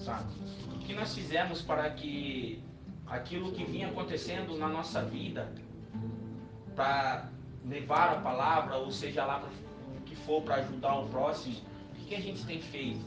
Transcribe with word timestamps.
sabe? 0.00 0.32
O 0.74 0.78
que 0.78 0.94
nós 0.94 1.14
fizemos 1.14 1.62
para 1.62 1.90
que 1.90 2.62
aquilo 3.06 3.52
que 3.52 3.64
vinha 3.64 3.88
acontecendo 3.88 4.56
na 4.56 4.68
nossa 4.68 5.02
vida, 5.02 5.52
para 6.74 7.28
levar 7.64 8.16
a 8.16 8.20
palavra, 8.20 8.76
ou 8.76 8.90
seja 8.90 9.24
lá 9.24 9.42
o 9.96 10.00
que 10.02 10.16
for 10.16 10.42
para 10.42 10.56
ajudar 10.56 10.94
o 10.94 11.08
próximo, 11.08 11.56
o 11.90 11.94
que, 11.94 12.04
que 12.06 12.14
a 12.14 12.20
gente 12.20 12.44
tem 12.44 12.60
feito? 12.60 13.04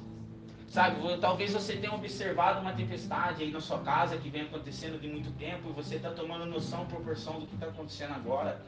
Sabe, 0.67 0.97
talvez 1.19 1.53
você 1.53 1.77
tenha 1.77 1.93
observado 1.93 2.59
uma 2.59 2.73
tempestade 2.73 3.43
aí 3.43 3.51
na 3.51 3.61
sua 3.61 3.79
casa 3.79 4.17
que 4.17 4.27
vem 4.27 4.41
acontecendo 4.41 4.99
de 4.99 5.07
muito 5.07 5.31
tempo 5.37 5.69
e 5.69 5.71
você 5.71 5.97
está 5.97 6.09
tomando 6.09 6.47
noção, 6.47 6.85
proporção 6.87 7.39
do 7.39 7.45
que 7.45 7.53
está 7.53 7.67
acontecendo 7.67 8.13
agora. 8.13 8.59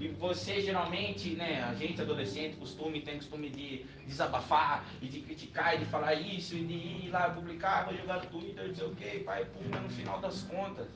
E 0.00 0.08
você 0.08 0.60
geralmente, 0.60 1.30
né, 1.30 1.62
a 1.62 1.74
gente 1.74 2.00
adolescente, 2.00 2.56
costume, 2.56 3.00
tem 3.00 3.16
costume 3.16 3.48
de 3.48 3.84
desabafar 4.06 4.84
e 5.00 5.06
de 5.06 5.20
criticar 5.20 5.76
e 5.76 5.78
de 5.78 5.84
falar 5.86 6.14
isso 6.14 6.56
e 6.56 6.64
de 6.64 6.74
ir 6.74 7.10
lá 7.10 7.30
publicar, 7.30 7.84
vou 7.84 7.96
jogar 7.96 8.24
no 8.24 8.26
Twitter, 8.26 8.68
não 8.68 8.74
sei 8.74 8.86
o 8.86 8.94
que, 8.94 9.18
pai, 9.20 9.44
pum, 9.44 9.68
no 9.68 9.88
final 9.90 10.20
das 10.20 10.42
contas. 10.42 10.88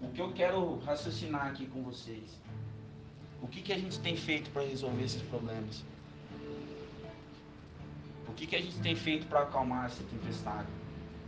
O 0.00 0.08
que 0.10 0.20
eu 0.20 0.32
quero 0.32 0.78
raciocinar 0.80 1.46
aqui 1.46 1.66
com 1.66 1.82
vocês. 1.82 2.38
O 3.40 3.46
que, 3.46 3.62
que 3.62 3.72
a 3.72 3.78
gente 3.78 3.98
tem 4.00 4.16
feito 4.16 4.50
para 4.50 4.62
resolver 4.62 5.04
esses 5.04 5.22
problemas? 5.22 5.84
O 8.28 8.32
que, 8.32 8.46
que 8.46 8.56
a 8.56 8.60
gente 8.60 8.78
tem 8.80 8.96
feito 8.96 9.26
para 9.26 9.42
acalmar 9.42 9.86
essa 9.86 10.02
tempestade? 10.04 10.68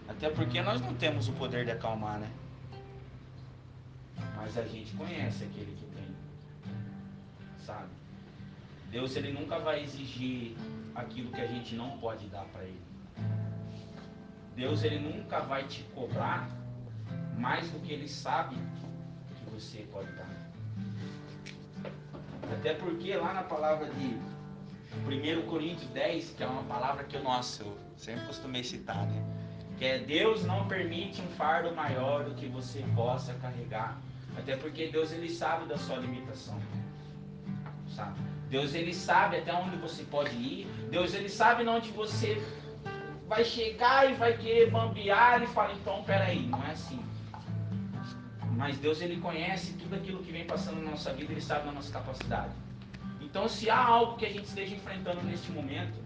Até 0.08 0.30
porque 0.30 0.60
nós 0.62 0.80
não 0.80 0.94
temos 0.94 1.28
o 1.28 1.32
poder 1.32 1.64
de 1.64 1.70
acalmar, 1.70 2.18
né? 2.18 2.30
Mas 4.36 4.56
a 4.56 4.64
gente 4.64 4.94
conhece 4.96 5.44
aquele 5.44 5.76
que. 5.76 5.87
Sabe? 7.68 7.90
Deus 8.90 9.14
ele 9.14 9.30
nunca 9.30 9.58
vai 9.58 9.82
exigir 9.82 10.56
aquilo 10.94 11.30
que 11.30 11.40
a 11.42 11.46
gente 11.46 11.74
não 11.74 11.98
pode 11.98 12.26
dar 12.28 12.46
para 12.46 12.62
ele. 12.64 12.80
Deus 14.56 14.82
ele 14.84 14.98
nunca 14.98 15.40
vai 15.40 15.66
te 15.66 15.82
cobrar 15.94 16.48
mais 17.36 17.70
do 17.70 17.78
que 17.80 17.92
ele 17.92 18.08
sabe 18.08 18.56
que 18.56 19.50
você 19.50 19.86
pode 19.92 20.10
dar. 20.12 20.30
Até 22.50 22.72
porque 22.72 23.14
lá 23.14 23.34
na 23.34 23.42
palavra 23.42 23.90
de 23.90 24.16
1 25.06 25.42
Coríntios 25.46 25.90
10, 25.90 26.30
que 26.30 26.42
é 26.42 26.46
uma 26.46 26.62
palavra 26.62 27.04
que 27.04 27.16
eu, 27.16 27.22
nossa, 27.22 27.64
eu 27.64 27.76
sempre 27.98 28.24
costumei 28.24 28.64
citar, 28.64 29.06
né? 29.06 29.22
Que 29.76 29.84
é 29.84 29.98
Deus 29.98 30.42
não 30.46 30.66
permite 30.66 31.20
um 31.20 31.28
fardo 31.32 31.74
maior 31.74 32.24
do 32.24 32.34
que 32.34 32.46
você 32.46 32.82
possa 32.96 33.34
carregar. 33.34 34.00
Até 34.38 34.56
porque 34.56 34.88
Deus 34.88 35.12
ele 35.12 35.28
sabe 35.28 35.66
da 35.66 35.76
sua 35.76 35.96
limitação. 35.96 36.58
Deus 38.48 38.74
ele 38.74 38.94
sabe 38.94 39.36
até 39.36 39.52
onde 39.52 39.76
você 39.76 40.02
pode 40.04 40.34
ir. 40.36 40.66
Deus 40.90 41.14
ele 41.14 41.28
sabe 41.28 41.66
onde 41.66 41.90
você 41.90 42.42
vai 43.28 43.44
chegar 43.44 44.10
e 44.10 44.14
vai 44.14 44.36
querer 44.36 44.70
bambear. 44.70 45.36
Ele 45.36 45.46
fala, 45.48 45.74
então 45.74 46.02
peraí, 46.04 46.46
não 46.46 46.62
é 46.64 46.70
assim. 46.70 47.00
Mas 48.56 48.78
Deus 48.78 49.00
ele 49.00 49.20
conhece 49.20 49.74
tudo 49.74 49.94
aquilo 49.94 50.22
que 50.22 50.32
vem 50.32 50.44
passando 50.44 50.82
na 50.82 50.90
nossa 50.90 51.12
vida, 51.12 51.32
ele 51.32 51.40
sabe 51.40 51.66
da 51.66 51.72
nossa 51.72 51.92
capacidade. 51.92 52.52
Então, 53.20 53.46
se 53.46 53.68
há 53.68 53.78
algo 53.78 54.16
que 54.16 54.24
a 54.24 54.30
gente 54.30 54.46
esteja 54.46 54.74
enfrentando 54.74 55.22
neste 55.22 55.52
momento, 55.52 55.98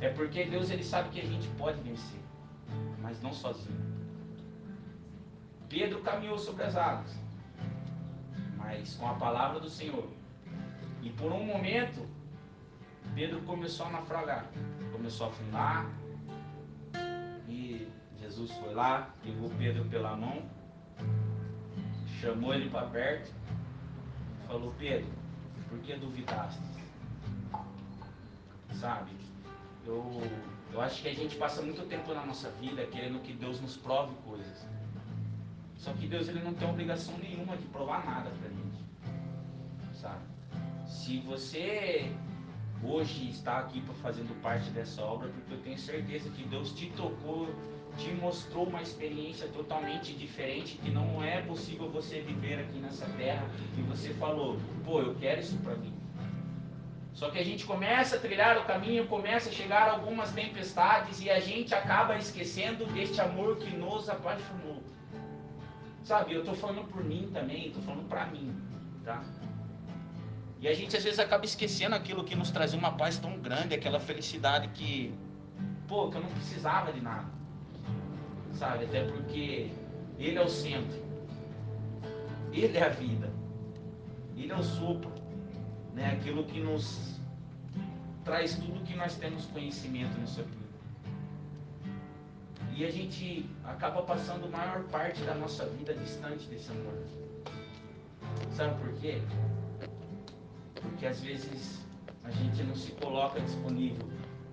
é 0.00 0.08
porque 0.08 0.44
Deus 0.44 0.70
ele 0.70 0.84
sabe 0.84 1.08
que 1.10 1.20
a 1.20 1.26
gente 1.26 1.48
pode 1.58 1.80
vencer, 1.82 2.20
mas 3.02 3.20
não 3.20 3.32
sozinho. 3.32 3.76
Pedro 5.68 6.00
caminhou 6.00 6.38
sobre 6.38 6.64
as 6.64 6.76
águas, 6.76 7.18
mas 8.56 8.94
com 8.94 9.08
a 9.08 9.14
palavra 9.14 9.60
do 9.60 9.68
Senhor. 9.68 10.08
E 11.02 11.10
por 11.10 11.32
um 11.32 11.44
momento, 11.44 12.06
Pedro 13.14 13.40
começou 13.42 13.86
a 13.86 13.90
naufragar, 13.90 14.46
começou 14.92 15.26
a 15.26 15.30
afundar. 15.30 15.90
E 17.48 17.88
Jesus 18.20 18.50
foi 18.52 18.74
lá, 18.74 19.14
pegou 19.22 19.50
Pedro 19.58 19.84
pela 19.86 20.16
mão, 20.16 20.42
chamou 22.20 22.54
ele 22.54 22.68
para 22.68 22.86
perto, 22.88 23.32
falou: 24.46 24.74
Pedro, 24.78 25.10
por 25.68 25.78
que 25.78 25.94
duvidaste? 25.94 26.62
Sabe? 28.74 29.10
Eu, 29.86 30.22
eu 30.72 30.80
acho 30.80 31.02
que 31.02 31.08
a 31.08 31.14
gente 31.14 31.36
passa 31.36 31.62
muito 31.62 31.88
tempo 31.88 32.12
na 32.12 32.24
nossa 32.26 32.50
vida 32.52 32.84
querendo 32.86 33.22
que 33.22 33.32
Deus 33.32 33.60
nos 33.60 33.76
prove 33.76 34.14
coisas. 34.24 34.66
Só 35.76 35.92
que 35.92 36.06
Deus 36.06 36.28
ele 36.28 36.42
não 36.42 36.54
tem 36.54 36.68
obrigação 36.68 37.16
nenhuma 37.18 37.56
de 37.56 37.64
provar 37.66 38.04
nada 38.04 38.30
pra 38.30 38.48
gente. 38.48 38.84
Sabe? 39.94 40.27
Se 40.88 41.18
você 41.18 42.10
hoje 42.82 43.28
está 43.28 43.58
aqui 43.58 43.82
fazendo 44.02 44.34
parte 44.40 44.70
dessa 44.70 45.02
obra, 45.02 45.28
porque 45.28 45.52
eu 45.52 45.58
tenho 45.58 45.78
certeza 45.78 46.30
que 46.30 46.42
Deus 46.44 46.72
te 46.72 46.86
tocou, 46.90 47.48
te 47.98 48.10
mostrou 48.12 48.66
uma 48.66 48.80
experiência 48.80 49.48
totalmente 49.48 50.14
diferente 50.14 50.78
que 50.78 50.90
não 50.90 51.22
é 51.22 51.42
possível 51.42 51.90
você 51.90 52.20
viver 52.20 52.60
aqui 52.60 52.78
nessa 52.78 53.06
terra 53.18 53.44
e 53.76 53.82
você 53.82 54.14
falou, 54.14 54.58
pô, 54.82 55.02
eu 55.02 55.14
quero 55.16 55.40
isso 55.40 55.58
para 55.58 55.74
mim. 55.74 55.92
Só 57.12 57.30
que 57.30 57.38
a 57.38 57.44
gente 57.44 57.66
começa 57.66 58.16
a 58.16 58.20
trilhar 58.20 58.56
o 58.56 58.64
caminho, 58.64 59.06
começa 59.08 59.50
a 59.50 59.52
chegar 59.52 59.90
algumas 59.90 60.32
tempestades 60.32 61.20
e 61.20 61.28
a 61.28 61.38
gente 61.38 61.74
acaba 61.74 62.16
esquecendo 62.16 62.86
deste 62.86 63.20
amor 63.20 63.56
que 63.56 63.76
nos 63.76 64.08
apaixonou. 64.08 64.82
Sabe, 66.02 66.32
eu 66.32 66.40
estou 66.40 66.54
falando 66.54 66.88
por 66.88 67.04
mim 67.04 67.28
também, 67.34 67.66
estou 67.66 67.82
falando 67.82 68.08
para 68.08 68.24
mim, 68.26 68.56
tá? 69.04 69.22
E 70.60 70.66
a 70.66 70.74
gente 70.74 70.96
às 70.96 71.04
vezes 71.04 71.18
acaba 71.18 71.44
esquecendo 71.44 71.94
aquilo 71.94 72.24
que 72.24 72.34
nos 72.34 72.50
trazia 72.50 72.78
uma 72.78 72.92
paz 72.92 73.18
tão 73.18 73.38
grande, 73.38 73.74
aquela 73.74 74.00
felicidade 74.00 74.68
que, 74.68 75.14
pô, 75.86 76.10
que 76.10 76.16
eu 76.16 76.22
não 76.22 76.30
precisava 76.30 76.92
de 76.92 77.00
nada. 77.00 77.28
Sabe, 78.54 78.86
até 78.86 79.04
porque 79.04 79.70
Ele 80.18 80.36
é 80.36 80.42
o 80.42 80.48
centro. 80.48 81.00
Ele 82.52 82.76
é 82.76 82.82
a 82.82 82.88
vida. 82.88 83.32
Ele 84.36 84.50
é 84.50 84.56
o 84.56 84.62
sopro. 84.62 85.12
Né? 85.94 86.12
Aquilo 86.12 86.44
que 86.44 86.60
nos 86.60 87.18
traz 88.24 88.56
tudo 88.56 88.82
que 88.84 88.96
nós 88.96 89.14
temos 89.16 89.46
conhecimento 89.46 90.18
nisso 90.18 90.40
aqui. 90.40 90.58
E 92.74 92.84
a 92.84 92.90
gente 92.90 93.48
acaba 93.64 94.02
passando 94.02 94.46
a 94.46 94.48
maior 94.48 94.82
parte 94.84 95.22
da 95.22 95.34
nossa 95.34 95.66
vida 95.66 95.94
distante 95.94 96.46
desse 96.48 96.70
amor. 96.70 96.94
Sabe 98.52 98.78
por 98.80 98.92
quê? 99.00 99.22
Porque 100.80 101.06
às 101.06 101.20
vezes 101.20 101.84
a 102.24 102.30
gente 102.30 102.62
não 102.62 102.74
se 102.74 102.92
coloca 102.92 103.40
disponível. 103.40 104.06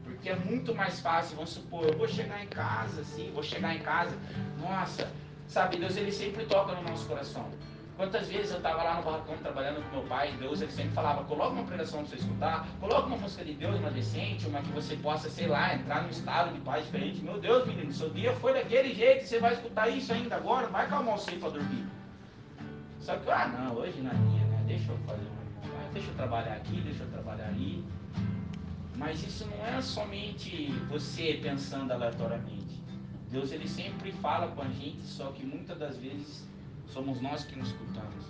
Porque 0.04 0.30
é 0.30 0.36
muito 0.36 0.74
mais 0.74 1.00
fácil, 1.00 1.36
vamos 1.36 1.52
supor, 1.52 1.86
eu 1.86 1.98
vou 1.98 2.08
chegar 2.08 2.44
em 2.44 2.48
casa, 2.48 3.02
assim, 3.02 3.32
vou 3.34 3.44
chegar 3.44 3.76
em 3.76 3.80
casa, 3.80 4.16
nossa, 4.60 5.12
sabe, 5.48 5.78
Deus 5.78 5.98
ele 5.98 6.12
sempre 6.12 6.46
toca 6.46 6.74
no 6.74 6.84
nosso 6.84 7.06
coração. 7.08 7.50
Quantas 7.98 8.28
vezes 8.28 8.52
eu 8.52 8.58
estava 8.58 8.84
lá 8.84 8.98
no 8.98 9.04
barracão 9.04 9.38
trabalhando 9.38 9.82
com 9.84 9.98
meu 9.98 10.06
pai, 10.06 10.36
Deus 10.38 10.62
ele 10.62 10.72
sempre 10.72 10.92
falava, 10.92 11.24
coloca 11.24 11.52
uma 11.52 11.64
pregação 11.64 12.00
para 12.00 12.10
você 12.10 12.16
escutar, 12.18 12.68
coloca 12.80 13.08
uma 13.08 13.18
música 13.18 13.46
de 13.46 13.54
Deus, 13.54 13.80
uma 13.80 13.90
decente, 13.90 14.46
uma 14.48 14.62
que 14.62 14.72
você 14.72 14.98
possa, 14.98 15.30
sei 15.30 15.48
lá, 15.48 15.74
entrar 15.74 16.04
num 16.04 16.10
estado 16.10 16.54
de 16.54 16.60
paz 16.60 16.86
diferente. 16.86 17.22
Meu 17.22 17.40
Deus, 17.40 17.66
menino, 17.66 17.92
seu 17.94 18.10
dia 18.10 18.34
foi 18.34 18.54
daquele 18.54 18.94
jeito, 18.94 19.26
você 19.26 19.40
vai 19.40 19.54
escutar 19.54 19.88
isso 19.88 20.12
ainda 20.12 20.36
agora, 20.36 20.68
vai 20.68 20.90
calmar 20.90 21.18
você 21.18 21.32
para 21.38 21.52
dormir. 21.52 21.86
Só 23.00 23.16
que, 23.16 23.32
ah 23.32 23.48
não, 23.48 23.76
hoje 23.76 24.02
na 24.02 24.14
minha, 24.14 24.44
né? 24.46 24.64
Deixa 24.68 24.92
eu 24.92 24.98
fazer 25.08 25.35
deixa 25.96 26.12
eu 26.12 26.16
trabalhar 26.16 26.56
aqui, 26.56 26.82
deixa 26.82 27.04
eu 27.04 27.10
trabalhar 27.10 27.48
ali. 27.48 27.84
Mas 28.98 29.24
isso 29.24 29.48
não 29.48 29.66
é 29.66 29.82
somente 29.82 30.68
você 30.90 31.40
pensando 31.42 31.92
aleatoriamente. 31.92 32.84
Deus 33.32 33.52
ele 33.54 33.68
sempre 33.68 34.12
fala 34.12 34.48
com 34.50 34.62
a 34.62 34.68
gente, 34.68 35.02
só 35.04 35.32
que 35.32 35.46
muitas 35.46 35.78
das 35.78 35.98
vezes 35.98 36.48
somos 36.88 37.22
nós 37.22 37.46
que 37.46 37.58
nos 37.58 37.70
escutamos. 37.70 38.26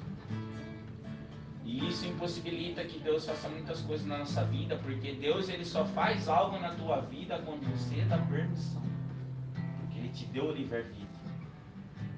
E 1.63 1.87
isso 1.87 2.05
impossibilita 2.05 2.85
que 2.85 2.99
Deus 2.99 3.25
faça 3.25 3.49
muitas 3.49 3.81
coisas 3.81 4.05
na 4.05 4.19
nossa 4.19 4.43
vida, 4.45 4.77
porque 4.77 5.13
Deus 5.13 5.49
ele 5.49 5.65
só 5.65 5.83
faz 5.85 6.27
algo 6.27 6.59
na 6.59 6.75
tua 6.75 7.01
vida 7.01 7.41
quando 7.43 7.65
você 7.75 8.03
dá 8.03 8.19
permissão. 8.19 8.83
Porque 9.79 9.97
ele 9.97 10.09
te 10.09 10.25
deu 10.27 10.45
o 10.45 10.51
livre-arbítrio. 10.51 11.05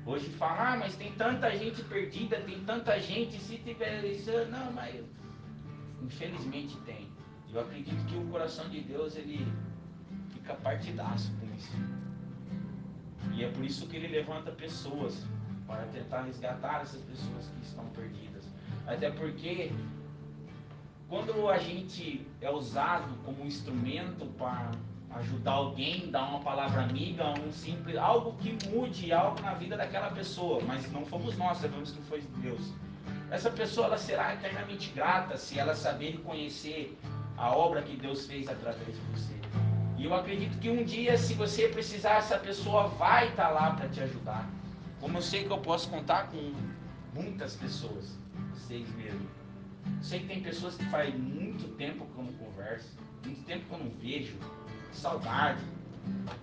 Hoje 0.05 0.29
fala, 0.31 0.73
ah, 0.73 0.77
mas 0.77 0.95
tem 0.97 1.13
tanta 1.13 1.55
gente 1.55 1.81
perdida, 1.83 2.41
tem 2.41 2.59
tanta 2.65 2.99
gente, 2.99 3.39
se 3.39 3.57
tiver 3.57 4.03
isso, 4.05 4.31
não, 4.49 4.71
mas 4.73 5.03
infelizmente 6.01 6.77
tem. 6.85 7.07
Eu 7.53 7.61
acredito 7.61 8.05
que 8.05 8.15
o 8.15 8.25
coração 8.27 8.69
de 8.69 8.81
Deus 8.81 9.15
ele 9.15 9.47
fica 10.29 10.53
partidaço 10.55 11.31
com 11.39 11.55
isso. 11.55 11.71
E 13.33 13.43
é 13.43 13.49
por 13.49 13.63
isso 13.63 13.87
que 13.87 13.95
ele 13.95 14.07
levanta 14.07 14.51
pessoas 14.51 15.25
para 15.65 15.83
tentar 15.87 16.23
resgatar 16.23 16.81
essas 16.81 17.01
pessoas 17.01 17.49
que 17.49 17.65
estão 17.65 17.85
perdidas. 17.87 18.45
Até 18.85 19.11
porque 19.11 19.71
quando 21.09 21.49
a 21.49 21.57
gente 21.57 22.25
é 22.41 22.49
usado 22.49 23.13
como 23.23 23.45
instrumento 23.45 24.25
para 24.37 24.71
ajudar 25.19 25.53
alguém, 25.53 26.11
dar 26.11 26.29
uma 26.29 26.39
palavra 26.39 26.83
amiga, 26.83 27.33
um 27.39 27.51
simples, 27.51 27.97
algo 27.97 28.33
que 28.37 28.57
mude 28.69 29.11
algo 29.11 29.41
na 29.41 29.53
vida 29.53 29.77
daquela 29.77 30.09
pessoa, 30.11 30.61
mas 30.65 30.91
não 30.91 31.05
fomos 31.05 31.37
nós, 31.37 31.57
sabemos 31.57 31.91
que 31.91 32.01
foi 32.03 32.21
Deus. 32.41 32.73
Essa 33.29 33.49
pessoa 33.51 33.87
ela 33.87 33.97
será 33.97 34.33
eternamente 34.33 34.89
grata 34.91 35.37
se 35.37 35.59
ela 35.59 35.75
saber 35.75 36.11
reconhecer 36.11 36.97
a 37.37 37.55
obra 37.55 37.81
que 37.81 37.95
Deus 37.97 38.25
fez 38.25 38.47
através 38.47 38.85
de 38.85 39.01
você. 39.11 39.35
E 39.97 40.05
eu 40.05 40.13
acredito 40.13 40.57
que 40.59 40.69
um 40.69 40.83
dia, 40.83 41.17
se 41.17 41.33
você 41.33 41.67
precisar, 41.67 42.17
essa 42.17 42.37
pessoa 42.37 42.87
vai 42.87 43.29
estar 43.29 43.47
tá 43.47 43.49
lá 43.49 43.71
para 43.71 43.89
te 43.89 43.99
ajudar. 43.99 44.47
Como 44.99 45.17
eu 45.17 45.21
sei 45.21 45.43
que 45.43 45.51
eu 45.51 45.57
posso 45.57 45.89
contar 45.89 46.27
com 46.27 46.53
muitas 47.13 47.55
pessoas, 47.55 48.17
vocês 48.53 48.87
mesmo. 48.95 49.27
Sei 50.01 50.19
que 50.19 50.27
tem 50.27 50.41
pessoas 50.41 50.75
que 50.75 50.85
faz 50.85 51.13
muito 51.17 51.67
tempo 51.75 52.05
que 52.05 52.17
eu 52.17 52.23
não 52.23 52.33
converso, 52.33 52.97
muito 53.25 53.43
tempo 53.43 53.65
que 53.65 53.73
eu 53.73 53.79
não 53.79 53.89
vejo, 53.99 54.37
saudade. 54.93 55.61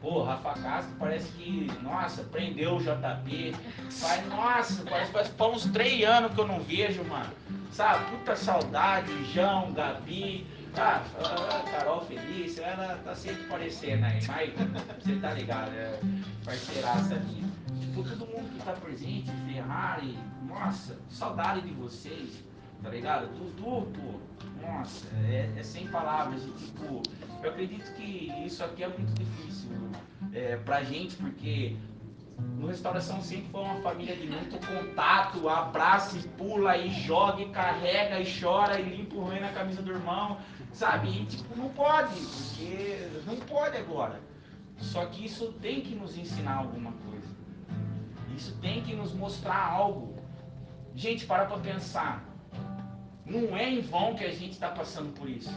Pô, 0.00 0.22
Rafa 0.22 0.52
Castro 0.60 0.94
parece 0.98 1.32
que, 1.32 1.70
nossa, 1.82 2.22
prendeu 2.24 2.76
o 2.76 2.80
JP. 2.80 3.56
Faz, 3.90 4.28
nossa, 4.28 4.84
parece 4.84 5.12
que 5.12 5.36
faz 5.36 5.54
uns 5.54 5.66
três 5.72 6.04
anos 6.04 6.34
que 6.34 6.40
eu 6.40 6.46
não 6.46 6.60
vejo, 6.60 7.02
mano. 7.04 7.30
Sabe, 7.72 8.04
puta 8.10 8.36
saudade, 8.36 9.10
João, 9.32 9.72
Gabi. 9.72 10.46
Ah, 10.76 11.02
Carol 11.70 12.00
Felício, 12.02 12.62
ela 12.64 12.98
tá 13.04 13.14
sempre 13.14 13.44
aparecendo 13.44 14.04
aí, 14.04 14.20
mas 14.72 15.02
você 15.02 15.16
tá 15.20 15.32
ligado, 15.32 15.70
é 15.72 16.00
parceiraça 16.44 17.14
minha. 17.14 17.48
Tipo, 17.80 18.02
todo 18.02 18.26
mundo 18.26 18.50
que 18.52 18.64
tá 18.64 18.72
presente, 18.72 19.30
Ferrari, 19.46 20.18
nossa, 20.48 20.98
saudade 21.08 21.60
de 21.60 21.72
vocês, 21.74 22.42
tá 22.84 22.90
ligado? 22.90 23.28
Dudu, 23.28 23.90
pô, 23.92 24.20
nossa, 24.60 25.08
é, 25.26 25.50
é 25.56 25.62
sem 25.62 25.88
palavras. 25.88 26.42
Tipo, 26.42 27.02
eu 27.42 27.50
acredito 27.50 27.90
que 27.94 28.30
isso 28.44 28.62
aqui 28.62 28.84
é 28.84 28.88
muito 28.88 29.12
difícil 29.14 29.70
é, 30.32 30.56
pra 30.58 30.84
gente, 30.84 31.16
porque 31.16 31.76
no 32.38 32.66
restauração 32.66 33.22
sempre 33.22 33.48
foi 33.50 33.62
uma 33.62 33.80
família 33.80 34.14
de 34.14 34.26
muito 34.26 34.58
contato, 34.66 35.48
abraça 35.48 36.18
e 36.18 36.22
pula 36.36 36.76
e 36.76 36.90
joga 36.90 37.40
e 37.40 37.48
carrega 37.48 38.20
e 38.20 38.40
chora 38.40 38.78
e 38.78 38.96
limpa 38.96 39.16
o 39.16 39.24
ruim 39.24 39.40
na 39.40 39.52
camisa 39.52 39.80
do 39.80 39.90
irmão. 39.90 40.38
Sabe? 40.72 41.08
E 41.08 41.24
tipo, 41.24 41.56
não 41.56 41.70
pode, 41.70 42.14
porque 42.20 43.08
não 43.26 43.36
pode 43.36 43.78
agora. 43.78 44.20
Só 44.76 45.06
que 45.06 45.24
isso 45.24 45.52
tem 45.54 45.80
que 45.80 45.94
nos 45.94 46.18
ensinar 46.18 46.56
alguma 46.56 46.92
coisa. 46.92 47.32
Isso 48.36 48.54
tem 48.60 48.82
que 48.82 48.94
nos 48.94 49.14
mostrar 49.14 49.70
algo. 49.70 50.18
Gente, 50.94 51.24
para 51.24 51.46
pra 51.46 51.58
pensar. 51.58 52.33
Não 53.26 53.56
é 53.56 53.70
em 53.70 53.80
vão 53.80 54.14
que 54.14 54.24
a 54.24 54.30
gente 54.30 54.52
está 54.52 54.68
passando 54.68 55.12
por 55.14 55.28
isso. 55.28 55.52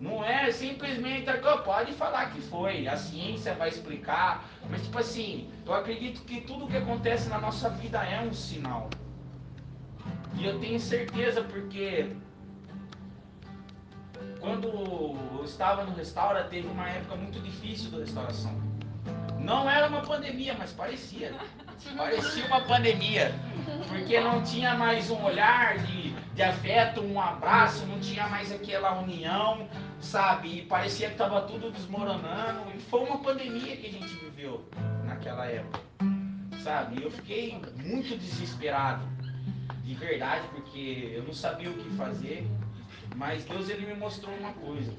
Não 0.00 0.24
é 0.24 0.50
simplesmente, 0.52 1.26
pode 1.64 1.92
falar 1.92 2.30
que 2.32 2.40
foi, 2.42 2.86
a 2.86 2.96
ciência 2.96 3.54
vai 3.54 3.70
explicar, 3.70 4.44
mas 4.70 4.82
tipo 4.82 4.98
assim, 4.98 5.50
eu 5.64 5.74
acredito 5.74 6.22
que 6.22 6.42
tudo 6.42 6.66
que 6.66 6.76
acontece 6.76 7.28
na 7.28 7.38
nossa 7.38 7.70
vida 7.70 8.04
é 8.04 8.20
um 8.20 8.32
sinal. 8.32 8.90
E 10.34 10.44
eu 10.44 10.58
tenho 10.60 10.78
certeza 10.78 11.42
porque 11.42 12.14
quando 14.38 14.68
eu 14.68 15.42
estava 15.44 15.84
no 15.84 15.94
restaura, 15.94 16.44
teve 16.44 16.68
uma 16.68 16.88
época 16.88 17.16
muito 17.16 17.40
difícil 17.40 17.90
da 17.90 17.98
restauração. 17.98 18.54
Não 19.40 19.68
era 19.68 19.88
uma 19.88 20.02
pandemia, 20.02 20.54
mas 20.58 20.72
parecia. 20.72 21.34
Parecia 21.96 22.46
uma 22.46 22.60
pandemia. 22.62 23.34
Porque 23.88 24.20
não 24.20 24.42
tinha 24.42 24.74
mais 24.74 25.10
um 25.10 25.22
olhar 25.24 25.78
de, 25.78 26.05
de 26.36 26.42
afeto, 26.42 27.00
um 27.00 27.18
abraço, 27.18 27.86
não 27.86 27.98
tinha 27.98 28.28
mais 28.28 28.52
aquela 28.52 29.00
união, 29.00 29.66
sabe? 29.98 30.58
E 30.58 30.62
parecia 30.66 31.06
que 31.06 31.14
estava 31.14 31.40
tudo 31.40 31.70
desmoronando. 31.70 32.70
E 32.76 32.78
foi 32.78 33.00
uma 33.04 33.18
pandemia 33.20 33.74
que 33.74 33.86
a 33.86 33.90
gente 33.90 34.14
viveu 34.16 34.62
naquela 35.06 35.46
época, 35.46 35.80
sabe? 36.62 37.02
Eu 37.02 37.10
fiquei 37.10 37.58
muito 37.82 38.18
desesperado, 38.18 39.02
de 39.82 39.94
verdade, 39.94 40.46
porque 40.48 41.10
eu 41.14 41.22
não 41.22 41.32
sabia 41.32 41.70
o 41.70 41.74
que 41.74 41.88
fazer. 41.96 42.46
Mas 43.16 43.42
Deus 43.46 43.70
ele 43.70 43.86
me 43.86 43.94
mostrou 43.94 44.36
uma 44.36 44.52
coisa. 44.52 44.92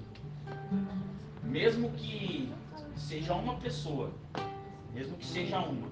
Mesmo 1.44 1.92
que 1.92 2.51
seja 2.95 3.36
uma 3.36 3.57
pessoa, 3.57 4.12
mesmo 4.92 5.16
que 5.16 5.25
seja 5.25 5.60
uma, 5.60 5.88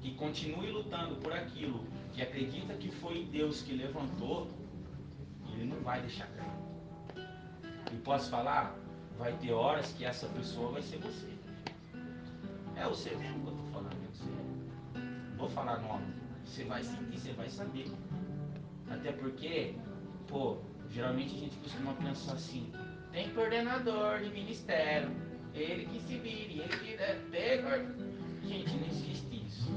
que 0.00 0.12
continue 0.14 0.70
lutando 0.70 1.16
por 1.16 1.30
aquilo, 1.30 1.84
que 2.14 2.22
acredita 2.22 2.72
que 2.72 2.90
foi 2.90 3.24
Deus 3.30 3.60
que 3.60 3.74
levantou, 3.74 4.48
ele 5.62 5.74
não 5.74 5.80
vai 5.82 6.00
deixar 6.00 6.26
cair. 6.28 7.26
E 7.92 7.96
posso 7.98 8.30
falar? 8.30 8.76
Vai 9.18 9.32
ter 9.34 9.52
horas 9.52 9.92
que 9.92 10.04
essa 10.04 10.26
pessoa 10.28 10.72
vai 10.72 10.82
ser 10.82 10.98
você. 10.98 11.28
É 12.76 12.84
você 12.84 13.10
mesmo 13.16 13.40
que 13.40 13.48
eu 13.48 13.54
estou 13.54 13.66
falando, 13.72 13.92
é 13.92 14.08
você. 14.12 15.36
Vou 15.36 15.48
falar 15.48 15.78
nome. 15.80 16.14
Você 16.44 16.64
vai 16.64 16.82
sentir, 16.82 17.18
você 17.18 17.32
vai 17.32 17.48
saber. 17.48 17.90
Até 18.90 19.12
porque, 19.12 19.74
pô, 20.26 20.58
Geralmente 20.92 21.34
a 21.34 21.38
gente 21.38 21.56
costuma 21.56 21.94
pensar 21.94 22.34
assim, 22.34 22.70
tem 23.12 23.30
coordenador 23.30 24.20
de 24.20 24.28
ministério, 24.28 25.10
ele 25.54 25.86
que 25.86 25.98
se 26.00 26.18
vire, 26.18 26.60
ele 26.60 26.68
que 26.68 26.96
deve 26.98 28.02
Gente, 28.44 28.76
não 28.76 28.86
existe 28.88 29.46
isso. 29.46 29.70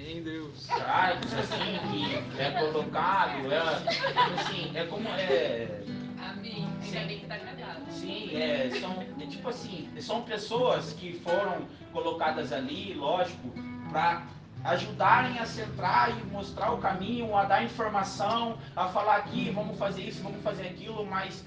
Amém, 0.00 0.22
Deus. 0.22 0.66
Cargos 0.66 1.30
assim 1.34 1.78
que 1.90 2.40
é 2.40 2.50
colocado, 2.52 3.52
é, 3.52 3.58
assim, 3.58 4.72
é 4.74 4.86
como. 4.86 5.06
É, 5.06 5.82
Amém. 6.18 6.66
Ainda 6.82 7.00
bem 7.00 7.18
que 7.18 7.26
tá 7.26 7.38
casado. 7.38 7.84
Sim, 7.90 8.34
é, 8.34 8.70
são, 8.80 9.02
é, 9.20 9.26
tipo 9.26 9.48
assim, 9.50 9.90
são 10.00 10.22
pessoas 10.22 10.94
que 10.94 11.12
foram 11.20 11.66
colocadas 11.92 12.50
ali, 12.50 12.94
lógico, 12.94 13.52
para 13.90 14.26
ajudarem 14.64 15.38
a 15.38 15.44
centrar 15.44 16.18
e 16.18 16.24
mostrar 16.30 16.72
o 16.72 16.78
caminho, 16.78 17.36
a 17.36 17.44
dar 17.44 17.62
informação, 17.62 18.56
a 18.74 18.88
falar 18.88 19.16
aqui, 19.16 19.50
vamos 19.50 19.78
fazer 19.78 20.04
isso, 20.04 20.22
vamos 20.22 20.42
fazer 20.42 20.66
aquilo, 20.66 21.04
mas 21.04 21.44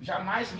jamais 0.00 0.54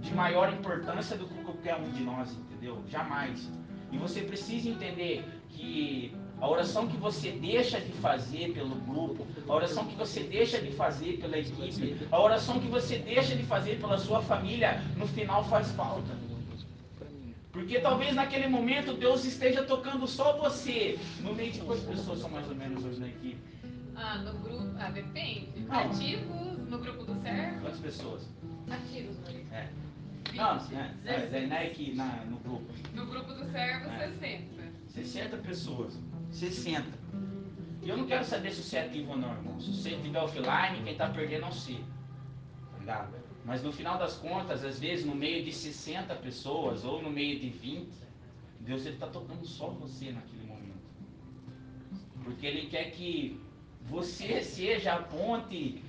de 0.00 0.12
maior 0.12 0.52
importância 0.52 1.16
do 1.16 1.28
que 1.28 1.40
qualquer 1.44 1.76
um 1.76 1.90
de 1.92 2.02
nós, 2.02 2.32
entendeu? 2.32 2.82
Jamais. 2.88 3.48
E 3.92 3.96
você 3.96 4.22
precisa 4.22 4.68
entender 4.68 5.24
que 5.50 6.14
a 6.40 6.48
oração 6.48 6.86
que 6.86 6.96
você 6.96 7.32
deixa 7.32 7.80
de 7.80 7.92
fazer 7.94 8.52
pelo 8.52 8.76
grupo, 8.76 9.26
a 9.48 9.54
oração 9.54 9.84
que 9.86 9.96
você 9.96 10.20
deixa 10.22 10.60
de 10.60 10.70
fazer 10.72 11.18
pela 11.18 11.38
equipe, 11.38 12.06
a 12.10 12.20
oração 12.20 12.60
que 12.60 12.68
você 12.68 12.98
deixa 12.98 13.34
de 13.34 13.42
fazer 13.44 13.80
pela 13.80 13.98
sua 13.98 14.22
família, 14.22 14.82
no 14.96 15.06
final 15.06 15.44
faz 15.44 15.70
falta. 15.72 16.16
Porque 17.52 17.80
talvez 17.80 18.14
naquele 18.14 18.46
momento 18.46 18.94
Deus 18.94 19.24
esteja 19.24 19.64
tocando 19.64 20.06
só 20.06 20.36
você. 20.36 20.98
No 21.20 21.34
meio 21.34 21.50
de 21.50 21.60
quantas 21.60 21.84
pessoas 21.84 22.20
são 22.20 22.30
mais 22.30 22.48
ou 22.48 22.54
menos 22.54 22.84
hoje 22.84 23.00
na 23.00 23.08
equipe? 23.08 23.38
Ah, 23.96 24.18
no 24.18 24.32
grupo. 24.38 24.70
Ah, 24.78 24.90
depende. 24.90 25.48
Não. 25.66 25.74
Ativos, 25.74 26.68
no 26.68 26.78
grupo 26.78 27.04
do 27.04 27.20
servo. 27.20 27.60
Quantas 27.60 27.80
pessoas? 27.80 28.28
Ativos, 28.70 29.18
Maria. 29.24 29.44
É. 29.50 29.68
Não, 30.34 30.56
é, 30.56 30.94
é, 31.04 31.28
é, 31.32 31.46
na 31.46 31.64
equipe, 31.64 31.96
na, 31.96 32.24
no 32.26 32.36
grupo. 32.36 32.72
No 32.94 33.06
grupo 33.06 33.32
do 33.32 33.50
servo, 33.50 33.88
é. 33.90 34.08
60. 34.08 34.58
60 34.88 35.36
pessoas. 35.38 35.98
60. 36.30 36.86
E 37.82 37.88
eu 37.88 37.96
não 37.96 38.06
quero 38.06 38.24
saber 38.24 38.50
se 38.50 38.62
você 38.62 38.76
é 38.76 38.86
ativo 38.86 39.12
ou 39.12 39.16
não, 39.16 39.32
irmão. 39.32 39.60
Se 39.60 39.72
você 39.72 39.90
estiver 39.90 40.20
offline, 40.20 40.82
quem 40.82 40.92
está 40.92 41.08
perdendo 41.08 41.46
é 41.46 41.50
você. 41.50 41.74
Tá 42.72 42.78
ligado? 42.78 43.14
Mas 43.44 43.62
no 43.62 43.72
final 43.72 43.98
das 43.98 44.16
contas, 44.16 44.64
às 44.64 44.78
vezes 44.78 45.06
no 45.06 45.14
meio 45.14 45.42
de 45.42 45.52
60 45.52 46.14
pessoas 46.16 46.84
ou 46.84 47.02
no 47.02 47.10
meio 47.10 47.38
de 47.40 47.48
20, 47.48 47.88
Deus 48.60 48.84
está 48.84 49.06
tocando 49.06 49.46
só 49.46 49.68
você 49.68 50.12
naquele 50.12 50.46
momento. 50.46 50.82
Porque 52.24 52.46
Ele 52.46 52.66
quer 52.66 52.90
que 52.90 53.40
você 53.88 54.42
seja 54.42 54.94
a 54.94 55.02
ponte 55.02 55.82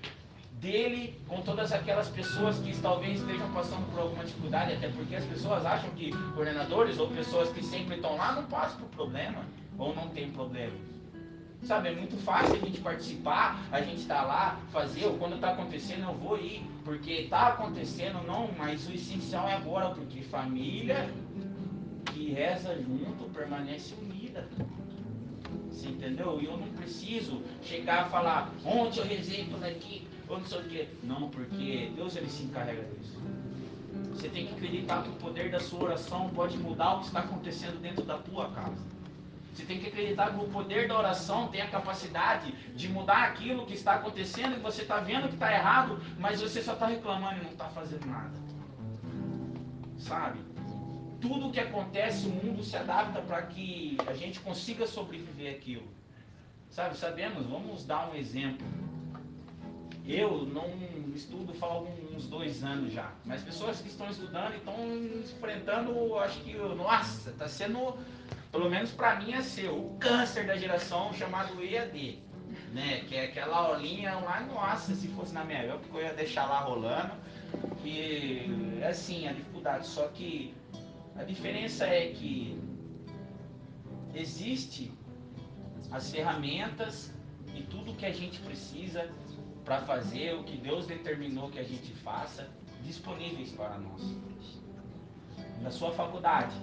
dele 0.53 1.19
com 1.27 1.41
todas 1.41 1.71
aquelas 1.71 2.07
pessoas 2.09 2.59
que 2.59 2.77
talvez 2.81 3.19
estejam 3.19 3.51
passando 3.51 3.89
por 3.91 3.99
alguma 3.99 4.23
dificuldade, 4.23 4.73
até 4.73 4.89
porque 4.89 5.15
as 5.15 5.25
pessoas 5.25 5.65
acham 5.65 5.89
que 5.91 6.11
coordenadores 6.33 6.97
ou 6.97 7.09
pessoas 7.09 7.51
que 7.51 7.63
sempre 7.63 7.95
estão 7.95 8.15
lá 8.15 8.33
não 8.33 8.45
passam 8.45 8.79
por 8.79 8.89
problema 8.89 9.43
ou 9.79 9.95
não 9.95 10.09
tem 10.09 10.29
problema. 10.31 10.77
Sabe, 11.63 11.89
é 11.89 11.95
muito 11.95 12.15
fácil 12.23 12.55
a 12.55 12.59
gente 12.59 12.79
participar, 12.79 13.67
a 13.71 13.81
gente 13.81 14.05
tá 14.05 14.21
lá, 14.21 14.59
fazer, 14.71 15.05
ou 15.05 15.17
quando 15.17 15.35
está 15.35 15.51
acontecendo 15.51 16.03
eu 16.03 16.13
vou 16.13 16.39
ir, 16.39 16.63
porque 16.85 17.11
está 17.11 17.49
acontecendo, 17.49 18.25
não, 18.25 18.49
mas 18.57 18.87
o 18.87 18.93
essencial 18.93 19.47
é 19.47 19.55
agora, 19.55 19.89
porque 19.89 20.21
família 20.21 21.09
que 22.05 22.31
reza 22.31 22.75
junto 22.81 23.25
permanece 23.33 23.93
unida. 23.95 24.47
Você 25.69 25.89
entendeu? 25.89 26.39
E 26.41 26.45
eu 26.45 26.57
não 26.57 26.67
preciso 26.69 27.41
chegar 27.61 28.03
a 28.03 28.05
falar, 28.05 28.53
ontem 28.63 29.01
eu 29.01 29.05
rezei 29.05 29.45
por 29.45 29.63
aqui, 29.63 30.07
ou 30.29 30.39
não 30.39 30.45
sei 30.45 30.59
o 30.59 30.63
quê. 30.63 30.87
Não, 31.03 31.29
porque 31.29 31.91
Deus 31.93 32.15
ele 32.15 32.29
se 32.29 32.43
encarrega 32.43 32.83
disso. 32.83 33.19
Você 34.13 34.29
tem 34.29 34.45
que 34.45 34.53
acreditar 34.53 35.03
que 35.03 35.09
o 35.09 35.13
poder 35.13 35.51
da 35.51 35.59
sua 35.59 35.83
oração 35.83 36.29
pode 36.29 36.57
mudar 36.57 36.95
o 36.95 36.99
que 36.99 37.07
está 37.07 37.19
acontecendo 37.19 37.81
dentro 37.81 38.03
da 38.05 38.17
tua 38.17 38.49
casa. 38.51 38.98
Você 39.53 39.63
tem 39.65 39.79
que 39.79 39.87
acreditar 39.87 40.33
que 40.33 40.43
o 40.43 40.47
poder 40.49 40.87
da 40.87 40.97
oração 40.97 41.47
tem 41.47 41.61
a 41.61 41.69
capacidade 41.69 42.51
de 42.75 42.87
mudar 42.87 43.23
aquilo 43.23 43.65
que 43.65 43.73
está 43.73 43.95
acontecendo 43.95 44.55
e 44.55 44.59
você 44.59 44.83
está 44.83 44.99
vendo 44.99 45.27
que 45.27 45.33
está 45.33 45.51
errado, 45.51 46.01
mas 46.17 46.41
você 46.41 46.61
só 46.61 46.73
está 46.73 46.87
reclamando 46.87 47.41
e 47.41 47.43
não 47.43 47.51
está 47.51 47.65
fazendo 47.69 48.05
nada. 48.05 48.37
Sabe? 49.97 50.39
Tudo 51.19 51.51
que 51.51 51.59
acontece, 51.59 52.27
o 52.27 52.29
mundo 52.29 52.63
se 52.63 52.77
adapta 52.77 53.21
para 53.21 53.41
que 53.41 53.97
a 54.07 54.13
gente 54.13 54.39
consiga 54.39 54.87
sobreviver 54.87 55.55
aquilo. 55.55 55.87
Sabe, 56.69 56.95
sabemos, 56.95 57.45
vamos 57.45 57.85
dar 57.85 58.09
um 58.09 58.15
exemplo. 58.15 58.65
Eu 60.05 60.45
não 60.45 60.65
estudo, 61.13 61.53
algum 61.61 62.15
uns 62.15 62.27
dois 62.27 62.63
anos 62.63 62.91
já. 62.93 63.11
Mas 63.25 63.43
pessoas 63.43 63.81
que 63.81 63.87
estão 63.87 64.09
estudando 64.09 64.53
e 64.53 64.57
estão 64.57 64.75
enfrentando, 65.21 66.17
acho 66.17 66.41
que, 66.41 66.53
nossa, 66.53 67.29
está 67.29 67.47
sendo, 67.47 67.97
pelo 68.51 68.69
menos 68.69 68.91
para 68.91 69.19
mim, 69.19 69.33
é 69.33 69.41
ser 69.41 69.69
o 69.69 69.95
câncer 69.99 70.47
da 70.47 70.55
geração 70.55 71.13
chamado 71.13 71.63
EAD. 71.63 72.19
Né? 72.73 73.01
Que 73.07 73.15
é 73.15 73.25
aquela 73.25 73.57
aulinha 73.57 74.15
lá, 74.15 74.41
nossa, 74.41 74.93
se 74.95 75.07
fosse 75.09 75.33
na 75.33 75.43
minha 75.43 75.59
época 75.59 75.97
eu 75.97 76.03
ia 76.03 76.13
deixar 76.13 76.45
lá 76.47 76.59
rolando. 76.61 77.13
Que 77.81 78.79
é 78.81 78.87
assim, 78.87 79.27
a 79.27 79.33
dificuldade. 79.33 79.87
Só 79.87 80.07
que 80.09 80.53
a 81.15 81.23
diferença 81.23 81.85
é 81.85 82.11
que 82.11 82.59
existe 84.13 84.91
as 85.91 86.11
ferramentas 86.11 87.13
e 87.55 87.63
tudo 87.63 87.95
que 87.95 88.05
a 88.05 88.11
gente 88.11 88.39
precisa 88.39 89.09
para 89.65 89.81
fazer 89.81 90.35
o 90.35 90.43
que 90.43 90.57
Deus 90.57 90.87
determinou 90.87 91.49
que 91.49 91.59
a 91.59 91.63
gente 91.63 91.93
faça 91.93 92.47
disponíveis 92.83 93.51
para 93.51 93.77
nós. 93.77 94.01
Na 95.61 95.69
sua 95.69 95.91
faculdade, 95.91 96.55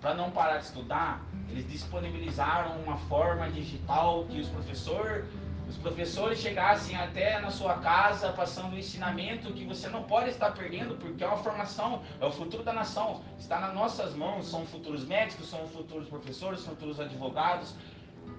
para 0.00 0.14
não 0.14 0.30
parar 0.30 0.58
de 0.58 0.64
estudar, 0.64 1.24
eles 1.48 1.68
disponibilizaram 1.68 2.80
uma 2.82 2.96
forma 2.96 3.50
digital 3.50 4.24
que 4.26 4.40
os 4.40 4.48
professores 4.48 5.24
os 5.68 5.76
professores 5.76 6.38
chegassem 6.38 6.96
até 6.96 7.38
na 7.40 7.50
sua 7.50 7.74
casa 7.74 8.32
passando 8.32 8.74
um 8.74 8.78
ensinamento 8.78 9.52
que 9.52 9.66
você 9.66 9.86
não 9.88 10.02
pode 10.04 10.30
estar 10.30 10.50
perdendo, 10.52 10.96
porque 10.96 11.22
é 11.22 11.26
uma 11.26 11.36
formação, 11.36 12.02
é 12.18 12.24
o 12.24 12.32
futuro 12.32 12.62
da 12.62 12.72
nação, 12.72 13.22
está 13.38 13.60
nas 13.60 13.74
nossas 13.74 14.14
mãos, 14.14 14.48
são 14.48 14.64
futuros 14.64 15.04
médicos, 15.04 15.50
são 15.50 15.66
futuros 15.68 16.08
professores, 16.08 16.64
futuros 16.64 16.98
advogados, 16.98 17.74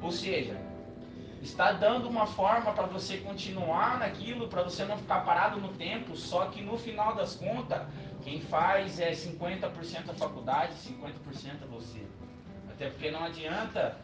ou 0.02 0.12
seja, 0.12 0.60
está 1.40 1.72
dando 1.72 2.10
uma 2.10 2.26
forma 2.26 2.72
para 2.72 2.88
você 2.88 3.18
continuar 3.18 4.00
naquilo, 4.00 4.48
para 4.48 4.64
você 4.64 4.84
não 4.84 4.98
ficar 4.98 5.24
parado 5.24 5.60
no 5.60 5.70
tempo, 5.70 6.16
só 6.16 6.48
que 6.48 6.64
no 6.64 6.80
final 6.80 7.14
das 7.14 7.36
contas, 7.36 7.84
quem 8.30 8.42
faz 8.42 9.00
é 9.00 9.10
50% 9.10 10.08
a 10.08 10.14
faculdade, 10.14 10.74
50% 10.76 11.68
você. 11.72 12.06
Até 12.70 12.88
porque 12.88 13.10
não 13.10 13.24
adianta 13.24 13.98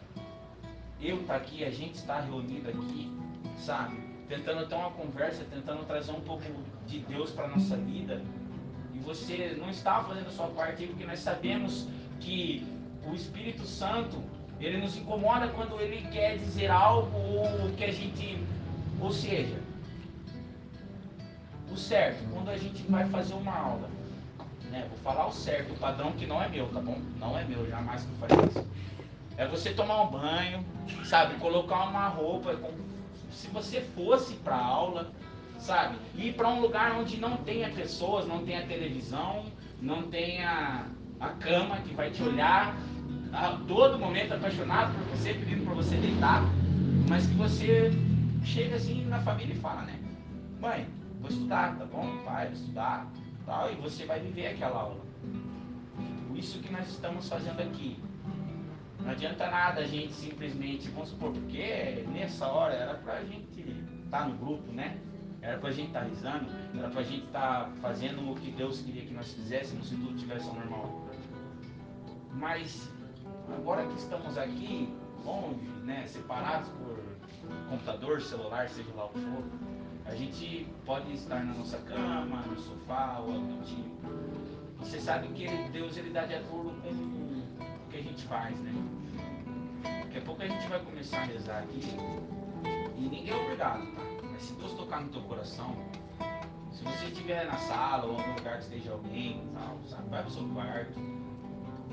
eu 0.99 1.21
estar 1.21 1.35
tá 1.35 1.39
aqui, 1.39 1.63
a 1.63 1.69
gente 1.69 1.93
está 1.93 2.21
reunido 2.21 2.67
aqui, 2.69 3.15
sabe? 3.55 3.95
Tentando 4.27 4.67
ter 4.67 4.73
uma 4.73 4.89
conversa, 4.89 5.43
tentando 5.43 5.85
trazer 5.85 6.11
um 6.11 6.21
pouco 6.21 6.43
de 6.87 6.99
Deus 7.01 7.29
para 7.33 7.49
nossa 7.49 7.77
vida. 7.77 8.19
E 8.95 8.97
você 8.97 9.55
não 9.59 9.69
está 9.69 10.03
fazendo 10.03 10.25
a 10.25 10.31
sua 10.31 10.47
parte 10.47 10.87
porque 10.87 11.05
nós 11.05 11.19
sabemos 11.19 11.87
que 12.19 12.65
o 13.07 13.13
Espírito 13.13 13.63
Santo 13.63 14.23
ele 14.59 14.77
nos 14.77 14.97
incomoda 14.97 15.49
quando 15.49 15.79
ele 15.79 16.01
quer 16.09 16.39
dizer 16.39 16.71
algo 16.71 17.15
ou 17.15 17.71
que 17.77 17.83
a 17.83 17.91
gente. 17.91 18.43
Ou 18.99 19.11
seja, 19.11 19.61
o 21.71 21.77
certo, 21.77 22.27
quando 22.33 22.49
a 22.49 22.57
gente 22.57 22.81
vai 22.89 23.07
fazer 23.09 23.35
uma 23.35 23.53
aula, 23.53 23.94
né? 24.75 24.85
Vou 24.89 24.97
falar 24.99 25.27
o 25.27 25.31
certo, 25.31 25.73
o 25.73 25.77
padrão 25.77 26.11
que 26.11 26.25
não 26.25 26.43
é 26.43 26.49
meu, 26.49 26.67
tá 26.67 26.81
bom? 26.81 26.99
Não 27.17 27.37
é 27.37 27.45
meu, 27.45 27.67
jamais 27.69 28.03
que 28.03 28.33
eu 28.33 28.45
isso. 28.47 28.67
É 29.37 29.47
você 29.47 29.73
tomar 29.73 30.01
um 30.03 30.11
banho, 30.11 30.65
sabe? 31.05 31.35
Colocar 31.35 31.89
uma 31.89 32.07
roupa, 32.09 32.55
se 33.31 33.47
você 33.47 33.81
fosse 33.81 34.35
para 34.35 34.57
aula, 34.57 35.11
sabe? 35.57 35.95
Ir 36.15 36.33
para 36.33 36.49
um 36.49 36.59
lugar 36.59 36.91
onde 36.97 37.17
não 37.17 37.37
tenha 37.37 37.69
pessoas, 37.69 38.27
não 38.27 38.45
tenha 38.45 38.65
televisão, 38.67 39.45
não 39.81 40.03
tenha 40.03 40.85
a 41.19 41.29
cama 41.29 41.77
que 41.77 41.93
vai 41.93 42.11
te 42.11 42.21
olhar, 42.21 42.75
a 43.31 43.57
todo 43.67 43.97
momento 43.97 44.33
apaixonado 44.33 44.93
por 44.93 45.17
você, 45.17 45.33
pedindo 45.33 45.65
para 45.65 45.73
você 45.73 45.95
deitar, 45.97 46.43
mas 47.09 47.27
que 47.27 47.33
você 47.35 47.91
chega 48.43 48.75
assim 48.75 49.05
na 49.05 49.19
família 49.19 49.53
e 49.53 49.59
fala, 49.59 49.81
né? 49.83 49.99
Mãe, 50.61 50.87
vou 51.19 51.29
estudar, 51.29 51.77
tá 51.77 51.85
bom? 51.85 52.23
Pai, 52.23 52.45
vou 52.45 52.53
estudar, 52.53 53.07
tal, 53.45 53.71
e 53.71 53.75
você 53.75 54.05
vai 54.05 54.19
viver 54.19 54.47
aquela 54.47 54.81
aula. 54.81 55.01
Isso 56.33 56.59
que 56.59 56.71
nós 56.71 56.87
estamos 56.89 57.29
fazendo 57.29 57.61
aqui. 57.61 57.97
Não 58.99 59.11
adianta 59.11 59.49
nada 59.49 59.81
a 59.81 59.85
gente 59.85 60.13
simplesmente, 60.13 60.89
vamos 60.89 61.09
supor, 61.09 61.31
porque 61.31 62.03
nessa 62.11 62.47
hora 62.47 62.73
era 62.73 62.95
pra 62.95 63.23
gente 63.23 63.61
estar 64.05 64.19
tá 64.19 64.25
no 64.25 64.35
grupo, 64.37 64.71
né? 64.71 64.97
Era 65.41 65.57
pra 65.59 65.71
gente 65.71 65.87
estar 65.87 66.01
tá 66.01 66.05
risando, 66.07 66.47
era 66.77 66.89
pra 66.89 67.03
gente 67.03 67.25
estar 67.25 67.65
tá 67.65 67.71
fazendo 67.81 68.31
o 68.31 68.35
que 68.35 68.51
Deus 68.51 68.81
queria 68.81 69.03
que 69.05 69.13
nós 69.13 69.31
fizéssemos 69.31 69.87
se 69.87 69.95
tudo 69.95 70.17
tivesse 70.17 70.47
normal. 70.47 71.07
Mas 72.33 72.91
Agora 73.53 73.85
que 73.85 73.97
estamos 73.97 74.37
aqui, 74.37 74.93
longe, 75.23 75.67
né, 75.83 76.05
separados 76.07 76.69
por 76.69 76.99
computador, 77.69 78.21
celular, 78.21 78.69
seja 78.69 78.89
lá 78.95 79.05
o 79.05 79.09
que 79.09 79.19
for, 79.19 79.43
a 80.05 80.15
gente 80.15 80.67
pode 80.85 81.11
estar 81.13 81.43
na 81.43 81.53
nossa 81.53 81.77
cama, 81.79 82.41
no 82.47 82.57
sofá 82.59 83.19
ou 83.19 83.33
do 83.33 83.65
tipo. 83.65 84.07
Você 84.79 84.99
sabe 84.99 85.27
que 85.29 85.47
Deus 85.71 85.97
ele 85.97 86.11
dá 86.11 86.25
de 86.25 86.35
acordo 86.35 86.71
com 86.81 86.89
o 86.89 87.89
que 87.89 87.97
a 87.97 88.01
gente 88.03 88.23
faz, 88.25 88.57
né? 88.59 88.71
Daqui 89.83 90.17
a 90.17 90.21
pouco 90.21 90.41
a 90.43 90.47
gente 90.47 90.67
vai 90.67 90.79
começar 90.79 91.21
a 91.21 91.25
rezar 91.25 91.59
aqui 91.59 91.81
e 92.97 93.01
ninguém 93.01 93.29
é 93.29 93.35
obrigado, 93.35 93.85
tá? 93.95 94.01
Mas 94.31 94.43
se 94.43 94.53
Deus 94.53 94.73
tocar 94.73 95.01
no 95.01 95.09
teu 95.09 95.21
coração, 95.21 95.75
se 96.71 96.83
você 96.83 97.05
estiver 97.05 97.45
na 97.45 97.57
sala 97.57 98.05
ou 98.05 98.13
em 98.13 98.19
algum 98.19 98.35
lugar 98.35 98.57
que 98.57 98.63
esteja 98.63 98.91
alguém, 98.91 99.41
tal, 99.53 99.79
sabe? 99.87 100.09
vai 100.09 100.21
pro 100.21 100.31
seu 100.31 100.47
quarto, 100.49 100.99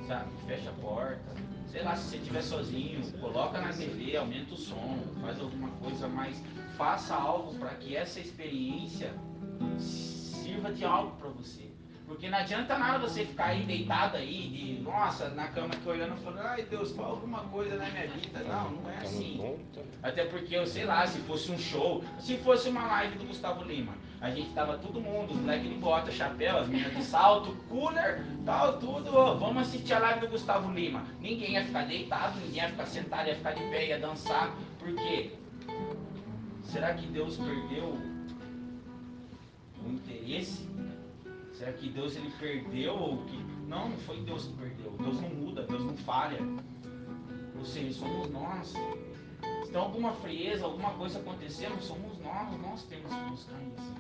sabe? 0.06 0.30
Fecha 0.46 0.70
a 0.70 0.72
porta. 0.74 1.51
Sei 1.72 1.82
lá, 1.82 1.96
se 1.96 2.10
você 2.10 2.16
estiver 2.18 2.42
sozinho, 2.42 3.00
coloca 3.18 3.58
na 3.58 3.72
TV, 3.72 4.14
aumenta 4.14 4.52
o 4.52 4.58
som, 4.58 4.98
faz 5.22 5.40
alguma 5.40 5.70
coisa, 5.70 6.06
mas 6.06 6.36
faça 6.76 7.14
algo 7.14 7.58
para 7.58 7.70
que 7.76 7.96
essa 7.96 8.20
experiência 8.20 9.10
sirva 9.78 10.70
de 10.70 10.84
algo 10.84 11.16
para 11.16 11.30
você. 11.30 11.71
Porque 12.12 12.28
não 12.28 12.38
adianta 12.38 12.76
nada 12.76 12.98
você 12.98 13.24
ficar 13.24 13.46
aí 13.46 13.64
deitado 13.64 14.18
aí, 14.18 14.48
de, 14.48 14.82
nossa, 14.82 15.30
na 15.30 15.48
cama 15.48 15.68
aqui 15.68 15.88
olhando 15.88 16.14
e 16.14 16.22
falando, 16.22 16.46
ai 16.46 16.62
Deus, 16.62 16.92
fala 16.92 17.08
alguma 17.08 17.38
coisa 17.44 17.74
na 17.76 17.88
minha 17.88 18.06
vida. 18.06 18.40
Não, 18.40 18.70
não 18.70 18.90
é 18.90 18.98
assim. 18.98 19.58
Até 20.02 20.26
porque 20.26 20.54
eu 20.54 20.66
sei 20.66 20.84
lá, 20.84 21.06
se 21.06 21.18
fosse 21.20 21.50
um 21.50 21.58
show, 21.58 22.04
se 22.20 22.36
fosse 22.36 22.68
uma 22.68 22.86
live 22.86 23.16
do 23.16 23.24
Gustavo 23.24 23.64
Lima, 23.64 23.94
a 24.20 24.30
gente 24.30 24.50
tava 24.50 24.76
todo 24.76 25.00
mundo, 25.00 25.32
os 25.32 25.40
moleques 25.40 25.70
de 25.70 25.74
bota, 25.76 26.12
chapéu, 26.12 26.58
as 26.58 26.68
meninas 26.68 26.94
de 26.94 27.02
salto, 27.02 27.56
cooler, 27.70 28.22
tal, 28.44 28.78
tudo. 28.78 29.10
vamos 29.38 29.62
assistir 29.62 29.94
a 29.94 29.98
live 29.98 30.20
do 30.20 30.28
Gustavo 30.28 30.70
Lima. 30.70 31.04
Ninguém 31.18 31.52
ia 31.52 31.64
ficar 31.64 31.86
deitado, 31.86 32.38
ninguém 32.40 32.62
ia 32.62 32.68
ficar 32.68 32.86
sentado, 32.86 33.28
ia 33.28 33.36
ficar 33.36 33.52
de 33.52 33.62
pé, 33.70 33.86
ia 33.86 33.98
dançar. 33.98 34.54
Por 34.78 34.94
quê? 34.94 35.32
Será 36.64 36.92
que 36.92 37.06
Deus 37.06 37.38
perdeu 37.38 37.98
o 39.82 39.88
interesse? 39.88 40.71
Será 41.62 41.74
que 41.74 41.88
Deus 41.90 42.16
ele 42.16 42.28
perdeu 42.40 42.92
ou 42.92 43.18
que. 43.18 43.36
Não, 43.68 43.90
não 43.90 43.98
foi 43.98 44.20
Deus 44.22 44.46
que 44.46 44.54
perdeu. 44.54 44.90
Deus 44.98 45.20
não 45.20 45.28
muda, 45.28 45.62
Deus 45.62 45.84
não 45.84 45.96
falha. 45.96 46.40
Ou 47.56 47.64
seja, 47.64 48.00
somos 48.00 48.28
nós. 48.30 48.74
Se 49.64 49.70
tem 49.70 49.80
alguma 49.80 50.12
frieza, 50.14 50.64
alguma 50.64 50.90
coisa 50.94 51.20
acontecendo, 51.20 51.80
somos 51.80 52.18
nós, 52.18 52.60
nós 52.60 52.82
temos 52.86 53.14
que 53.14 53.30
buscar 53.30 53.62
isso. 53.62 53.94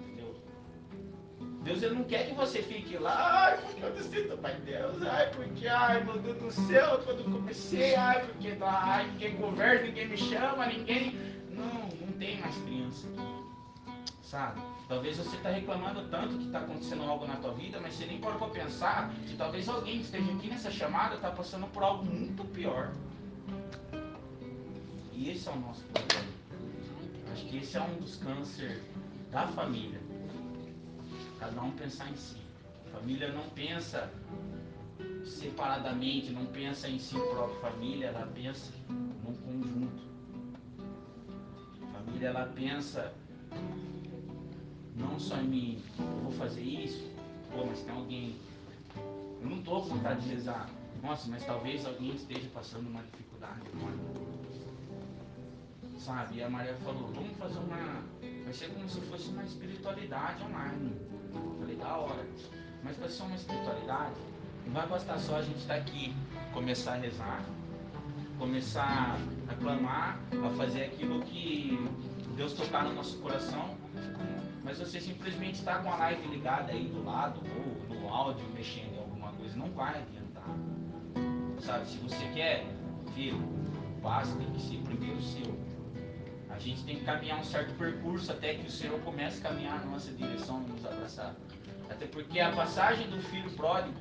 Deus 1.62 1.80
ele 1.84 1.94
não 1.94 2.02
quer 2.02 2.26
que 2.26 2.34
você 2.34 2.60
fique 2.60 2.98
lá, 2.98 3.44
ai, 3.44 3.58
porque 3.58 3.84
eu 3.84 3.92
decido 3.92 4.36
Pai 4.38 4.56
Deus, 4.64 5.00
ai, 5.02 5.30
porque, 5.30 5.68
ai, 5.68 6.02
meu 6.02 6.18
Deus 6.18 6.38
do 6.38 6.50
céu, 6.50 6.98
quando 7.04 7.22
comecei, 7.30 7.94
ai, 7.94 8.26
porque, 8.26 8.58
ai, 8.60 9.06
ninguém 9.12 9.36
conversa, 9.36 9.84
ninguém 9.84 10.08
me 10.08 10.16
chama, 10.16 10.66
ninguém. 10.66 11.16
Não, 11.50 11.64
não 12.04 12.12
tem 12.18 12.40
mais 12.40 12.56
criança 12.56 13.06
aqui, 13.06 14.02
sabe? 14.20 14.60
Talvez 14.92 15.16
você 15.16 15.36
está 15.36 15.48
reclamando 15.48 16.06
tanto 16.10 16.36
que 16.36 16.44
está 16.44 16.58
acontecendo 16.58 17.04
algo 17.04 17.26
na 17.26 17.36
tua 17.36 17.54
vida, 17.54 17.80
mas 17.80 17.94
você 17.94 18.04
nem 18.04 18.20
pode 18.20 18.36
para 18.36 18.48
pensar 18.48 19.10
que 19.26 19.34
talvez 19.38 19.66
alguém 19.66 19.96
que 19.96 20.04
esteja 20.04 20.30
aqui 20.30 20.48
nessa 20.48 20.70
chamada 20.70 21.14
está 21.14 21.30
passando 21.30 21.66
por 21.68 21.82
algo 21.82 22.04
muito 22.04 22.44
pior. 22.52 22.92
E 25.14 25.30
esse 25.30 25.48
é 25.48 25.52
o 25.52 25.58
nosso 25.60 25.82
problema. 25.84 26.30
Acho 27.32 27.46
que 27.46 27.56
esse 27.56 27.74
é 27.74 27.80
um 27.80 27.96
dos 28.00 28.16
cânceres 28.16 28.82
da 29.30 29.46
família 29.48 29.98
cada 31.40 31.62
um 31.62 31.70
pensar 31.70 32.10
em 32.10 32.16
si. 32.16 32.36
A 32.88 32.98
família 32.98 33.32
não 33.32 33.48
pensa 33.48 34.12
separadamente, 35.24 36.32
não 36.32 36.44
pensa 36.44 36.86
em 36.86 36.98
si 36.98 37.14
própria 37.14 37.60
família, 37.60 38.08
ela 38.08 38.26
pensa 38.34 38.70
num 38.90 39.34
conjunto. 39.36 40.02
A 41.82 41.98
família 41.98 42.28
ela 42.28 42.44
pensa 42.54 43.21
não 44.96 45.18
só 45.18 45.36
em 45.36 45.48
mim, 45.48 45.82
eu 45.98 46.22
vou 46.22 46.32
fazer 46.32 46.62
isso, 46.62 47.10
pô, 47.50 47.64
mas 47.66 47.80
tem 47.80 47.94
alguém. 47.94 48.36
Eu 49.40 49.48
não 49.48 49.58
estou 49.58 49.82
com 49.82 49.88
vontade 49.88 50.20
de 50.20 50.34
rezar. 50.34 50.68
Nossa, 51.02 51.28
mas 51.28 51.44
talvez 51.44 51.84
alguém 51.84 52.14
esteja 52.14 52.48
passando 52.54 52.88
uma 52.88 53.02
dificuldade 53.02 53.60
Sabe? 55.98 56.36
E 56.36 56.42
a 56.42 56.50
Maria 56.50 56.74
falou, 56.84 57.08
vamos 57.12 57.36
fazer 57.36 57.58
uma. 57.58 58.02
Vai 58.44 58.52
ser 58.52 58.68
como 58.68 58.88
se 58.88 59.00
fosse 59.02 59.28
uma 59.30 59.44
espiritualidade 59.44 60.42
online 60.44 60.92
Falei, 61.58 61.76
da 61.76 61.96
hora. 61.96 62.26
Mas 62.82 62.96
para 62.96 63.08
ser 63.08 63.22
uma 63.22 63.36
espiritualidade, 63.36 64.14
não 64.66 64.72
vai 64.72 64.86
bastar 64.86 65.18
só 65.18 65.36
a 65.36 65.42
gente 65.42 65.58
estar 65.58 65.74
tá 65.74 65.80
aqui, 65.80 66.14
começar 66.52 66.94
a 66.94 66.96
rezar, 66.96 67.44
começar 68.38 69.18
a 69.48 69.54
clamar, 69.54 70.18
a 70.44 70.50
fazer 70.56 70.84
aquilo 70.84 71.22
que 71.22 71.78
Deus 72.36 72.52
tocar 72.54 72.84
no 72.84 72.94
nosso 72.94 73.18
coração. 73.18 73.76
Mas 74.72 74.78
você 74.78 75.02
simplesmente 75.02 75.56
está 75.56 75.80
com 75.80 75.92
a 75.92 75.96
live 75.96 76.28
ligada 76.28 76.72
aí 76.72 76.86
do 76.86 77.04
lado, 77.04 77.42
ou 77.90 77.94
no 77.94 78.08
áudio, 78.08 78.42
mexendo 78.54 78.94
em 78.94 78.98
alguma 79.00 79.30
coisa, 79.32 79.54
não 79.54 79.70
vai 79.72 80.00
adiantar. 80.00 80.48
Sabe, 81.60 81.86
se 81.86 81.98
você 81.98 82.24
quer, 82.32 82.64
filho, 83.14 83.38
passo 84.02 84.34
tem 84.38 84.50
que 84.50 84.62
ser 84.62 84.78
primeiro 84.78 85.20
seu. 85.20 85.54
A 86.48 86.58
gente 86.58 86.82
tem 86.84 86.96
que 86.96 87.04
caminhar 87.04 87.38
um 87.38 87.44
certo 87.44 87.76
percurso 87.76 88.32
até 88.32 88.54
que 88.54 88.66
o 88.66 88.70
Senhor 88.70 88.98
comece 89.00 89.44
a 89.44 89.50
caminhar 89.50 89.78
na 89.80 89.90
nossa 89.90 90.10
direção 90.10 90.64
e 90.66 90.70
nos 90.70 90.86
abraçar. 90.86 91.36
Até 91.90 92.06
porque 92.06 92.40
a 92.40 92.52
passagem 92.52 93.10
do 93.10 93.20
filho 93.24 93.50
pródigo 93.50 94.00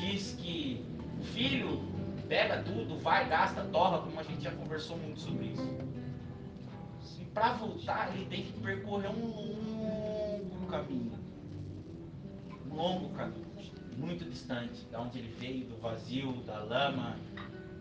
diz 0.00 0.34
que 0.40 0.84
o 1.20 1.22
filho 1.22 1.80
pega 2.28 2.64
tudo, 2.64 2.98
vai, 2.98 3.28
gasta, 3.28 3.62
torra, 3.66 3.98
como 3.98 4.18
a 4.18 4.24
gente 4.24 4.42
já 4.42 4.50
conversou 4.50 4.96
muito 4.98 5.20
sobre 5.20 5.44
isso. 5.44 5.83
Para 7.34 7.54
voltar, 7.54 8.14
ele 8.14 8.26
tem 8.26 8.44
que 8.44 8.52
percorrer 8.60 9.10
um 9.10 9.26
longo 9.26 10.66
caminho. 10.68 11.18
Um 12.70 12.74
longo 12.76 13.08
caminho, 13.10 13.44
muito 13.96 14.24
distante, 14.24 14.84
da 14.86 15.00
onde 15.00 15.18
ele 15.18 15.34
veio, 15.36 15.66
do 15.66 15.76
vazio, 15.78 16.32
da 16.46 16.60
lama, 16.60 17.16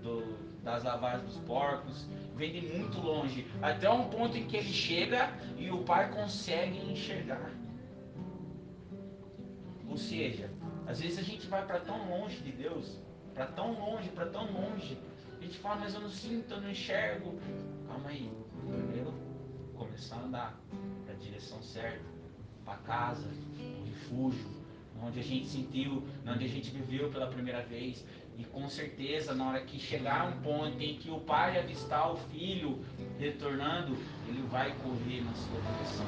do, 0.02 0.36
das 0.64 0.84
lavagens 0.84 1.24
dos 1.26 1.38
porcos. 1.46 2.08
Vem 2.36 2.52
de 2.52 2.62
muito 2.76 3.00
longe, 3.00 3.48
até 3.62 3.88
um 3.88 4.10
ponto 4.10 4.36
em 4.36 4.48
que 4.48 4.58
ele 4.58 4.74
chega 4.74 5.32
e 5.56 5.70
o 5.70 5.84
pai 5.84 6.12
consegue 6.12 6.80
enxergar. 6.92 7.52
Ou 9.88 9.98
seja, 9.98 10.50
às 10.88 11.00
vezes 11.00 11.20
a 11.20 11.22
gente 11.22 11.46
vai 11.46 11.64
para 11.64 11.80
tão 11.80 12.10
longe 12.10 12.38
de 12.40 12.52
Deus 12.52 12.98
para 13.34 13.48
tão 13.48 13.74
longe, 13.74 14.10
para 14.10 14.26
tão 14.28 14.46
longe. 14.52 14.98
A 15.40 15.44
gente 15.44 15.58
fala, 15.60 15.82
mas 15.82 15.94
eu 15.94 16.02
não 16.02 16.10
sinto, 16.10 16.54
eu 16.54 16.62
não 16.62 16.70
enxergo. 16.70 17.36
Calma 17.88 18.10
aí, 18.10 18.32
primeiro 18.68 19.14
começar 19.94 20.16
a 20.16 20.24
andar 20.24 20.60
para 21.06 21.14
a 21.14 21.18
direção 21.18 21.62
certa, 21.62 22.04
para 22.66 22.78
casa, 22.78 23.28
o 23.28 23.86
refúgio, 23.86 24.50
onde 25.04 25.20
a 25.20 25.24
gente 25.24 25.48
sentiu, 25.48 26.04
onde 26.26 26.46
a 26.46 26.48
gente 26.48 26.72
viveu 26.72 27.12
pela 27.12 27.28
primeira 27.28 27.62
vez. 27.62 28.04
E 28.36 28.44
com 28.44 28.68
certeza, 28.68 29.36
na 29.36 29.50
hora 29.50 29.62
que 29.62 29.78
chegar 29.78 30.28
um 30.28 30.42
ponto 30.42 30.82
em 30.82 30.98
que 30.98 31.12
o 31.12 31.20
pai 31.20 31.60
avistar 31.60 32.12
o 32.12 32.18
filho 32.18 32.84
retornando, 33.20 33.96
ele 34.28 34.42
vai 34.50 34.76
correr 34.78 35.22
na 35.22 35.34
sua 35.36 35.62
direção, 35.62 36.08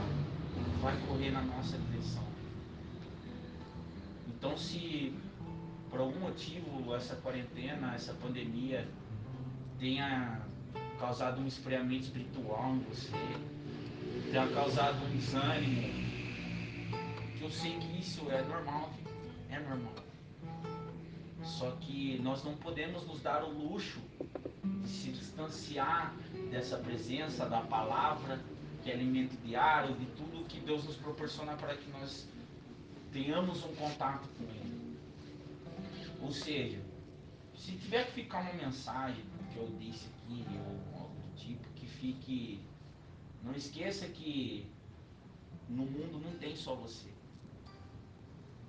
vai 0.82 0.98
correr 1.08 1.30
na 1.30 1.44
nossa 1.44 1.77
direção. 1.77 2.24
Então, 4.27 4.58
se 4.58 5.13
por 5.92 6.00
algum 6.00 6.22
motivo 6.22 6.96
essa 6.96 7.15
quarentena, 7.18 7.94
essa 7.94 8.15
pandemia 8.15 8.88
tenha 9.77 10.42
causado 11.00 11.39
um 11.39 11.46
esfriamento 11.46 12.06
espiritual 12.06 12.74
em 12.74 12.80
você, 12.80 13.12
tenha 14.31 14.48
causado 14.48 15.05
um 15.05 15.15
desânimo, 15.15 15.81
que 17.38 17.43
eu 17.43 17.50
sei 17.50 17.77
que 17.77 18.00
isso 18.00 18.29
é 18.31 18.41
normal, 18.43 18.91
é 19.50 19.60
normal. 19.60 19.93
Só 21.43 21.72
que 21.79 22.19
nós 22.24 22.43
não 22.43 22.55
podemos 22.55 23.05
nos 23.05 23.22
dar 23.22 23.43
o 23.43 23.51
luxo 23.51 24.01
de 24.63 24.89
se 24.89 25.12
distanciar 25.12 26.13
dessa 26.50 26.77
presença 26.77 27.45
da 27.48 27.62
palavra, 27.62 28.39
que 28.84 28.91
é 28.91 28.93
alimento 28.93 29.36
diário, 29.43 29.95
de 29.95 30.05
tudo 30.07 30.45
que 30.48 30.60
Deus 30.60 30.84
nos 30.86 30.95
proporciona 30.95 31.55
para 31.55 31.75
que 31.75 31.89
nós 31.91 32.27
tenhamos 33.12 33.63
um 33.63 33.74
contato 33.75 34.27
com 34.38 34.43
Ele. 34.43 34.98
Ou 36.22 36.31
seja, 36.31 36.79
se 37.55 37.74
tiver 37.74 38.05
que 38.07 38.13
ficar 38.13 38.41
uma 38.41 38.53
mensagem 38.53 39.24
que 39.53 39.57
eu 39.57 39.67
disse 39.79 40.07
aqui, 40.07 40.45
ou 40.57 41.00
algo 41.00 41.15
do 41.15 41.36
tipo, 41.38 41.63
que 41.75 41.88
fique. 41.88 42.60
Não 43.44 43.54
esqueça 43.54 44.08
que 44.08 44.68
no 45.70 45.86
mundo 45.86 46.20
não 46.24 46.38
tem 46.38 46.56
só 46.56 46.75
você. 46.75 47.10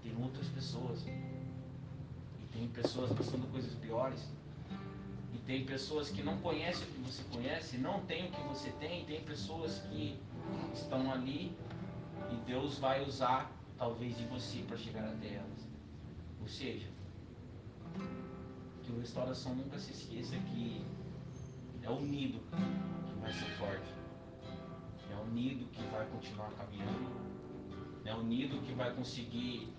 Tem 0.02 0.14
outras 0.22 0.48
pessoas. 0.48 1.04
E 1.06 2.46
tem 2.52 2.68
pessoas 2.68 3.12
passando 3.12 3.50
coisas 3.50 3.74
piores. 3.74 4.26
E 5.34 5.38
tem 5.46 5.64
pessoas 5.64 6.10
que 6.10 6.22
não 6.22 6.38
conhecem 6.38 6.86
o 6.88 6.90
que 6.90 7.00
você 7.00 7.22
conhece, 7.32 7.78
não 7.78 8.00
tem 8.06 8.28
o 8.28 8.30
que 8.30 8.42
você 8.42 8.70
tem, 8.72 9.02
e 9.02 9.04
tem 9.06 9.20
pessoas 9.22 9.78
que 9.90 10.18
estão 10.74 11.12
ali 11.12 11.54
e 12.30 12.36
Deus 12.46 12.78
vai 12.78 13.04
usar 13.04 13.50
talvez 13.78 14.16
de 14.16 14.24
você 14.26 14.62
para 14.62 14.76
chegar 14.76 15.04
até 15.04 15.34
elas. 15.34 15.68
Ou 16.40 16.48
seja, 16.48 16.86
que 18.82 18.92
o 18.92 18.98
restauração 18.98 19.54
nunca 19.54 19.78
se 19.78 19.92
esqueça 19.92 20.36
que 20.36 20.84
é 21.82 21.90
o 21.90 22.00
nido 22.00 22.40
que 22.50 23.20
vai 23.20 23.32
ser 23.32 23.50
forte. 23.56 23.95
É 25.26 25.28
o 25.28 25.32
nido 25.32 25.66
que 25.72 25.82
vai 25.90 26.06
continuar 26.06 26.50
caminhando. 26.52 27.10
É 28.04 28.14
o 28.14 28.22
nido 28.22 28.62
que 28.62 28.72
vai 28.74 28.94
conseguir 28.94 29.72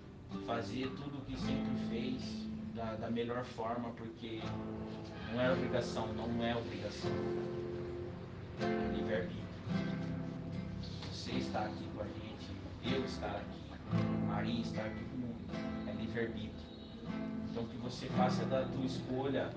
fazer 0.46 0.90
tudo 0.90 1.18
o 1.18 1.20
que 1.22 1.38
sempre 1.38 1.88
fez 1.88 2.46
da, 2.74 2.96
da 2.96 3.10
melhor 3.10 3.44
forma, 3.44 3.90
porque 3.92 4.40
não 5.32 5.40
é 5.40 5.50
obrigação, 5.50 6.12
não 6.12 6.44
é 6.44 6.54
obrigação. 6.54 7.10
É 8.60 8.94
livre-arbítrio. 8.94 9.48
Você 11.10 11.32
está 11.32 11.64
aqui 11.64 11.88
com 11.96 12.02
a 12.02 12.06
gente, 12.06 12.94
eu 12.94 13.04
estar 13.06 13.36
aqui, 13.36 14.26
Maria 14.26 14.60
estar 14.60 14.84
aqui 14.84 15.04
com 15.04 15.16
o 15.16 15.20
mundo. 15.20 15.88
É 15.88 15.92
livre-arbítrio. 15.92 16.68
Então 17.50 17.64
que 17.66 17.76
você 17.78 18.06
faça 18.08 18.44
da 18.44 18.64
tua 18.66 18.84
escolha 18.84 19.50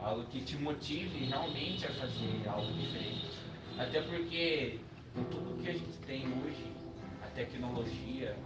algo 0.00 0.24
que 0.24 0.40
te 0.40 0.56
motive 0.56 1.26
realmente 1.26 1.86
a 1.86 1.94
fazer 1.94 2.42
algo 2.48 2.72
diferente. 2.72 3.38
Até 3.78 4.02
porque 4.02 4.80
com 5.18 5.24
tudo 5.24 5.62
que 5.62 5.68
a 5.68 5.72
gente 5.72 5.98
tem 6.06 6.26
hoje, 6.26 6.72
a 7.22 7.26
tecnologia, 7.34 8.36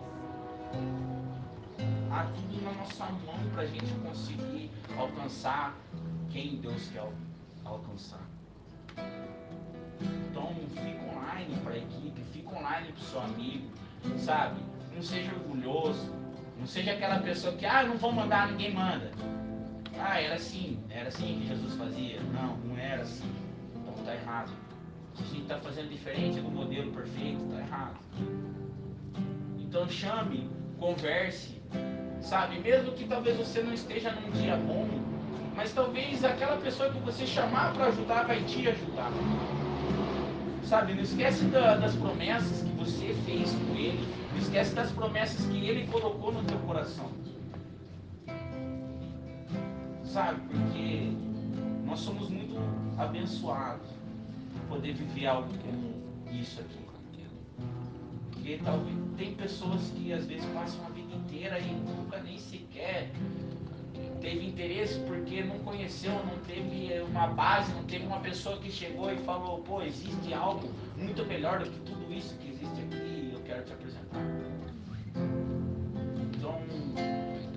há 2.11 2.25
tudo 2.25 2.63
na 2.63 2.73
nossa 2.73 3.05
mão 3.07 3.39
para 3.53 3.63
a 3.63 3.67
gente 3.67 3.93
conseguir 4.01 4.71
alcançar 4.97 5.77
quem 6.31 6.57
Deus 6.57 6.89
quer 6.89 7.07
alcançar. 7.65 8.27
Então 10.01 10.55
fica 10.71 11.19
online 11.19 11.57
para 11.63 11.75
a 11.75 11.79
equipe, 11.79 12.23
fica 12.33 12.57
online 12.57 12.93
para 12.93 13.01
o 13.01 13.05
seu 13.05 13.21
amigo, 13.21 13.71
sabe? 14.19 14.61
Não 14.95 15.03
seja 15.03 15.31
orgulhoso, 15.35 16.11
não 16.59 16.67
seja 16.67 16.93
aquela 16.93 17.19
pessoa 17.21 17.55
que, 17.55 17.67
ah, 17.67 17.85
não 17.85 17.99
vou 17.99 18.13
mandar, 18.13 18.51
ninguém 18.51 18.73
manda. 18.73 19.11
Ah, 19.99 20.19
era 20.19 20.37
assim, 20.37 20.83
era 20.89 21.09
assim 21.09 21.41
que 21.41 21.49
Jesus 21.49 21.75
fazia. 21.75 22.21
Não, 22.23 22.57
não 22.57 22.79
era 22.79 23.03
assim. 23.03 23.31
Então 23.77 23.95
está 23.95 24.15
errado. 24.15 24.62
Se 25.15 25.23
a 25.23 25.27
gente 25.27 25.43
está 25.43 25.59
fazendo 25.59 25.91
diferente 25.91 26.41
do 26.41 26.51
modelo 26.51 26.91
perfeito, 26.93 27.45
está 27.45 27.61
errado. 27.61 27.97
Então 29.59 29.89
chame, 29.89 30.51
converse, 30.79 31.61
sabe? 32.21 32.59
Mesmo 32.61 32.93
que 32.93 33.05
talvez 33.07 33.37
você 33.37 33.63
não 33.63 33.73
esteja 33.73 34.11
num 34.13 34.31
dia 34.31 34.57
bom, 34.57 34.89
mas 35.55 35.73
talvez 35.73 36.25
aquela 36.25 36.57
pessoa 36.57 36.91
que 36.91 36.99
você 37.01 37.27
chamar 37.27 37.73
para 37.75 37.87
ajudar 37.87 38.27
vai 38.27 38.43
te 38.45 38.69
ajudar. 38.69 39.11
Sabe? 40.65 40.95
Não 40.95 41.03
esquece 41.03 41.45
da, 41.47 41.77
das 41.77 41.95
promessas 41.97 42.63
que 42.63 42.75
você 42.77 43.15
fez 43.27 43.53
com 43.53 43.77
ele 43.77 44.23
não 44.33 44.39
esquece 44.39 44.75
das 44.75 44.91
promessas 44.91 45.45
que 45.47 45.69
Ele 45.69 45.87
colocou 45.87 46.33
no 46.33 46.43
teu 46.45 46.59
coração. 46.61 47.11
Sabe? 50.05 50.41
Porque 50.51 51.13
nós 51.85 52.01
somos 52.01 52.31
muito 52.31 52.57
abençoados 52.99 53.87
poder 54.73 54.95
viver 54.95 55.27
algo 55.27 55.49
como 55.59 56.33
isso 56.33 56.61
aqui. 56.61 56.79
Porque 58.31 58.59
talvez 58.65 58.97
tem 59.19 59.35
pessoas 59.35 59.91
que 59.91 60.13
às 60.13 60.25
vezes 60.27 60.45
passam 60.47 60.85
a 60.87 60.89
vida 60.89 61.15
inteira 61.15 61.59
e 61.59 61.73
nunca 61.73 62.19
nem 62.21 62.39
sequer 62.39 63.13
teve 64.21 64.47
interesse 64.47 64.99
porque 65.01 65.43
não 65.43 65.59
conheceu, 65.59 66.13
não 66.13 66.39
teve 66.47 67.03
uma 67.03 67.27
base, 67.27 67.73
não 67.75 67.85
teve 67.85 68.07
uma 68.07 68.21
pessoa 68.21 68.57
que 68.59 68.71
chegou 68.71 69.13
e 69.13 69.17
falou, 69.19 69.59
pô, 69.63 69.83
existe 69.83 70.33
algo 70.33 70.71
muito 70.97 71.25
melhor 71.27 71.59
do 71.59 71.71
que 71.71 71.81
tudo 71.81 72.13
isso 72.13 72.37
que 72.39 72.49
existe 72.51 72.81
aqui 72.83 72.97
e 72.97 73.31
eu 73.35 73.41
quero 73.41 73.65
te 73.65 73.73
apresentar. 73.73 74.21
Então, 76.37 76.61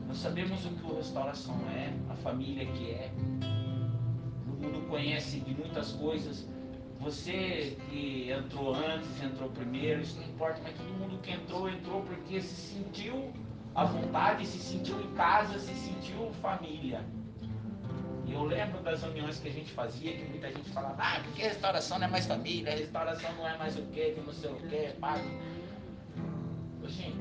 nós 0.07 0.17
sabemos 0.17 0.65
o 0.65 0.69
que 0.69 0.91
o 0.91 0.95
restauração 0.97 1.55
é, 1.69 1.93
a 2.09 2.15
família 2.15 2.65
que 2.65 2.91
é. 2.91 3.11
O 4.47 4.61
mundo 4.61 4.87
conhece 4.89 5.39
de 5.39 5.53
muitas 5.53 5.93
coisas. 5.93 6.47
Você 7.05 7.77
que 7.91 8.31
entrou 8.31 8.73
antes, 8.73 9.21
entrou 9.21 9.47
primeiro, 9.51 10.01
isso 10.01 10.19
não 10.19 10.27
importa, 10.27 10.59
mas 10.63 10.73
todo 10.73 10.87
mundo 10.87 11.21
que 11.21 11.29
entrou, 11.33 11.69
entrou 11.69 12.01
porque 12.01 12.41
se 12.41 12.73
sentiu 12.73 13.31
à 13.75 13.85
vontade, 13.85 14.43
se 14.43 14.57
sentiu 14.57 14.99
em 14.99 15.13
casa, 15.13 15.59
se 15.59 15.71
sentiu 15.75 16.33
família. 16.41 17.05
E 18.25 18.33
eu 18.33 18.43
lembro 18.43 18.81
das 18.81 19.03
reuniões 19.03 19.39
que 19.39 19.49
a 19.49 19.51
gente 19.51 19.71
fazia, 19.73 20.13
que 20.17 20.25
muita 20.27 20.51
gente 20.51 20.67
falava, 20.71 20.95
ah, 20.97 21.21
porque 21.23 21.43
restauração 21.43 21.99
não 21.99 22.07
é 22.07 22.09
mais 22.09 22.25
família, 22.25 22.75
restauração 22.75 23.31
não 23.35 23.47
é 23.47 23.55
mais 23.55 23.77
o 23.77 23.83
quê, 23.83 24.13
que 24.15 24.21
não 24.21 24.33
sei 24.33 24.49
o 24.49 24.55
quê, 24.67 24.95
pai. 24.99 25.21
Gente, 26.87 27.19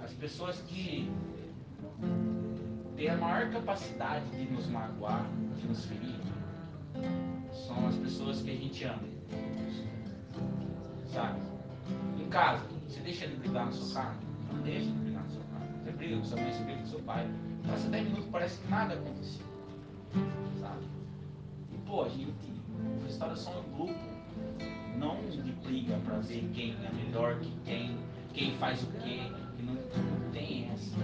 as 0.00 0.12
pessoas 0.12 0.60
que 0.60 1.10
têm 2.94 3.08
a 3.08 3.16
maior 3.16 3.50
capacidade 3.50 4.30
de 4.30 4.44
nos 4.44 4.68
magoar, 4.68 5.26
de 5.56 5.66
nos 5.66 5.84
ferir, 5.86 6.25
são 7.56 7.86
as 7.86 7.96
pessoas 7.96 8.42
que 8.42 8.50
a 8.50 8.54
gente 8.54 8.84
ama. 8.84 9.02
Sabe? 11.12 11.40
Em 12.18 12.28
casa, 12.28 12.64
Você 12.88 13.00
deixa 13.00 13.24
ele 13.24 13.36
brigar 13.36 13.66
na 13.66 13.72
sua 13.72 14.02
cara? 14.02 14.16
Não 14.52 14.62
deixa 14.62 14.88
ele 14.88 14.98
brigar 15.00 15.22
na 15.22 15.30
sua 15.30 15.42
cara. 15.44 15.66
Você 15.84 15.92
briga 15.92 16.16
com 16.16 16.24
sua 16.24 16.40
mãe, 16.40 16.52
você 16.52 16.64
briga 16.64 16.80
com 16.80 16.86
seu 16.86 17.00
pai. 17.00 17.30
Passa 17.66 17.88
10 17.88 18.04
minutos, 18.04 18.28
parece 18.30 18.60
que 18.60 18.68
nada 18.68 18.94
aconteceu. 18.94 19.46
Sabe? 20.60 20.84
E 21.72 21.78
pô, 21.86 22.02
a 22.02 22.08
gente. 22.08 22.56
Restauração 23.04 23.54
é 23.54 23.58
um 23.58 23.76
grupo, 23.76 23.98
não 24.98 25.16
de 25.30 25.52
briga 25.64 25.96
para 26.04 26.18
ver 26.18 26.50
quem 26.52 26.76
é 26.84 26.92
melhor 26.92 27.40
que 27.40 27.50
quem, 27.64 27.96
quem 28.34 28.54
faz 28.58 28.82
o 28.82 28.86
quê. 28.92 29.32
Que 29.56 29.62
não, 29.62 29.74
não 29.74 30.30
tem 30.32 30.68
essa. 30.70 30.96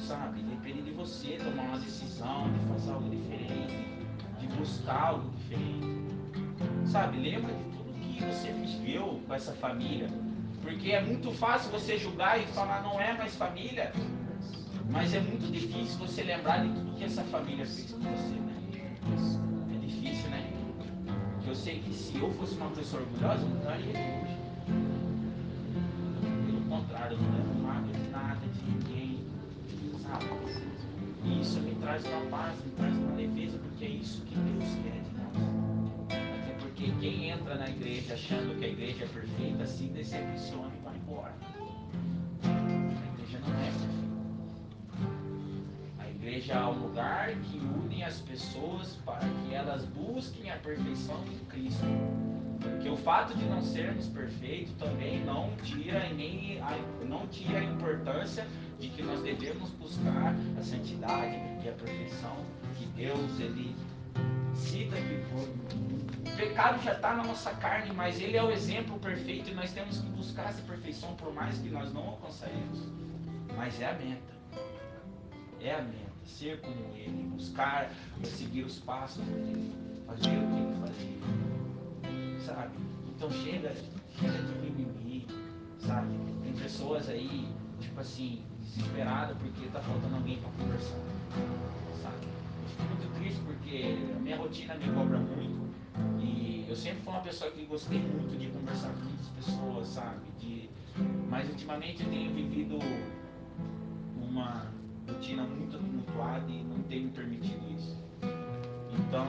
Sabe? 0.00 0.42
Depende 0.42 0.82
de 0.82 0.90
você 0.90 1.36
tomar 1.36 1.62
uma 1.62 1.78
decisão, 1.78 2.52
de 2.52 2.58
fazer 2.66 2.90
algo 2.90 3.08
diferente, 3.08 3.99
de 4.40 4.46
buscar 4.48 5.08
algo 5.08 5.30
diferente. 5.30 5.86
Sabe? 6.86 7.18
Lembra 7.18 7.52
de 7.52 7.64
tudo 7.64 7.92
que 8.00 8.24
você 8.24 8.52
viveu 8.52 9.20
com 9.26 9.34
essa 9.34 9.52
família. 9.52 10.08
Porque 10.62 10.92
é 10.92 11.00
muito 11.00 11.32
fácil 11.32 11.70
você 11.70 11.96
julgar 11.96 12.40
e 12.40 12.46
falar 12.48 12.82
não 12.82 13.00
é 13.00 13.16
mais 13.16 13.36
família. 13.36 13.92
Mas 14.90 15.14
é 15.14 15.20
muito 15.20 15.50
difícil 15.52 15.98
você 15.98 16.22
lembrar 16.22 16.66
de 16.66 16.74
tudo 16.74 16.96
que 16.96 17.04
essa 17.04 17.22
família 17.24 17.64
fez 17.64 17.92
com 17.92 18.00
você, 18.00 18.34
né? 18.34 18.56
É 19.74 19.86
difícil, 19.86 20.30
né? 20.30 20.50
Porque 21.36 21.50
eu 21.50 21.54
sei 21.54 21.78
que 21.80 21.92
se 21.94 22.18
eu 22.18 22.30
fosse 22.32 22.56
uma 22.56 22.70
pessoa 22.70 23.02
orgulhosa, 23.02 23.42
eu 23.42 23.48
não 23.48 23.58
estaria 23.58 23.88
hoje. 23.88 24.39
Isso 31.40 31.58
me 31.60 31.74
traz 31.76 32.04
uma 32.04 32.20
paz, 32.26 32.54
me 32.64 32.70
traz 32.72 32.94
uma 32.98 33.14
leveza, 33.16 33.58
porque 33.58 33.84
é 33.84 33.88
isso 33.88 34.22
que 34.26 34.34
Deus 34.34 34.74
quer 34.82 35.00
de 35.00 35.10
nós. 35.16 35.36
Até 36.08 36.52
porque 36.60 36.92
quem 37.00 37.30
entra 37.30 37.54
na 37.54 37.68
igreja 37.68 38.12
achando 38.12 38.58
que 38.58 38.64
a 38.64 38.68
igreja 38.68 39.04
é 39.04 39.08
perfeita, 39.08 39.66
se 39.66 39.84
decepciona 39.84 40.70
e 40.78 40.84
vai 40.84 40.96
embora. 40.96 41.34
A 42.44 43.14
igreja 43.14 43.38
não 43.38 43.48
é 43.48 43.64
perfeita. 43.64 43.90
A 45.98 46.10
igreja 46.10 46.52
é 46.52 46.64
um 46.66 46.78
lugar 46.86 47.34
que 47.34 47.56
une 47.58 48.04
as 48.04 48.20
pessoas 48.20 48.96
para 49.06 49.26
que 49.26 49.54
elas 49.54 49.86
busquem 49.86 50.50
a 50.50 50.56
perfeição 50.56 51.24
em 51.24 51.38
Cristo. 51.46 51.86
Porque 52.60 52.90
o 52.90 52.96
fato 52.98 53.34
de 53.34 53.46
não 53.46 53.62
sermos 53.62 54.06
perfeitos 54.08 54.74
também 54.74 55.24
não 55.24 55.50
tira 55.62 56.12
nem 56.12 56.60
não 57.08 57.26
tira 57.28 57.60
a 57.60 57.64
importância 57.64 58.46
de 58.80 58.88
que 58.88 59.02
nós 59.02 59.20
devemos 59.20 59.68
buscar 59.72 60.34
a 60.58 60.62
santidade 60.62 61.36
e 61.62 61.68
a 61.68 61.72
perfeição 61.72 62.36
que 62.78 62.86
Deus 62.86 63.38
ele 63.38 63.76
cita 64.54 64.96
que 64.96 65.20
o 65.34 66.36
pecado 66.36 66.82
já 66.82 66.94
está 66.94 67.14
na 67.14 67.24
nossa 67.24 67.50
carne, 67.56 67.92
mas 67.92 68.20
ele 68.20 68.36
é 68.36 68.42
o 68.42 68.50
exemplo 68.50 68.98
perfeito 68.98 69.50
e 69.50 69.54
nós 69.54 69.72
temos 69.72 69.98
que 69.98 70.08
buscar 70.08 70.48
essa 70.48 70.62
perfeição 70.62 71.14
por 71.16 71.32
mais 71.32 71.58
que 71.58 71.68
nós 71.68 71.92
não 71.92 72.08
alcançaremos. 72.08 72.88
Mas 73.56 73.78
é 73.80 73.90
a 73.90 73.92
meta. 73.92 74.34
É 75.60 75.74
a 75.74 75.82
meta. 75.82 76.10
Ser 76.24 76.60
como 76.60 76.94
ele, 76.94 77.28
buscar 77.34 77.90
seguir 78.24 78.64
os 78.64 78.78
passos 78.78 79.24
dele, 79.26 79.74
fazer 80.06 80.38
o 80.38 80.46
que 80.48 80.56
ele 80.56 80.80
fazia. 80.80 82.44
Sabe? 82.46 82.78
Então 83.08 83.30
chega, 83.30 83.74
chega 84.18 84.42
de 84.42 84.70
mimimi, 84.70 85.26
sabe? 85.78 86.14
Tem 86.42 86.52
pessoas 86.52 87.08
aí, 87.08 87.48
tipo 87.80 88.00
assim, 88.00 88.42
desesperadas 88.74 89.36
porque 89.38 89.66
tá 89.68 89.80
faltando 89.80 90.16
alguém 90.16 90.38
para 90.38 90.50
conversar. 90.50 90.98
Sabe? 92.02 92.26
Eu 92.62 92.68
fico 92.68 92.82
muito 92.84 93.14
triste 93.18 93.40
porque 93.44 94.14
a 94.16 94.20
minha 94.20 94.36
rotina 94.36 94.74
me 94.76 94.92
cobra 94.92 95.18
muito. 95.18 95.70
E 96.20 96.66
eu 96.68 96.76
sempre 96.76 97.02
fui 97.02 97.12
uma 97.12 97.22
pessoa 97.22 97.50
que 97.50 97.64
gostei 97.66 97.98
muito 97.98 98.38
de 98.38 98.48
conversar 98.48 98.90
com 98.90 99.04
muitas 99.04 99.28
pessoas, 99.28 99.88
sabe? 99.88 100.20
De, 100.38 100.70
mas 101.28 101.48
ultimamente 101.48 102.02
eu 102.02 102.08
tenho 102.08 102.32
vivido 102.32 102.78
uma 104.16 104.66
rotina 105.08 105.42
muito 105.42 105.76
tumultuada 105.76 106.50
e 106.50 106.62
não 106.62 106.76
me 106.76 107.10
permitido 107.10 107.60
isso. 107.76 107.96
Então, 108.92 109.26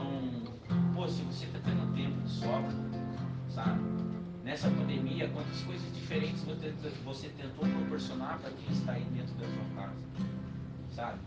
pô, 0.94 1.08
se 1.08 1.22
você 1.22 1.46
está 1.46 1.58
tendo 1.60 1.92
tempo 1.94 2.20
de 2.20 2.30
sobra, 2.30 2.70
sabe? 3.48 4.01
Nessa 4.44 4.68
pandemia, 4.70 5.28
quantas 5.28 5.62
coisas 5.62 5.94
diferentes 5.94 6.42
você, 6.42 6.70
você 7.04 7.28
tentou 7.28 7.64
proporcionar 7.64 8.40
para 8.40 8.50
quem 8.50 8.72
está 8.72 8.92
aí 8.92 9.04
dentro 9.04 9.34
da 9.34 9.46
sua 9.46 9.64
casa, 9.76 10.00
sabe? 10.92 11.20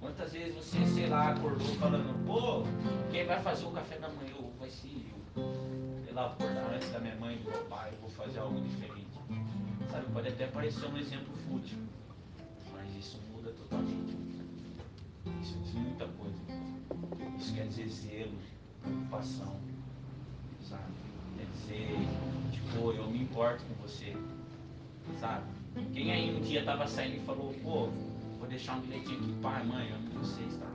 Quantas 0.00 0.32
vezes 0.32 0.54
você, 0.54 0.86
sei 0.86 1.06
lá, 1.08 1.32
acordou 1.32 1.66
falando, 1.74 2.26
pô, 2.26 2.62
quem 3.10 3.26
vai 3.26 3.42
fazer 3.42 3.66
o 3.66 3.70
café 3.70 3.98
da 3.98 4.08
manhã 4.08 4.34
ou 4.38 4.50
vai 4.58 4.70
ser 4.70 4.88
eu? 4.88 5.20
Sei 6.02 6.14
lá, 6.14 6.28
vou 6.28 6.48
acordar 6.48 6.74
antes 6.74 6.90
da 6.90 6.98
minha 6.98 7.14
mãe 7.16 7.34
e 7.34 7.38
do 7.40 7.50
meu 7.50 7.64
pai, 7.64 7.92
vou 8.00 8.08
fazer 8.08 8.38
algo 8.38 8.58
diferente. 8.62 9.10
Sabe, 9.90 10.06
pode 10.10 10.28
até 10.28 10.46
parecer 10.46 10.86
um 10.86 10.96
exemplo 10.96 11.36
fútil, 11.46 11.78
mas 12.72 12.96
isso 12.96 13.20
muda 13.30 13.50
totalmente. 13.50 14.16
Isso 15.42 15.58
diz 15.58 15.74
muita 15.74 16.06
coisa. 16.06 16.38
Isso 17.38 17.54
quer 17.54 17.66
dizer 17.66 17.88
zelo, 17.88 18.38
preocupação, 18.82 19.60
sabe? 20.62 21.09
Quer 21.40 21.46
dizer, 21.52 21.96
tipo, 22.52 22.92
eu 22.92 23.08
me 23.08 23.22
importo 23.22 23.64
com 23.64 23.74
você, 23.82 24.14
sabe? 25.18 25.46
Quem 25.94 26.12
aí 26.12 26.36
um 26.36 26.42
dia 26.42 26.62
tava 26.64 26.86
saindo 26.86 27.16
e 27.16 27.20
falou, 27.20 27.54
pô, 27.62 27.88
vou 28.38 28.46
deixar 28.46 28.76
um 28.76 28.80
bilhetinho 28.80 29.18
aqui, 29.20 29.32
pai, 29.40 29.64
mãe, 29.64 29.90
amo 29.90 30.10
vocês, 30.18 30.54
tá? 30.58 30.66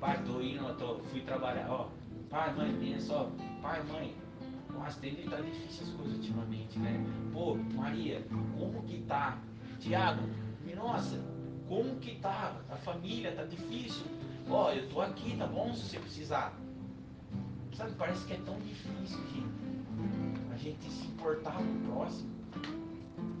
Pai, 0.00 0.20
tô 0.24 0.40
indo, 0.40 0.66
eu 0.66 0.76
tô, 0.76 0.98
fui 1.04 1.20
trabalhar, 1.20 1.70
ó. 1.70 1.88
Pai, 2.28 2.52
mãe, 2.54 2.76
pensa, 2.80 3.14
ó. 3.14 3.30
Pai, 3.62 3.80
mãe, 3.84 4.12
nossa, 4.72 4.98
tem 4.98 5.14
tá 5.14 5.36
difícil 5.36 5.86
as 5.86 5.92
coisas 5.92 6.16
ultimamente, 6.16 6.78
né? 6.80 7.04
Pô, 7.32 7.54
Maria, 7.54 8.26
como 8.58 8.82
que 8.82 9.02
tá? 9.02 9.38
Tiago, 9.78 10.22
nossa, 10.74 11.22
como 11.68 11.94
que 12.00 12.16
tá? 12.16 12.56
A 12.68 12.76
família 12.76 13.30
tá 13.32 13.44
difícil. 13.44 14.04
Ó, 14.48 14.72
eu 14.72 14.88
tô 14.88 15.00
aqui, 15.00 15.36
tá 15.36 15.46
bom? 15.46 15.72
Se 15.72 15.88
você 15.88 16.00
precisar. 16.00 16.58
Sabe, 17.80 17.92
parece 17.96 18.26
que 18.26 18.34
é 18.34 18.36
tão 18.44 18.58
difícil, 18.58 19.18
gente. 19.32 19.46
A 20.52 20.56
gente 20.58 20.90
se 20.90 21.06
importar 21.06 21.52
com 21.52 21.62
o 21.62 21.94
próximo. 21.94 22.28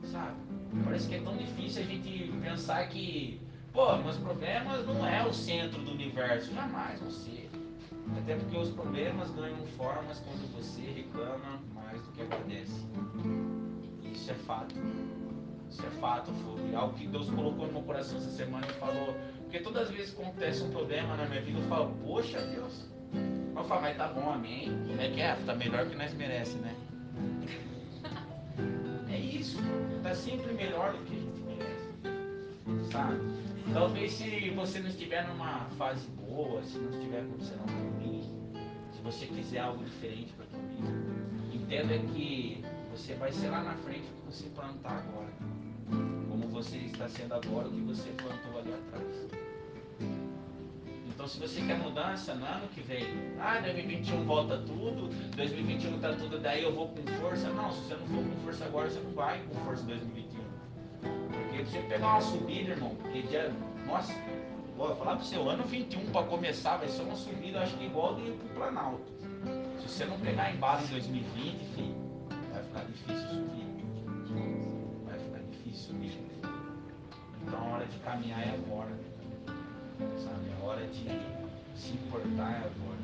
Sabe? 0.04 0.34
Parece 0.82 1.08
que 1.08 1.14
é 1.16 1.20
tão 1.20 1.36
difícil 1.36 1.82
a 1.82 1.84
gente 1.84 2.32
pensar 2.40 2.88
que, 2.88 3.38
pô, 3.70 3.98
meus 3.98 4.16
problemas 4.16 4.86
não 4.86 5.06
é 5.06 5.22
o 5.26 5.30
centro 5.30 5.82
do 5.82 5.90
universo. 5.90 6.54
Jamais 6.54 7.00
ser. 7.12 7.50
Até 8.16 8.36
porque 8.36 8.56
os 8.56 8.70
problemas 8.70 9.30
ganham 9.32 9.62
formas 9.76 10.20
quando 10.20 10.50
você 10.56 10.80
reclama 10.90 11.60
mais 11.74 12.00
do 12.00 12.12
que 12.12 12.22
agradece. 12.22 12.86
Isso 14.10 14.30
é 14.30 14.34
fato. 14.34 14.74
Isso 15.68 15.84
é 15.84 15.90
fato, 16.00 16.32
foi 16.32 16.74
algo 16.74 16.94
que 16.94 17.06
Deus 17.06 17.28
colocou 17.28 17.66
no 17.66 17.74
meu 17.74 17.82
coração 17.82 18.16
essa 18.16 18.30
semana 18.30 18.66
e 18.66 18.72
falou. 18.72 19.14
Porque 19.42 19.60
todas 19.60 19.82
as 19.82 19.90
vezes 19.90 20.14
que 20.14 20.22
acontece 20.22 20.62
um 20.62 20.70
problema 20.70 21.14
na 21.14 21.26
minha 21.26 21.42
vida, 21.42 21.58
eu 21.58 21.68
falo, 21.68 21.94
poxa 22.02 22.40
Deus. 22.40 22.88
Eu 23.56 23.64
falo, 23.64 23.82
mas 23.82 23.96
tá 23.96 24.08
bom, 24.08 24.30
amém. 24.30 24.68
Como 24.86 25.00
é 25.00 25.08
que 25.08 25.20
é? 25.20 25.34
Tá 25.46 25.54
melhor 25.54 25.86
que 25.86 25.96
nós 25.96 26.14
merece, 26.14 26.56
né? 26.58 26.74
É 29.10 29.18
isso. 29.18 29.58
Tá 30.02 30.14
sempre 30.14 30.52
melhor 30.52 30.92
do 30.92 30.98
que 31.04 31.16
a 31.16 31.18
gente 31.18 31.42
merece. 31.42 32.90
Sabe? 32.92 33.18
Talvez 33.72 34.12
se 34.12 34.50
você 34.50 34.80
não 34.80 34.88
estiver 34.88 35.26
numa 35.28 35.64
fase 35.76 36.06
boa, 36.10 36.62
se 36.62 36.78
não 36.78 36.90
estiver 36.90 37.20
acontecendo 37.20 37.60
algo 37.60 38.04
ruim, 38.04 38.52
se 38.92 39.02
você 39.02 39.26
quiser 39.26 39.60
algo 39.60 39.84
diferente 39.84 40.32
para 40.32 40.46
tua 40.46 40.60
vida, 40.60 40.92
entenda 41.52 41.98
que 42.12 42.64
você 42.90 43.14
vai 43.14 43.32
ser 43.32 43.48
lá 43.48 43.62
na 43.62 43.74
frente 43.76 44.08
o 44.10 44.30
que 44.30 44.36
você 44.36 44.48
plantar 44.50 45.04
agora. 45.08 45.32
Como 46.28 46.48
você 46.48 46.78
está 46.78 47.08
sendo 47.08 47.34
agora 47.34 47.68
o 47.68 47.72
que 47.72 47.80
você 47.82 48.10
plantou 48.10 48.58
ali 48.60 48.72
atrás. 48.72 49.39
Então 51.20 51.28
se 51.28 51.38
você 51.38 51.60
quer 51.60 51.76
mudança 51.76 52.34
no 52.34 52.46
ano 52.46 52.66
que 52.68 52.80
vem, 52.80 53.04
ah, 53.38 53.60
2021 53.60 54.24
volta 54.24 54.56
tudo, 54.56 55.14
2021 55.36 55.98
tá 55.98 56.14
tudo, 56.14 56.38
daí 56.38 56.62
eu 56.62 56.74
vou 56.74 56.88
com 56.88 57.06
força. 57.20 57.50
Não, 57.50 57.70
se 57.70 57.80
você 57.80 57.94
não 57.94 58.06
for 58.06 58.24
com 58.24 58.36
força 58.42 58.64
agora, 58.64 58.88
você 58.88 59.00
não 59.00 59.12
vai 59.12 59.38
com 59.42 59.54
força 59.56 59.82
em 59.82 59.86
2021. 59.88 60.40
Porque 61.30 61.62
você 61.62 61.78
pegar 61.80 62.06
uma 62.06 62.20
subida, 62.22 62.70
irmão, 62.70 62.94
porque 62.94 63.20
dia. 63.20 63.52
Nossa, 63.86 64.14
vou 64.78 64.96
falar 64.96 65.16
pro 65.16 65.26
seu 65.26 65.46
ano 65.46 65.62
21 65.64 66.10
para 66.10 66.26
começar, 66.26 66.78
vai 66.78 66.88
ser 66.88 67.02
uma 67.02 67.16
subida, 67.16 67.60
acho 67.60 67.76
que 67.76 67.84
igual 67.84 68.18
ir 68.18 68.32
pro 68.38 68.48
Planalto. 68.54 69.04
Se 69.82 69.88
você 69.90 70.06
não 70.06 70.18
pegar 70.20 70.54
embalo 70.54 70.82
em 70.86 70.88
2020, 70.88 71.74
filho, 71.74 71.96
vai 72.50 72.62
ficar 72.62 72.84
difícil 72.84 73.28
subir. 73.28 73.66
Vai 75.04 75.18
ficar 75.18 75.38
difícil 75.50 75.86
subir. 75.88 76.18
Então 77.42 77.58
a 77.58 77.74
hora 77.74 77.84
de 77.84 77.98
caminhar 77.98 78.40
é 78.40 78.54
agora. 78.54 79.09
Sabe? 80.18 80.50
A 80.60 80.64
hora 80.64 80.86
de 80.86 81.04
se 81.74 81.92
importar 81.92 82.52
é 82.52 82.56
agora. 82.58 83.00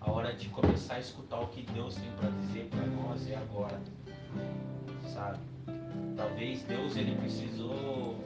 A 0.00 0.10
hora 0.10 0.32
de 0.34 0.48
começar 0.48 0.94
a 0.94 1.00
escutar 1.00 1.40
o 1.40 1.48
que 1.48 1.62
Deus 1.72 1.96
tem 1.96 2.10
para 2.12 2.30
dizer 2.30 2.68
para 2.70 2.86
nós 2.86 3.28
é 3.28 3.36
agora. 3.36 3.80
Sabe? 5.12 5.38
Talvez 6.16 6.62
Deus 6.62 6.96
ele 6.96 7.16
precisou 7.16 8.16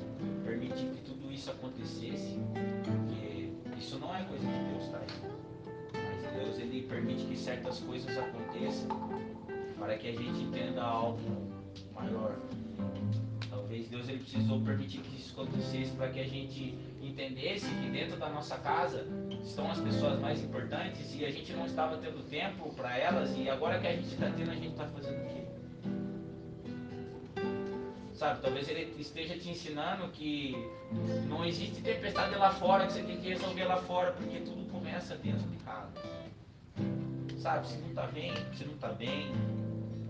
permitir 0.44 0.86
que 0.90 1.00
tudo 1.02 1.32
isso 1.32 1.50
acontecesse, 1.50 2.38
porque 2.84 3.52
isso 3.78 3.98
não 3.98 4.14
é 4.14 4.22
coisa 4.24 4.46
de 4.46 4.72
Deus, 4.72 4.88
tá? 4.90 5.00
Mas 5.92 6.44
Deus 6.44 6.58
ele 6.58 6.82
permite 6.82 7.24
que 7.24 7.36
certas 7.36 7.80
coisas 7.80 8.16
aconteçam 8.16 8.88
para 9.78 9.96
que 9.96 10.08
a 10.08 10.12
gente 10.12 10.42
entenda 10.42 10.82
algo 10.82 11.18
maior. 11.94 12.36
Talvez 13.70 13.88
Deus 13.88 14.08
ele 14.08 14.18
precisou 14.18 14.60
permitir 14.62 14.98
que 14.98 15.16
isso 15.16 15.32
acontecesse 15.32 15.92
para 15.92 16.08
que 16.08 16.18
a 16.18 16.26
gente 16.26 16.76
entendesse 17.00 17.72
que 17.72 17.88
dentro 17.88 18.16
da 18.16 18.28
nossa 18.28 18.58
casa 18.58 19.06
estão 19.44 19.70
as 19.70 19.78
pessoas 19.78 20.18
mais 20.18 20.42
importantes 20.42 21.14
e 21.14 21.24
a 21.24 21.30
gente 21.30 21.52
não 21.52 21.66
estava 21.66 21.96
tendo 21.98 22.20
tempo 22.28 22.74
para 22.74 22.98
elas 22.98 23.30
e 23.38 23.48
agora 23.48 23.78
que 23.78 23.86
a 23.86 23.92
gente 23.92 24.08
está 24.08 24.28
tendo, 24.28 24.50
a 24.50 24.54
gente 24.54 24.72
está 24.72 24.86
fazendo 24.86 25.24
o 25.24 25.28
quê? 25.28 25.44
Sabe, 28.12 28.42
talvez 28.42 28.68
ele 28.68 28.92
esteja 28.98 29.38
te 29.38 29.48
ensinando 29.48 30.08
que 30.08 30.56
não 31.28 31.44
existe 31.44 31.80
tempestade 31.80 32.34
lá 32.34 32.50
fora, 32.50 32.88
que 32.88 32.94
você 32.94 33.04
tem 33.04 33.20
que 33.20 33.28
resolver 33.28 33.66
lá 33.66 33.76
fora, 33.76 34.10
porque 34.14 34.40
tudo 34.40 34.68
começa 34.72 35.14
dentro 35.14 35.48
de 35.48 35.56
casa. 35.58 35.92
Sabe, 37.38 37.68
se 37.68 37.78
não 37.78 37.90
está 37.90 38.08
bem, 38.08 38.32
se 38.52 38.64
não 38.64 38.74
está 38.74 38.88
bem, 38.88 39.30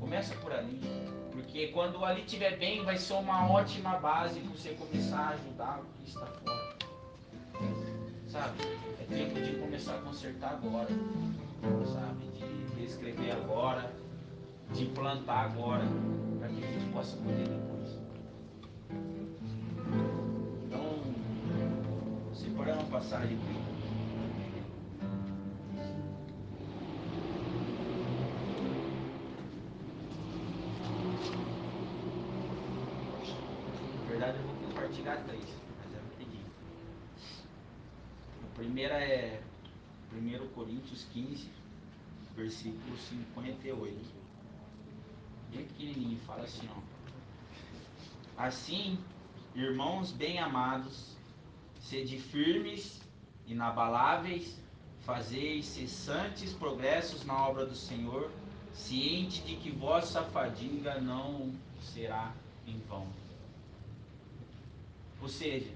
começa 0.00 0.34
por 0.36 0.50
ali. 0.50 0.80
Porque 1.50 1.66
quando 1.66 2.04
ali 2.04 2.20
estiver 2.20 2.56
bem, 2.58 2.84
vai 2.84 2.96
ser 2.96 3.14
uma 3.14 3.50
ótima 3.50 3.98
base 3.98 4.38
para 4.38 4.50
você 4.50 4.70
começar 4.74 5.18
a 5.18 5.28
ajudar 5.30 5.80
o 5.80 5.84
que 5.98 6.08
está 6.08 6.26
fora. 6.26 6.78
Sabe? 8.28 8.62
É 9.00 9.04
tempo 9.12 9.34
de 9.34 9.56
começar 9.58 9.96
a 9.96 9.98
consertar 9.98 10.52
agora. 10.52 10.88
Sabe? 11.92 12.24
De 12.38 12.80
reescrever 12.80 13.32
agora. 13.32 13.92
De 14.72 14.86
plantar 14.86 15.46
agora. 15.46 15.82
Para 16.38 16.48
que 16.50 16.64
a 16.64 16.66
gente 16.68 16.92
possa 16.92 17.16
poder 17.16 17.48
depois. 17.48 17.98
Então, 20.68 21.00
separar 22.32 22.74
uma 22.74 22.84
passagem 22.84 23.36
aqui. 23.36 23.79
Primeira 38.80 39.04
é 39.04 39.42
1 40.10 40.48
Coríntios 40.54 41.06
15, 41.12 41.50
versículo 42.34 42.96
58. 42.96 43.94
Bem 45.50 45.66
pequenininho, 45.66 46.18
fala 46.20 46.44
assim, 46.44 46.66
ó. 46.74 46.80
Assim, 48.42 48.98
irmãos 49.54 50.12
bem 50.12 50.38
amados, 50.38 51.14
sede 51.78 52.18
firmes, 52.18 53.02
inabaláveis, 53.46 54.58
fazei 55.00 55.62
cessantes 55.62 56.54
progressos 56.54 57.22
na 57.26 57.36
obra 57.46 57.66
do 57.66 57.74
Senhor, 57.74 58.30
ciente 58.72 59.42
de 59.42 59.56
que 59.56 59.70
vossa 59.70 60.22
fadiga 60.22 60.98
não 60.98 61.52
será 61.82 62.32
em 62.66 62.78
vão. 62.88 63.06
Ou 65.20 65.28
seja, 65.28 65.70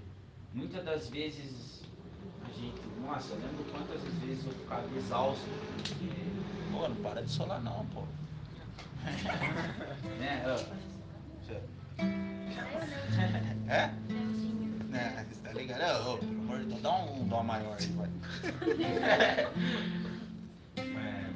muitas 0.55 0.83
das 0.83 1.11
vezes 1.11 1.84
a 2.45 2.49
gente, 2.53 2.81
nossa, 3.05 3.33
eu 3.33 3.39
lembro 3.41 3.65
quantas 3.73 4.03
vezes 4.21 4.47
eu 4.47 4.53
ficava 4.53 4.97
exausto, 4.97 5.45
porque, 5.77 6.09
pô, 6.73 6.89
não 6.89 6.97
para 6.97 7.23
de 7.23 7.31
solar 7.31 7.63
não, 7.63 7.85
pô. 7.87 8.03
né? 10.19 10.45
ó. 10.47 10.85
É? 13.69 13.91
Né, 14.89 15.27
você 15.29 15.41
tá 15.41 15.53
ligado? 15.53 16.11
Ô, 16.11 16.19
pelo 16.19 16.31
amor 16.33 16.59
de 16.61 16.67
Deus, 16.67 16.83
dá 16.83 16.93
um 16.97 17.29
dó 17.29 17.43
maior 17.43 17.77
aí, 17.79 17.87
vai. 17.89 18.11
É. 20.77 21.31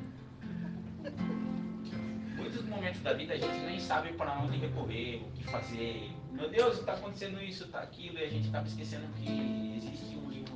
Muitos 2.37 2.64
momentos 2.64 3.01
da 3.03 3.12
vida 3.12 3.35
a 3.35 3.37
gente 3.37 3.59
nem 3.66 3.81
sabe 3.81 4.12
para 4.12 4.38
onde 4.38 4.59
recorrer, 4.59 5.22
o 5.22 5.31
que 5.33 5.44
fazer. 5.44 6.11
Meu 6.33 6.48
Deus, 6.48 6.79
está 6.79 6.94
acontecendo 6.94 7.42
isso, 7.42 7.64
está 7.64 7.81
aquilo, 7.81 8.18
e 8.18 8.24
a 8.24 8.29
gente 8.29 8.48
acaba 8.48 8.66
esquecendo 8.66 9.07
que 9.16 9.77
existe 9.77 10.16
um 10.16 10.31
livro 10.31 10.47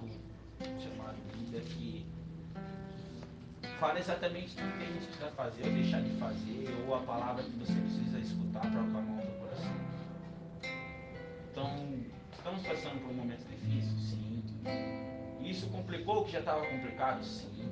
chamado 0.81 1.16
Bíblia 1.35 1.61
que 1.61 2.07
fala 3.79 3.98
exatamente 3.98 4.55
tudo 4.55 4.79
que 4.79 4.85
a 4.85 4.87
gente 4.87 5.07
precisa 5.07 5.31
fazer 5.33 5.64
ou 5.64 5.72
deixar 5.72 6.03
de 6.03 6.11
fazer, 6.11 6.85
ou 6.87 6.94
a 6.94 7.01
palavra 7.01 7.42
que 7.42 7.51
você 7.51 7.72
precisa 7.72 8.18
escutar 8.18 8.61
para 8.61 8.81
acalmar 8.81 9.18
o 9.18 9.22
seu 9.22 9.33
coração. 9.40 9.75
Então, 11.51 12.01
estamos 12.33 12.62
passando 12.66 13.01
por 13.01 13.11
um 13.11 13.14
momento 13.14 13.44
difícil? 13.48 13.98
Sim. 13.98 14.42
Isso 15.42 15.66
complicou 15.68 16.22
o 16.22 16.25
que 16.25 16.33
já 16.33 16.38
estava 16.38 16.64
complicado? 16.64 17.25
Sim. 17.25 17.70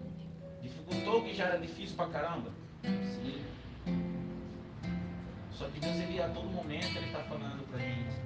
Dificultou 0.61 1.21
o 1.21 1.25
que 1.25 1.35
já 1.35 1.45
era 1.45 1.59
difícil 1.59 1.97
pra 1.97 2.09
caramba? 2.09 2.51
Sim. 2.83 3.45
Só 5.53 5.69
que 5.69 5.79
Deus, 5.79 5.97
ele 5.97 6.21
a 6.21 6.29
todo 6.29 6.49
momento, 6.49 6.97
ele 6.97 7.07
está 7.07 7.23
falando 7.25 7.65
pra 7.71 7.79
gente. 7.79 8.19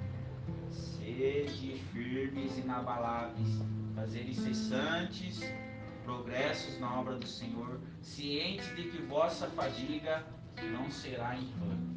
Sede 0.71 1.77
firmes 1.91 2.57
e 2.57 2.61
inabaláveis, 2.61 3.61
fazer 3.95 4.29
incessantes 4.29 5.39
progressos 6.03 6.79
na 6.79 6.99
obra 6.99 7.15
do 7.15 7.25
Senhor, 7.25 7.79
cientes 8.01 8.67
de 8.75 8.83
que 8.89 9.01
vossa 9.03 9.47
fadiga 9.47 10.23
não 10.71 10.91
será 10.91 11.35
em 11.35 11.51
vão. 11.59 11.95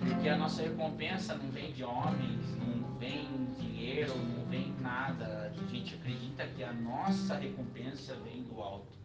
Porque 0.00 0.28
a 0.28 0.36
nossa 0.36 0.62
recompensa 0.62 1.34
não 1.34 1.50
vem 1.50 1.72
de 1.72 1.84
homens, 1.84 2.56
não 2.56 2.98
vem 2.98 3.28
dinheiro, 3.60 4.16
não 4.16 4.44
vem 4.46 4.74
nada. 4.80 5.52
A 5.54 5.70
gente 5.70 5.94
acredita 5.94 6.46
que 6.48 6.64
a 6.64 6.72
nossa 6.72 7.36
recompensa 7.36 8.16
vem 8.24 8.42
do 8.42 8.60
alto. 8.60 8.96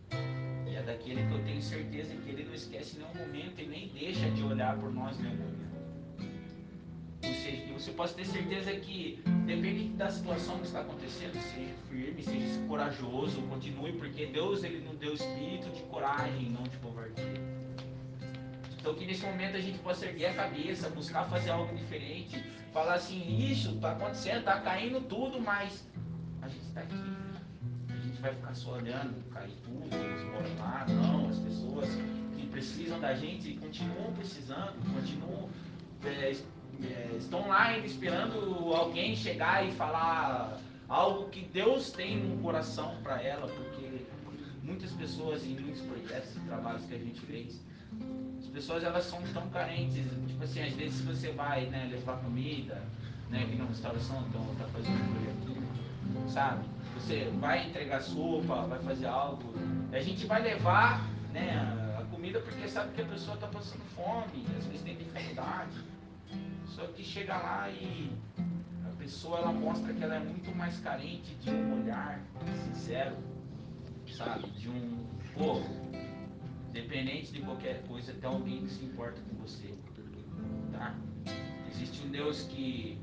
E 0.66 0.76
é 0.76 0.82
daquele 0.82 1.28
que 1.28 1.34
eu 1.34 1.44
tenho 1.44 1.62
certeza 1.62 2.16
que 2.16 2.30
ele 2.30 2.46
não 2.46 2.54
esquece 2.54 2.98
nenhum 2.98 3.14
momento 3.14 3.62
e 3.62 3.68
nem 3.68 3.90
deixa 3.90 4.30
de 4.32 4.44
olhar 4.44 4.78
por 4.78 4.92
nós 4.92 5.20
nenhum 5.20 5.36
momento. 5.36 5.73
Que 7.24 7.72
você 7.72 7.92
possa 7.92 8.14
ter 8.16 8.26
certeza 8.26 8.72
que, 8.74 9.24
depende 9.46 9.88
da 9.90 10.10
situação 10.10 10.58
que 10.60 10.66
está 10.66 10.82
acontecendo, 10.82 11.34
seja 11.34 11.74
firme, 11.90 12.22
seja 12.22 12.60
corajoso, 12.68 13.42
continue, 13.44 13.94
porque 13.94 14.26
Deus 14.26 14.64
ele 14.64 14.84
não 14.86 14.94
deu 14.96 15.14
espírito 15.14 15.70
de 15.70 15.82
coragem, 15.84 16.50
não 16.50 16.64
de 16.64 16.78
covardia. 16.78 17.42
Então 18.78 18.94
que 18.96 19.06
nesse 19.06 19.26
momento 19.26 19.56
a 19.56 19.62
gente 19.62 19.80
possa 19.80 20.06
erguer 20.06 20.26
a 20.26 20.34
cabeça, 20.34 20.90
buscar 20.90 21.24
fazer 21.30 21.52
algo 21.52 21.74
diferente, 21.74 22.44
falar 22.74 22.96
assim, 22.96 23.38
isso 23.38 23.72
está 23.76 23.94
acontecendo, 23.94 24.40
está 24.40 24.60
caindo 24.60 25.00
tudo, 25.08 25.40
mas 25.40 25.88
a 26.42 26.50
gente 26.50 26.66
está 26.66 26.82
aqui. 26.82 26.96
A 27.90 28.06
gente 28.06 28.22
vai 28.22 28.36
ficar 28.36 28.54
só 28.54 28.74
olhando, 28.74 29.24
cair 29.30 29.56
tudo, 29.64 29.90
desmoronar, 29.90 30.90
não, 30.90 31.30
as 31.30 31.40
pessoas 31.40 31.88
que 32.36 32.46
precisam 32.48 33.00
da 33.00 33.14
gente 33.14 33.54
continuam 33.54 34.12
precisando, 34.12 34.76
continuam. 34.94 35.50
É, 36.04 36.36
é, 36.84 37.16
estão 37.18 37.48
lá 37.48 37.78
esperando 37.78 38.74
alguém 38.74 39.16
chegar 39.16 39.68
e 39.68 39.72
falar 39.74 40.60
algo 40.88 41.30
que 41.30 41.42
Deus 41.42 41.92
tem 41.92 42.18
no 42.18 42.42
coração 42.42 42.96
para 43.02 43.22
ela, 43.22 43.48
porque 43.48 44.06
muitas 44.64 44.92
pessoas 44.92 45.44
em 45.44 45.60
muitos 45.60 45.82
projetos 45.82 46.36
e 46.36 46.40
trabalhos 46.42 46.86
que 46.86 46.96
a 46.96 46.98
gente 46.98 47.20
fez, 47.22 47.62
as 48.40 48.48
pessoas 48.48 48.84
elas 48.84 49.06
são 49.06 49.22
tão 49.34 49.50
carentes, 49.50 50.06
tipo 50.28 50.44
assim, 50.44 50.62
às 50.62 50.74
vezes 50.74 51.02
você 51.02 51.32
vai 51.32 51.66
né, 51.66 51.88
levar 51.92 52.18
comida, 52.18 52.82
né, 53.30 53.44
aqui 53.44 53.56
na 53.56 53.66
restauração, 53.66 54.26
então 54.30 54.44
fazendo 54.72 54.96
um 54.96 55.14
projetinho, 55.14 56.30
sabe? 56.30 56.66
Você 56.96 57.32
vai 57.40 57.68
entregar 57.68 58.02
sopa, 58.02 58.68
vai 58.68 58.80
fazer 58.80 59.08
algo, 59.08 59.54
a 59.92 60.00
gente 60.00 60.26
vai 60.26 60.42
levar 60.42 61.08
né, 61.32 61.58
a 62.00 62.04
comida 62.14 62.40
porque 62.40 62.68
sabe 62.68 62.94
que 62.94 63.02
a 63.02 63.06
pessoa 63.06 63.36
está 63.36 63.48
passando 63.48 63.82
fome, 63.96 64.46
às 64.58 64.66
vezes 64.66 64.82
tem 64.82 64.96
dificuldade. 64.96 65.93
Só 66.76 66.88
que 66.88 67.04
chega 67.04 67.38
lá 67.38 67.70
e 67.70 68.12
a 68.84 68.96
pessoa 68.98 69.38
ela 69.38 69.54
mostra 69.54 69.94
que 69.94 70.04
ela 70.04 70.16
é 70.16 70.20
muito 70.20 70.56
mais 70.56 70.80
carente 70.80 71.36
de 71.36 71.52
um 71.52 71.82
olhar 71.82 72.20
sincero, 72.66 73.16
sabe? 74.08 74.50
De 74.50 74.70
um, 74.70 75.06
pô, 75.36 75.62
dependente 76.72 77.32
de 77.32 77.42
qualquer 77.42 77.84
coisa, 77.84 78.12
tem 78.14 78.28
alguém 78.28 78.66
que 78.66 78.72
se 78.72 78.86
importa 78.86 79.22
com 79.22 79.36
você, 79.36 79.72
tá? 80.72 80.96
Existe 81.70 82.08
um 82.08 82.10
Deus 82.10 82.42
que 82.44 83.00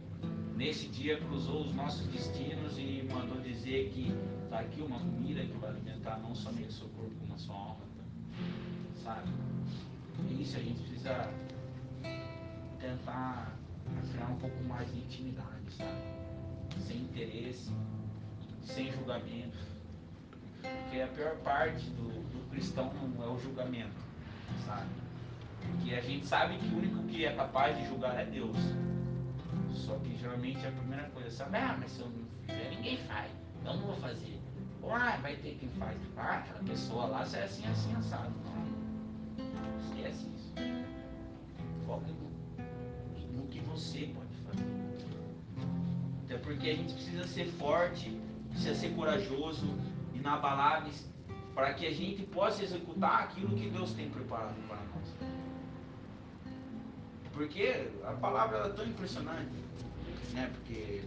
nesse 0.56 0.88
dia 0.88 1.18
cruzou 1.18 1.62
os 1.62 1.72
nossos 1.72 2.08
destinos 2.08 2.76
e 2.76 3.08
mandou 3.12 3.40
dizer 3.40 3.90
que 3.90 4.12
tá 4.50 4.58
aqui 4.58 4.82
uma 4.82 4.98
comida 4.98 5.42
que 5.42 5.56
vai 5.58 5.70
alimentar 5.70 6.18
não 6.18 6.34
somente 6.34 6.70
o 6.70 6.72
seu 6.72 6.88
corpo, 6.88 7.14
como 7.20 7.34
a 7.34 7.38
sua 7.38 7.54
alma, 7.54 7.80
tá? 7.96 8.04
sabe? 9.04 9.30
E 10.28 10.42
isso 10.42 10.56
a 10.56 10.60
gente 10.60 10.82
precisa 10.82 11.32
tentar 12.80 13.59
criar 14.12 14.26
um 14.26 14.36
pouco 14.36 14.62
mais 14.64 14.90
de 14.92 14.98
intimidade, 14.98 15.70
sabe? 15.76 16.00
Sem 16.86 16.98
interesse, 16.98 17.70
sem 18.62 18.90
julgamento. 18.92 19.58
Porque 20.60 21.00
a 21.00 21.08
pior 21.08 21.36
parte 21.38 21.88
do, 21.90 22.08
do 22.30 22.50
cristão 22.50 22.92
não 22.92 23.24
é 23.24 23.28
o 23.28 23.38
julgamento, 23.38 23.96
sabe? 24.66 24.90
Porque 25.60 25.94
a 25.94 26.00
gente 26.00 26.26
sabe 26.26 26.58
que 26.58 26.74
o 26.74 26.78
único 26.78 27.02
que 27.04 27.24
é 27.24 27.32
capaz 27.34 27.76
de 27.76 27.86
julgar 27.86 28.18
é 28.18 28.24
Deus. 28.24 28.56
Só 29.72 29.94
que 29.96 30.16
geralmente 30.16 30.66
a 30.66 30.72
primeira 30.72 31.04
coisa, 31.10 31.30
sabe? 31.30 31.56
Ah, 31.56 31.76
mas 31.78 31.90
se 31.92 32.00
eu 32.00 32.08
não 32.08 32.24
fizer, 32.46 32.70
ninguém 32.70 32.96
faz. 32.98 33.30
Então 33.60 33.76
não 33.76 33.86
vou 33.86 33.96
fazer. 33.96 34.40
Ou, 34.82 34.92
ah, 34.92 35.18
vai 35.20 35.36
ter 35.36 35.56
quem 35.58 35.68
faz. 35.70 35.98
Ah, 36.16 36.38
aquela 36.38 36.64
pessoa 36.64 37.06
lá, 37.06 37.24
se 37.24 37.36
é 37.36 37.44
assim, 37.44 37.66
assim, 37.66 37.94
assado. 37.94 38.32
Não. 38.44 39.80
Esquece 39.80 40.26
isso. 40.26 40.54
no, 41.86 41.96
no 41.96 42.06
que 42.06 42.29
você 43.80 44.12
pode 44.14 44.34
fazer. 44.44 44.66
Até 46.24 46.38
porque 46.38 46.70
a 46.70 46.74
gente 46.74 46.92
precisa 46.92 47.26
ser 47.26 47.46
forte, 47.46 48.20
precisa 48.50 48.74
ser 48.74 48.94
corajoso, 48.94 49.66
inabaláveis, 50.14 51.08
para 51.54 51.74
que 51.74 51.86
a 51.86 51.92
gente 51.92 52.22
possa 52.22 52.62
executar 52.62 53.24
aquilo 53.24 53.56
que 53.56 53.68
Deus 53.68 53.92
tem 53.92 54.08
preparado 54.10 54.54
para 54.68 54.76
nós. 54.76 55.14
Porque 57.32 57.88
a 58.04 58.12
palavra 58.12 58.58
é 58.58 58.68
tão 58.68 58.84
impressionante, 58.84 59.50
né? 60.34 60.50
Porque 60.52 61.02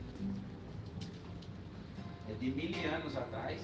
é 2.30 2.34
de 2.34 2.50
mil 2.50 2.94
anos 2.94 3.16
atrás, 3.16 3.62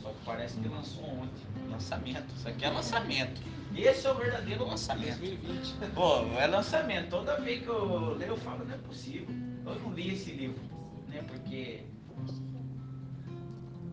só 0.00 0.10
que 0.10 0.24
parece 0.24 0.58
que 0.60 0.68
lançou 0.68 1.04
ontem. 1.04 1.44
Lançamento. 1.68 2.32
Isso 2.36 2.48
aqui 2.48 2.64
é 2.64 2.70
lançamento. 2.70 3.42
Esse 3.76 4.06
é 4.06 4.12
o 4.12 4.14
verdadeiro 4.14 4.66
lançamento. 4.66 5.18
2020. 5.18 5.74
Pô, 5.94 6.18
é 6.38 6.46
lançamento. 6.46 7.10
Toda 7.10 7.40
vez 7.40 7.62
que 7.62 7.68
eu 7.68 8.14
leio, 8.14 8.30
eu 8.32 8.36
falo, 8.36 8.64
não 8.64 8.74
é 8.74 8.78
possível. 8.78 9.26
Eu 9.66 9.74
não 9.80 9.92
li 9.92 10.14
esse 10.14 10.30
livro, 10.32 10.60
né? 11.08 11.22
Porque 11.26 11.82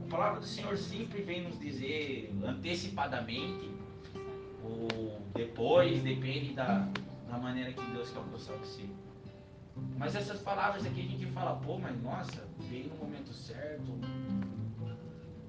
a 0.06 0.10
palavra 0.10 0.40
do 0.40 0.46
Senhor 0.46 0.78
sempre 0.78 1.22
vem 1.22 1.44
nos 1.44 1.60
dizer 1.60 2.34
antecipadamente 2.44 3.72
ou 4.64 5.22
depois, 5.34 6.02
depende 6.04 6.54
da, 6.54 6.88
da 7.30 7.38
maneira 7.38 7.74
que 7.74 7.84
Deus 7.92 8.10
quer 8.10 8.20
alcançar 8.20 8.54
você. 8.54 8.86
Mas 9.98 10.16
essas 10.16 10.42
palavras 10.42 10.86
aqui 10.86 11.02
a 11.02 11.04
gente 11.04 11.26
fala, 11.28 11.56
pô, 11.56 11.78
mas 11.78 12.00
nossa, 12.02 12.46
veio 12.60 12.90
no 12.90 12.96
momento 12.96 13.34
certo. 13.34 14.00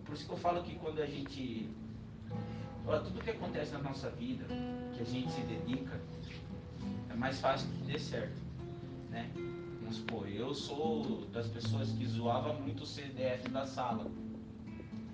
Por 0.04 0.14
isso 0.14 0.26
que 0.26 0.32
eu 0.32 0.38
falo 0.38 0.62
que 0.62 0.74
quando 0.76 1.00
a 1.00 1.06
gente 1.06 1.68
Olha, 2.86 3.00
tudo 3.00 3.20
que 3.20 3.30
acontece 3.30 3.72
na 3.72 3.78
nossa 3.78 4.10
vida, 4.10 4.44
que 4.94 5.02
a 5.02 5.04
gente 5.04 5.30
se 5.30 5.40
dedica, 5.42 6.00
é 7.10 7.14
mais 7.14 7.40
fácil 7.40 7.68
que 7.68 7.92
dê 7.92 7.98
certo, 7.98 8.36
né? 9.10 9.30
Vamos 9.80 9.96
supor, 9.96 10.28
eu 10.28 10.54
sou 10.54 11.26
das 11.32 11.46
pessoas 11.46 11.90
que 11.92 12.06
zoava 12.06 12.52
muito 12.54 12.82
o 12.82 12.86
CDF 12.86 13.48
da 13.50 13.66
sala. 13.66 14.06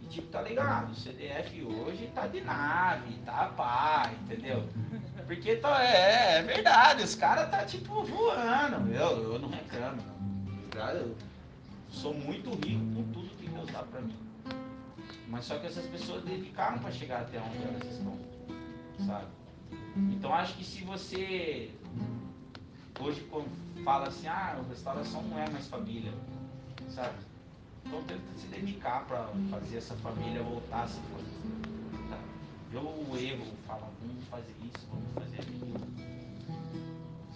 E 0.03 0.07
tipo, 0.07 0.29
tá 0.29 0.41
ligado, 0.41 0.93
o 0.93 0.95
CDF 0.95 1.63
hoje 1.63 2.11
tá 2.15 2.27
de 2.27 2.41
nave, 2.41 3.15
tá 3.27 3.53
pá, 3.57 4.13
entendeu? 4.23 4.67
Porque 5.27 5.57
tá, 5.57 5.83
é, 5.85 6.39
é 6.39 6.43
verdade, 6.43 7.03
os 7.03 7.15
caras 7.15 7.51
tá 7.51 7.65
tipo 7.67 8.03
voando. 8.03 8.91
Eu, 8.95 9.35
eu 9.35 9.39
não 9.39 9.51
reclamo, 9.51 10.03
não. 10.03 10.89
Eu 10.91 11.15
sou 11.91 12.15
muito 12.15 12.51
rico 12.51 12.95
com 12.95 13.13
tudo 13.13 13.29
que 13.37 13.49
Deus 13.49 13.67
dá 13.71 13.83
pra 13.83 14.01
mim. 14.01 14.28
Mas 15.29 15.45
só 15.45 15.59
que 15.59 15.67
essas 15.67 15.87
pessoas 15.87 16.25
dedicaram 16.25 16.79
para 16.79 16.91
chegar 16.91 17.21
até 17.21 17.39
onde 17.39 17.63
elas 17.63 17.85
estão, 17.85 18.19
sabe? 19.07 19.27
Então 19.97 20.33
acho 20.33 20.57
que 20.57 20.65
se 20.65 20.83
você 20.85 21.71
hoje 23.01 23.27
fala 23.85 24.09
assim, 24.09 24.27
ah, 24.27 24.59
a 24.59 24.69
restauração 24.69 25.23
não 25.23 25.39
é 25.39 25.49
mais 25.51 25.69
família, 25.69 26.13
sabe? 26.89 27.19
Então 27.85 28.03
tenta 28.05 28.23
se 28.37 28.47
dedicar 28.49 29.07
para 29.07 29.29
fazer 29.51 29.79
essa 29.79 29.95
família 29.97 30.43
voltar 30.43 30.85
a 30.85 30.89
ser 30.89 31.01
família. 31.01 31.59
Tá? 32.11 32.81
O 32.81 33.17
erro, 33.17 33.47
fala, 33.67 33.91
vamos 34.01 34.25
fazer 34.25 34.55
isso, 34.63 34.87
vamos 34.91 35.13
fazer 35.15 35.41
aquilo. 35.41 35.79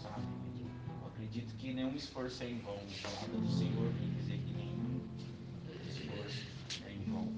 Sabe? 0.02 0.22
Eu 1.00 1.08
acredito 1.08 1.54
que 1.56 1.72
nenhum 1.72 1.94
esforço 1.94 2.42
é 2.42 2.50
em 2.50 2.58
vão. 2.58 2.74
A 2.74 3.08
palavra 3.08 3.38
do 3.38 3.50
Senhor 3.50 3.92
vem 3.92 4.12
dizer 4.14 4.38
que 4.38 4.52
nenhum 4.52 5.00
esforço 5.88 6.84
é 6.86 6.92
em 6.92 7.04
vão. 7.10 7.28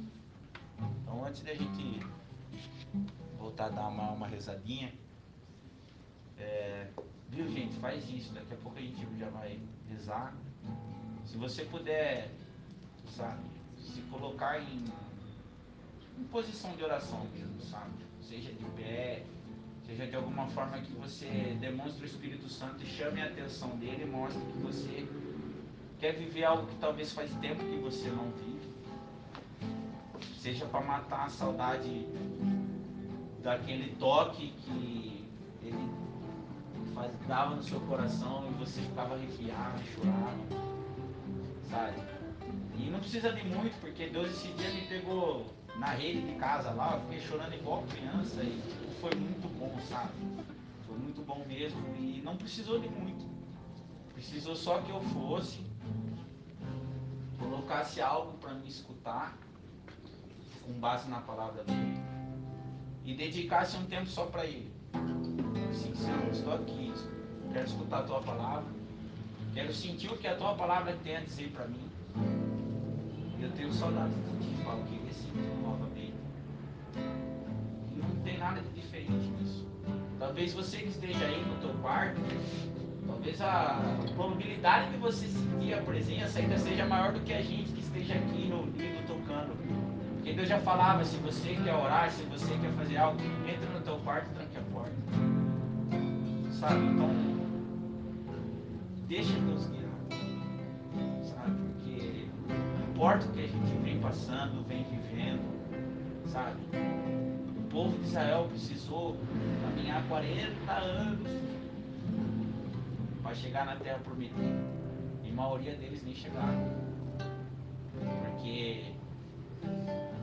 Antes 1.27 1.41
da 1.43 1.55
gente 1.55 2.07
voltar 3.39 3.67
a 3.67 3.69
dar 3.71 3.89
uma, 3.89 4.11
uma 4.11 4.27
rezadinha, 4.29 4.93
é, 6.39 6.89
viu 7.31 7.49
gente, 7.49 7.75
faz 7.79 8.07
isso, 8.11 8.35
daqui 8.35 8.53
a 8.53 8.57
pouco 8.59 8.77
a 8.79 8.83
gente 8.83 9.07
já 9.19 9.31
vai 9.31 9.59
rezar. 9.89 10.35
Se 11.25 11.39
você 11.39 11.65
puder, 11.65 12.31
sabe, 13.09 13.41
se 13.79 14.03
colocar 14.03 14.61
em, 14.61 14.85
em 16.19 16.25
posição 16.25 16.77
de 16.77 16.85
oração 16.85 17.25
mesmo, 17.33 17.59
sabe? 17.63 18.05
Seja 18.21 18.53
de 18.53 18.65
pé, 18.77 19.25
seja 19.87 20.07
de 20.07 20.17
alguma 20.17 20.47
forma 20.49 20.79
que 20.81 20.93
você 20.93 21.57
demonstre 21.59 22.03
o 22.03 22.07
Espírito 22.07 22.51
Santo 22.51 22.83
e 22.83 22.87
chame 22.87 23.23
a 23.23 23.27
atenção 23.27 23.71
dele 23.79 24.05
mostre 24.05 24.43
que 24.53 24.59
você 24.59 25.09
quer 25.99 26.13
viver 26.13 26.45
algo 26.45 26.67
que 26.67 26.77
talvez 26.77 27.13
faz 27.13 27.35
tempo 27.37 27.65
que 27.65 27.79
você 27.79 28.11
não 28.11 28.31
vive. 28.33 28.54
Seja 30.39 30.67
para 30.67 30.81
matar 30.81 31.27
a 31.27 31.31
saudade 31.31 32.07
daquele 33.43 33.95
toque 33.97 34.53
que 34.53 35.27
ele 35.63 35.91
faz, 36.95 37.13
dava 37.27 37.57
no 37.57 37.63
seu 37.63 37.81
coração 37.81 38.49
e 38.51 38.55
você 38.55 38.81
ficava 38.83 39.15
arrepiado, 39.15 39.83
chorava, 39.95 40.39
sabe? 41.71 42.03
E 42.79 42.91
não 42.91 43.01
precisa 43.01 43.33
de 43.33 43.45
muito, 43.45 43.79
porque 43.81 44.09
Deus 44.09 44.31
esse 44.31 44.49
dia 44.53 44.71
me 44.73 44.87
pegou 44.87 45.47
na 45.77 45.89
rede 45.89 46.23
de 46.23 46.35
casa 46.39 46.71
lá, 46.71 46.95
eu 46.95 47.01
fiquei 47.03 47.21
chorando 47.21 47.55
igual 47.55 47.83
criança 47.85 48.43
e 48.43 48.61
foi 49.01 49.15
muito 49.15 49.49
bom, 49.59 49.77
sabe? 49.89 50.13
Foi 50.87 50.97
muito 50.97 51.23
bom 51.23 51.45
mesmo 51.47 51.81
e 51.97 52.23
não 52.25 52.37
precisou 52.37 52.79
de 52.79 52.89
muito. 52.89 53.25
Precisou 54.13 54.55
só 54.55 54.81
que 54.81 54.91
eu 54.91 55.01
fosse, 55.01 55.61
colocasse 57.39 58.01
algo 58.01 58.39
para 58.39 58.55
me 58.55 58.69
escutar, 58.69 59.37
com 60.65 60.73
base 60.75 61.09
na 61.09 61.21
palavra 61.21 61.63
dele, 61.65 62.01
e 63.05 63.15
dedicasse 63.15 63.77
um 63.77 63.85
tempo 63.85 64.07
só 64.07 64.27
para 64.27 64.47
ele. 64.47 64.73
Assim, 65.71 65.95
Senhor, 65.95 66.29
estou 66.33 66.55
aqui, 66.55 66.93
quero 67.53 67.67
escutar 67.67 67.99
a 67.99 68.03
tua 68.03 68.21
palavra, 68.23 68.71
quero 69.53 69.73
sentir 69.73 70.11
o 70.11 70.17
que 70.17 70.27
a 70.27 70.37
tua 70.37 70.55
palavra 70.55 70.97
tem 71.05 71.17
a 71.17 71.21
dizer 71.21 71.51
para 71.51 71.67
mim. 71.67 71.91
Eu 73.41 73.51
tenho 73.53 73.73
saudade 73.73 74.15
de 74.15 74.47
ti, 74.47 74.65
Paulo, 74.65 74.85
queria 74.85 75.13
sentir 75.13 75.63
novamente. 75.63 76.15
E 77.93 77.97
não 77.97 78.23
tem 78.23 78.39
nada 78.39 78.61
de 78.61 78.71
diferente 78.71 79.27
nisso. 79.39 79.67
Talvez 80.19 80.55
você 80.55 80.79
que 80.79 80.89
esteja 80.89 81.27
aí 81.27 81.45
no 81.45 81.57
teu 81.61 81.75
quarto, 81.83 82.21
talvez 83.07 83.41
a 83.43 83.81
probabilidade 84.15 84.93
de 84.93 84.97
você 84.97 85.27
sentir 85.27 85.75
a 85.75 85.83
presença 85.83 86.39
ainda 86.39 86.57
seja 86.57 86.87
maior 86.87 87.13
do 87.13 87.21
que 87.21 87.35
a 87.35 87.43
gente 87.43 87.73
que 87.73 87.81
esteja 87.81 88.15
aqui 88.15 88.47
reunido 88.49 89.07
tocando. 89.07 89.64
Porque 90.25 90.37
Deus 90.37 90.49
já 90.49 90.59
falava, 90.61 91.05
se 91.05 91.19
você 91.19 91.55
quer 91.63 91.75
orar, 91.75 92.11
se 92.11 92.23
você 92.23 92.57
quer 92.57 92.73
fazer 92.79 92.97
algo, 92.97 93.21
entra 93.47 93.69
no 93.69 93.81
teu 93.83 93.99
quarto 93.99 94.31
e 94.31 94.35
tranque 94.35 94.57
a 94.57 94.63
porta. 94.73 94.95
Sabe? 96.51 96.87
Então, 96.87 97.11
deixa 99.07 99.39
Deus 99.39 99.67
guiar. 99.67 99.85
Sabe? 101.25 101.61
Porque 101.61 102.27
não 102.49 102.89
importa 102.89 103.27
o 103.27 103.33
que 103.33 103.45
a 103.45 103.47
gente 103.47 103.83
vem 103.83 104.01
passando, 104.01 104.67
vem 104.67 104.85
vivendo, 104.85 105.43
sabe? 106.25 106.63
O 107.59 107.69
povo 107.69 107.99
de 107.99 108.07
Israel 108.07 108.47
precisou 108.49 109.19
caminhar 109.63 110.03
40 110.09 110.73
anos 110.73 111.29
para 113.23 113.35
chegar 113.35 113.67
na 113.67 113.77
terra 113.77 113.99
prometida. 113.99 114.41
E 115.23 115.31
a 115.31 115.35
maioria 115.35 115.77
deles 115.77 116.03
nem 116.03 116.15
chegaram. 116.15 116.73
Porque 117.99 118.95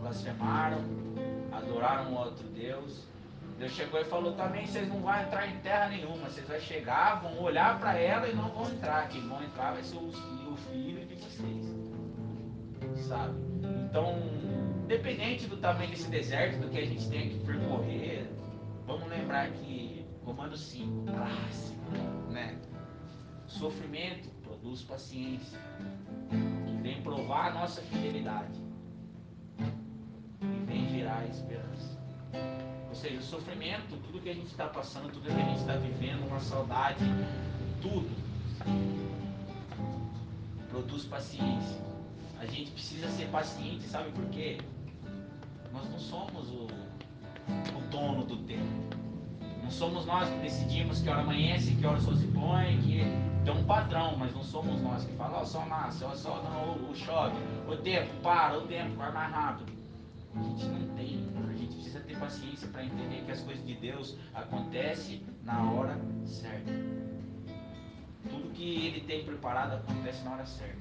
blasfemaram, 0.02 0.82
adoraram 1.52 2.14
outro 2.14 2.48
Deus. 2.50 3.08
Deus 3.58 3.72
chegou 3.74 4.00
e 4.00 4.06
falou 4.06 4.34
também, 4.34 4.66
vocês 4.66 4.88
não 4.90 5.02
vão 5.02 5.22
entrar 5.22 5.48
em 5.48 5.58
terra 5.60 5.90
nenhuma, 5.90 6.30
vocês 6.30 6.48
vão 6.48 6.60
chegar, 6.60 7.22
vão 7.22 7.40
olhar 7.42 7.80
para 7.80 7.98
ela 7.98 8.28
e 8.28 8.36
não 8.36 8.50
vão 8.50 8.70
entrar. 8.72 9.08
Quem 9.08 9.22
vão 9.28 9.44
entrar 9.44 9.74
vai 9.74 9.84
ser 9.84 9.98
o 9.98 10.12
filho, 10.12 10.52
o 10.52 10.58
filho 10.58 11.06
de 11.06 11.16
vocês. 11.16 13.06
Sabe? 13.08 13.36
Então, 13.90 14.20
independente 14.84 15.48
do 15.48 15.58
tamanho 15.58 15.92
desse 15.92 16.10
deserto, 16.10 16.60
do 16.60 16.70
que 16.70 16.80
a 16.80 16.86
gente 16.86 17.08
tem 17.10 17.30
que 17.30 17.40
percorrer, 17.46 18.28
vamos 18.88 19.08
lembrar 19.08 19.50
que 19.52 20.02
Comando 20.24 20.56
5, 20.56 21.06
clássico, 21.06 21.92
né? 22.30 22.56
Sofrimento 23.48 24.30
produz 24.44 24.84
paciência. 24.84 25.60
Vem 26.82 27.02
provar 27.02 27.50
a 27.50 27.54
nossa 27.56 27.82
fidelidade. 27.82 28.61
Gerar 31.22 31.28
esperança. 31.28 31.98
Ou 32.90 32.96
seja, 32.96 33.20
o 33.20 33.24
sofrimento, 33.24 33.98
tudo 34.06 34.22
que 34.22 34.30
a 34.30 34.34
gente 34.34 34.48
está 34.48 34.68
passando, 34.68 35.12
tudo 35.12 35.26
que 35.26 35.32
a 35.32 35.46
gente 35.46 35.60
está 35.60 35.76
vivendo, 35.76 36.28
uma 36.28 36.40
saudade, 36.40 37.04
tudo 37.82 38.10
produz 40.70 41.06
paciência. 41.06 41.80
A 42.40 42.46
gente 42.46 42.72
precisa 42.72 43.08
ser 43.10 43.28
paciente, 43.28 43.84
sabe 43.84 44.12
por 44.12 44.26
quê? 44.26 44.58
Nós 45.72 45.90
não 45.90 46.00
somos 46.00 46.50
o, 46.50 46.68
o 46.68 47.82
dono 47.90 48.26
do 48.26 48.38
tempo. 48.38 49.02
Não 49.64 49.70
somos 49.70 50.06
nós 50.06 50.28
que 50.28 50.40
decidimos 50.40 51.02
que 51.02 51.10
hora 51.10 51.22
amanhece, 51.22 51.76
que 51.76 51.86
hora 51.86 52.00
sol 52.00 52.16
se 52.16 52.28
põe, 52.28 52.82
que 52.82 53.02
tem 53.46 53.54
um 53.54 53.64
padrão, 53.66 54.18
mas 54.18 54.34
não 54.34 54.44
somos 54.44 54.82
nós 54.82 55.04
que 55.06 55.14
fala, 55.14 55.40
ó, 55.40 55.42
o 55.44 55.46
sol 55.46 55.66
nasce, 55.68 56.04
ó, 56.04 56.12
o 56.12 56.18
sol 56.18 56.44
não, 56.44 56.90
o 56.90 56.96
chove, 56.96 57.36
o 57.68 57.78
tempo 57.78 58.12
para, 58.22 58.58
o 58.58 58.62
tempo 58.68 58.96
vai 58.96 59.12
mais 59.12 59.32
rápido. 59.32 59.81
A 60.36 60.42
gente 60.44 60.66
não 60.66 60.96
tem. 60.96 61.28
A 61.50 61.54
gente 61.54 61.76
precisa 61.76 62.00
ter 62.00 62.18
paciência 62.18 62.68
para 62.70 62.86
entender 62.86 63.24
que 63.26 63.32
as 63.32 63.42
coisas 63.42 63.66
de 63.66 63.76
Deus 63.76 64.18
acontecem 64.34 65.24
na 65.44 65.72
hora 65.72 66.00
certa. 66.26 66.72
Tudo 68.30 68.54
que 68.54 68.86
Ele 68.88 69.02
tem 69.02 69.26
preparado 69.26 69.74
acontece 69.74 70.24
na 70.24 70.32
hora 70.32 70.46
certa. 70.46 70.80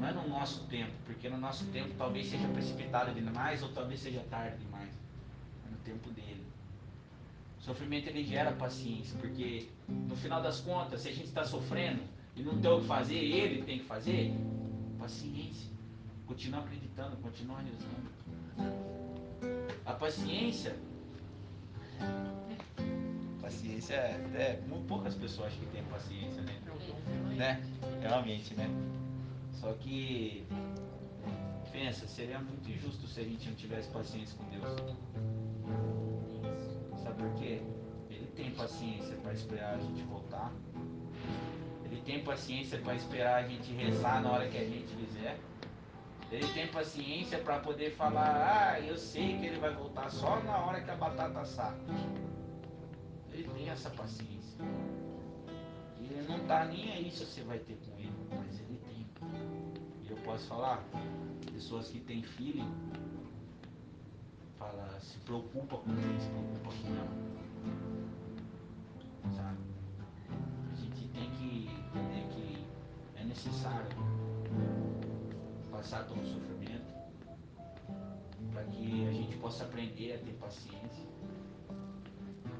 Não 0.00 0.08
é 0.08 0.12
no 0.12 0.28
nosso 0.28 0.64
tempo, 0.66 0.92
porque 1.06 1.28
no 1.28 1.38
nosso 1.38 1.64
tempo 1.66 1.94
talvez 1.96 2.28
seja 2.28 2.48
precipitado 2.48 3.14
demais 3.14 3.62
ou 3.62 3.68
talvez 3.68 4.00
seja 4.00 4.20
tarde 4.28 4.58
demais. 4.58 4.90
É 5.66 5.70
no 5.70 5.76
tempo 5.78 6.10
dele. 6.10 6.44
O 7.60 7.62
sofrimento 7.62 8.08
ele 8.08 8.24
gera 8.24 8.50
paciência, 8.50 9.16
porque 9.20 9.68
no 9.88 10.16
final 10.16 10.42
das 10.42 10.60
contas, 10.60 11.02
se 11.02 11.08
a 11.08 11.12
gente 11.12 11.26
está 11.26 11.44
sofrendo 11.44 12.02
e 12.34 12.42
não 12.42 12.60
tem 12.60 12.70
o 12.72 12.80
que 12.80 12.86
fazer, 12.88 13.14
ele 13.14 13.62
tem 13.62 13.78
que 13.78 13.84
fazer, 13.84 14.34
paciência. 14.98 15.70
Continua 16.26 16.60
acreditando, 16.60 17.16
continua 17.18 17.58
rezando. 17.60 18.11
A 19.84 19.92
paciência. 19.92 20.76
Paciência 23.40 23.94
é, 23.94 24.20
é 24.34 24.62
muito 24.68 24.86
poucas 24.86 25.14
pessoas 25.14 25.52
que 25.54 25.66
têm 25.66 25.82
paciência, 25.84 26.42
né? 26.42 26.58
Né? 27.36 27.62
Realmente, 28.00 28.54
né? 28.54 28.68
Só 29.52 29.72
que 29.74 30.46
pensa, 31.72 32.06
seria 32.06 32.38
muito 32.38 32.70
injusto 32.70 33.06
se 33.06 33.20
a 33.20 33.24
gente 33.24 33.48
não 33.48 33.56
tivesse 33.56 33.88
paciência 33.88 34.36
com 34.36 34.44
Deus. 34.50 34.96
Sabe 37.02 37.22
por 37.22 37.34
quê? 37.40 37.62
Ele 38.10 38.26
tem 38.36 38.50
paciência 38.50 39.16
para 39.16 39.32
esperar 39.32 39.74
a 39.74 39.78
gente 39.78 40.02
voltar. 40.02 40.52
Ele 41.84 42.00
tem 42.02 42.22
paciência 42.22 42.78
para 42.78 42.94
esperar 42.94 43.44
a 43.44 43.48
gente 43.48 43.72
rezar 43.72 44.22
na 44.22 44.30
hora 44.30 44.48
que 44.48 44.58
a 44.58 44.64
gente 44.64 44.94
quiser. 44.94 45.38
Ele 46.32 46.48
tem 46.54 46.66
paciência 46.68 47.38
para 47.40 47.58
poder 47.58 47.90
falar, 47.90 48.72
ah, 48.72 48.80
eu 48.80 48.96
sei 48.96 49.36
que 49.36 49.44
ele 49.44 49.60
vai 49.60 49.74
voltar 49.74 50.10
só 50.10 50.42
na 50.42 50.56
hora 50.64 50.80
que 50.80 50.90
a 50.90 50.96
batata 50.96 51.40
assar. 51.40 51.76
Ele 53.30 53.46
tem 53.48 53.68
essa 53.68 53.90
paciência. 53.90 54.58
Ele 56.00 56.26
não 56.26 56.38
tá 56.46 56.64
nem 56.64 56.90
aí 56.90 57.10
se 57.10 57.26
você 57.26 57.42
vai 57.42 57.58
ter 57.58 57.74
com 57.74 57.98
ele, 57.98 58.14
mas 58.30 58.58
ele 58.60 58.78
tem. 58.78 59.06
E 60.04 60.10
eu 60.10 60.16
posso 60.24 60.48
falar, 60.48 60.82
pessoas 61.52 61.88
que 61.88 62.00
têm 62.00 62.22
filho, 62.22 62.64
fala, 64.58 64.98
se 65.00 65.18
preocupa 65.18 65.76
com 65.76 65.90
ele, 65.90 66.18
se 66.18 66.30
preocupa 66.30 66.70
com 66.70 66.96
ela. 66.96 67.32
Sabe? 69.36 69.58
A 70.72 70.76
gente 70.76 71.08
tem 71.08 71.30
que 71.32 71.68
entender 71.68 72.26
que 72.30 72.66
é 73.20 73.24
necessário 73.24 73.86
passar 75.82 76.04
pelo 76.04 76.24
sofrimento 76.24 76.86
para 78.52 78.62
que 78.64 79.08
a 79.08 79.12
gente 79.12 79.36
possa 79.38 79.64
aprender 79.64 80.14
a 80.14 80.18
ter 80.18 80.32
paciência. 80.34 81.08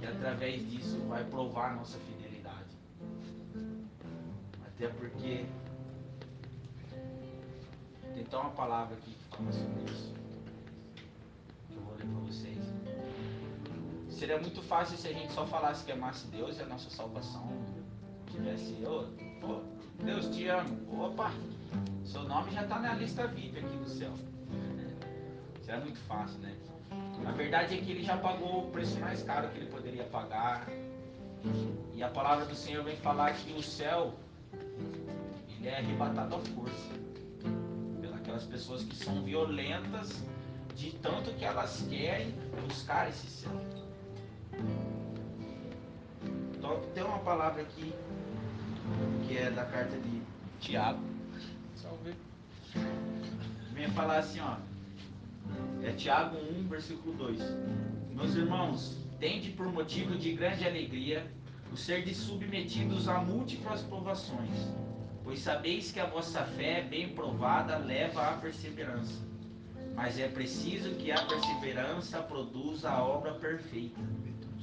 E 0.01 0.07
através 0.07 0.69
disso 0.69 0.99
vai 1.07 1.23
provar 1.25 1.77
nossa 1.77 1.99
fidelidade. 2.01 2.77
Até 4.67 4.89
porque 4.89 5.47
tem 8.13 8.25
até 8.25 8.37
uma 8.37 8.51
palavra 8.51 8.97
aqui 8.97 9.15
que 9.15 9.37
fala 9.37 9.53
sobre 9.53 9.85
isso. 9.85 10.13
Que 11.69 11.77
eu 11.77 11.81
vou 11.83 11.95
ler 11.95 12.07
para 12.07 12.21
vocês. 12.27 12.59
Seria 14.11 14.41
muito 14.41 14.63
fácil 14.63 14.99
se 14.99 15.07
a 15.07 15.13
gente 15.13 15.33
só 15.33 15.47
falasse 15.47 15.85
que 15.85 15.93
amasse 15.93 16.27
Deus 16.27 16.59
e 16.59 16.63
a 16.63 16.67
nossa 16.67 16.91
salvação 16.91 17.49
tivesse, 18.33 18.85
ô, 18.85 19.05
pô, 19.41 19.61
Deus 20.05 20.27
te 20.35 20.49
amo. 20.49 21.05
Opa, 21.05 21.31
seu 22.05 22.23
nome 22.25 22.51
já 22.51 22.63
está 22.63 22.79
na 22.79 22.95
lista 22.95 23.27
VIP 23.27 23.59
aqui 23.59 23.77
do 23.77 23.89
céu. 23.89 24.13
Seria 25.63 25.81
muito 25.81 25.99
fácil, 26.01 26.39
né? 26.41 26.55
A 27.27 27.33
verdade 27.33 27.79
é 27.79 27.81
que 27.81 27.91
ele 27.91 28.03
já 28.03 28.17
pagou 28.17 28.67
o 28.67 28.71
preço 28.71 28.99
mais 28.99 29.23
caro 29.23 29.49
que 29.51 29.59
ele 29.59 29.71
poderia 29.71 30.05
pagar. 30.05 30.67
E 31.95 32.03
a 32.03 32.09
palavra 32.09 32.45
do 32.45 32.55
Senhor 32.55 32.85
vem 32.85 32.97
falar 32.97 33.33
que 33.35 33.53
o 33.53 33.63
céu 33.63 34.15
ele 34.53 35.69
é 35.69 35.79
arrebatado 35.79 36.35
à 36.35 36.39
força 36.39 37.03
pelas 38.33 38.45
pessoas 38.45 38.83
que 38.83 38.97
são 38.97 39.23
violentas 39.23 40.23
de 40.75 40.93
tanto 40.93 41.33
que 41.35 41.45
elas 41.45 41.85
querem 41.89 42.35
buscar 42.67 43.09
esse 43.09 43.27
céu. 43.27 43.53
Então 46.57 46.81
tem 46.95 47.05
uma 47.05 47.19
palavra 47.19 47.63
aqui 47.63 47.93
que 49.27 49.37
é 49.37 49.51
da 49.51 49.65
carta 49.65 49.97
de 49.99 50.23
Tiago. 50.61 51.12
Vem 53.73 53.89
falar 53.91 54.19
assim, 54.19 54.41
ó. 54.41 54.57
É 55.83 55.93
Tiago 55.93 56.37
1, 56.37 56.69
versículo 56.69 57.15
2. 57.17 57.41
Meus 58.15 58.35
irmãos, 58.35 58.97
tende 59.19 59.51
por 59.51 59.67
motivo 59.67 60.17
de 60.17 60.33
grande 60.33 60.67
alegria 60.67 61.27
o 61.73 61.77
ser 61.77 62.05
de 62.05 62.15
submetidos 62.15 63.09
a 63.09 63.19
múltiplas 63.19 63.83
provações, 63.83 64.69
pois 65.25 65.41
sabeis 65.41 65.91
que 65.91 65.99
a 65.99 66.07
vossa 66.07 66.45
fé 66.45 66.83
bem 66.83 67.09
provada 67.15 67.79
leva 67.79 68.29
à 68.29 68.33
perseverança. 68.35 69.21
Mas 69.95 70.19
é 70.19 70.29
preciso 70.29 70.95
que 70.95 71.11
a 71.11 71.25
perseverança 71.25 72.21
produza 72.23 72.91
a 72.91 73.05
obra 73.05 73.35
perfeita, 73.35 74.01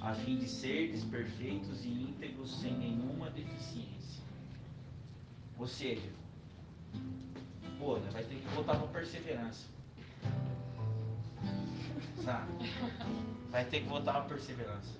a 0.01 0.13
fim 0.13 0.37
de 0.37 0.47
serdes 0.47 1.03
perfeitos 1.03 1.83
e 1.83 1.89
íntegros 1.89 2.61
sem 2.61 2.73
nenhuma 2.73 3.29
deficiência. 3.29 4.23
Ou 5.57 5.67
seja, 5.67 6.09
pô, 7.79 7.97
né, 7.97 8.09
vai 8.11 8.23
ter 8.23 8.35
que 8.35 8.47
voltar 8.53 8.75
para 8.75 8.87
perseverança. 8.87 9.67
Sabe? 12.23 12.51
Vai 13.49 13.65
ter 13.65 13.81
que 13.81 13.87
voltar 13.87 14.13
para 14.13 14.21
perseverança. 14.25 14.93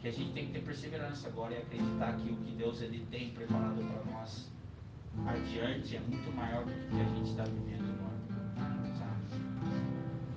Que 0.00 0.08
a 0.08 0.12
gente 0.12 0.32
tem 0.32 0.46
que 0.46 0.52
ter 0.52 0.62
perseverança 0.62 1.28
agora 1.28 1.54
e 1.54 1.58
acreditar 1.58 2.16
que 2.18 2.30
o 2.30 2.36
que 2.36 2.52
Deus 2.52 2.82
ele 2.82 3.06
tem 3.10 3.30
preparado 3.30 3.76
para 3.76 4.12
nós 4.12 4.50
adiante 5.26 5.96
é 5.96 6.00
muito 6.00 6.36
maior 6.36 6.64
do 6.64 6.72
que 6.72 7.00
a 7.00 7.04
gente 7.04 7.30
está 7.30 7.44
vivendo 7.44 7.94
agora. 7.94 8.18
Sabe? 8.98 9.42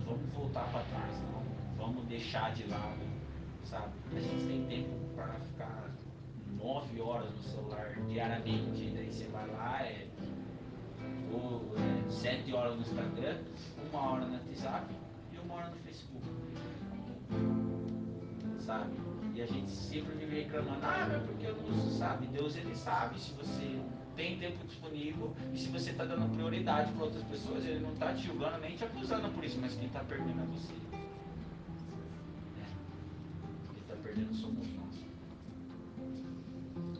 Vamos 0.05 0.33
voltar 0.33 0.71
para 0.71 0.83
trás, 0.83 1.19
não. 1.31 1.43
Vamos 1.77 2.05
deixar 2.05 2.53
de 2.53 2.65
lado, 2.67 3.01
sabe? 3.65 3.91
A 4.15 4.19
gente 4.19 4.47
tem 4.47 4.65
tempo 4.67 5.15
para 5.15 5.33
ficar 5.33 5.91
nove 6.57 7.01
horas 7.01 7.29
no 7.31 7.43
celular 7.43 7.95
diariamente, 8.07 8.91
daí 8.95 9.11
você 9.11 9.25
vai 9.25 9.47
lá, 9.47 9.81
é, 9.83 10.07
é, 11.37 12.11
sete 12.11 12.53
horas 12.53 12.75
no 12.75 12.81
Instagram, 12.81 13.37
uma 13.91 14.11
hora 14.11 14.25
no 14.25 14.33
WhatsApp 14.33 14.93
e 15.33 15.37
uma 15.37 15.55
hora 15.55 15.69
no 15.69 15.77
Facebook. 15.77 16.25
Sabe? 18.59 18.91
E 19.33 19.41
a 19.41 19.45
gente 19.45 19.71
sempre 19.71 20.13
vive 20.15 20.43
reclamando, 20.43 20.85
ah, 20.85 21.07
mas 21.09 21.23
porque 21.23 21.45
eu 21.45 21.55
não 21.55 21.91
sabe? 21.91 22.27
Deus 22.27 22.55
ele 22.55 22.75
sabe 22.75 23.19
se 23.19 23.31
você 23.33 23.81
tem 24.15 24.37
tempo 24.37 24.65
disponível 24.65 25.33
e 25.53 25.57
se 25.57 25.69
você 25.69 25.91
está 25.91 26.05
dando 26.05 26.29
prioridade 26.35 26.91
para 26.91 27.05
outras 27.05 27.23
pessoas, 27.23 27.65
ele 27.65 27.79
não 27.79 27.93
está 27.93 28.13
te 28.13 28.23
julgando 28.23 28.59
nem 28.59 28.75
te 28.75 28.83
acusando 28.83 29.29
por 29.29 29.43
isso, 29.43 29.57
mas 29.59 29.73
quem 29.75 29.87
está 29.87 30.01
perdendo 30.03 30.41
é 30.41 30.45
você. 30.45 30.73
É. 32.59 32.65
Quem 33.71 33.81
está 33.81 33.95
perdendo 34.03 34.33
somos 34.35 34.67
nós. 34.75 35.05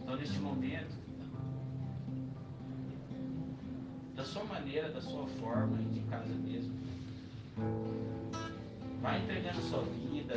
Então 0.02 0.16
neste 0.16 0.40
momento, 0.40 1.01
da 4.16 4.24
sua 4.24 4.44
maneira, 4.44 4.90
da 4.92 5.02
sua 5.02 5.26
forma, 5.28 5.78
de 5.78 6.02
casa 6.02 6.34
mesmo, 6.34 6.74
vai 9.02 9.22
entregando 9.22 9.62
sua 9.62 9.84
vida, 9.84 10.36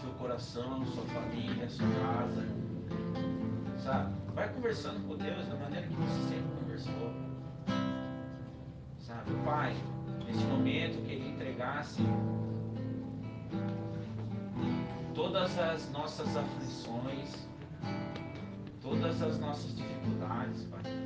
seu 0.00 0.10
coração, 0.18 0.84
sua 0.86 1.04
família, 1.06 1.68
sua 1.68 1.86
casa, 2.00 2.46
sabe? 3.82 4.14
Vai 4.34 4.52
conversando 4.52 5.06
com 5.06 5.16
Deus 5.16 5.46
da 5.46 5.56
maneira 5.56 5.86
que 5.86 5.94
você 5.94 6.28
sempre 6.28 6.56
conversou. 6.60 7.12
Sabe, 8.98 9.32
Pai, 9.44 9.74
nesse 10.26 10.44
momento 10.44 11.02
que 11.06 11.12
Ele 11.12 11.30
entregasse 11.30 12.02
todas 15.14 15.58
as 15.58 15.90
nossas 15.90 16.36
aflições, 16.36 17.48
todas 18.82 19.22
as 19.22 19.38
nossas 19.38 19.74
dificuldades, 19.74 20.64
Pai. 20.64 21.05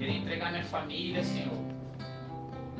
Queria 0.00 0.16
entregar 0.16 0.50
minha 0.50 0.64
família, 0.64 1.22
Senhor. 1.22 1.62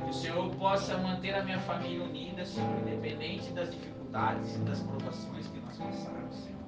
Que 0.03 0.09
o 0.09 0.13
Senhor 0.15 0.55
possa 0.55 0.97
manter 0.97 1.35
a 1.35 1.43
minha 1.43 1.59
família 1.59 2.03
unida, 2.03 2.47
Senhor, 2.47 2.79
independente 2.79 3.53
das 3.53 3.71
dificuldades 3.71 4.57
e 4.57 4.59
das 4.61 4.81
provações 4.81 5.47
que 5.49 5.61
nós 5.61 5.77
passarmos, 5.77 6.35
Senhor. 6.37 6.59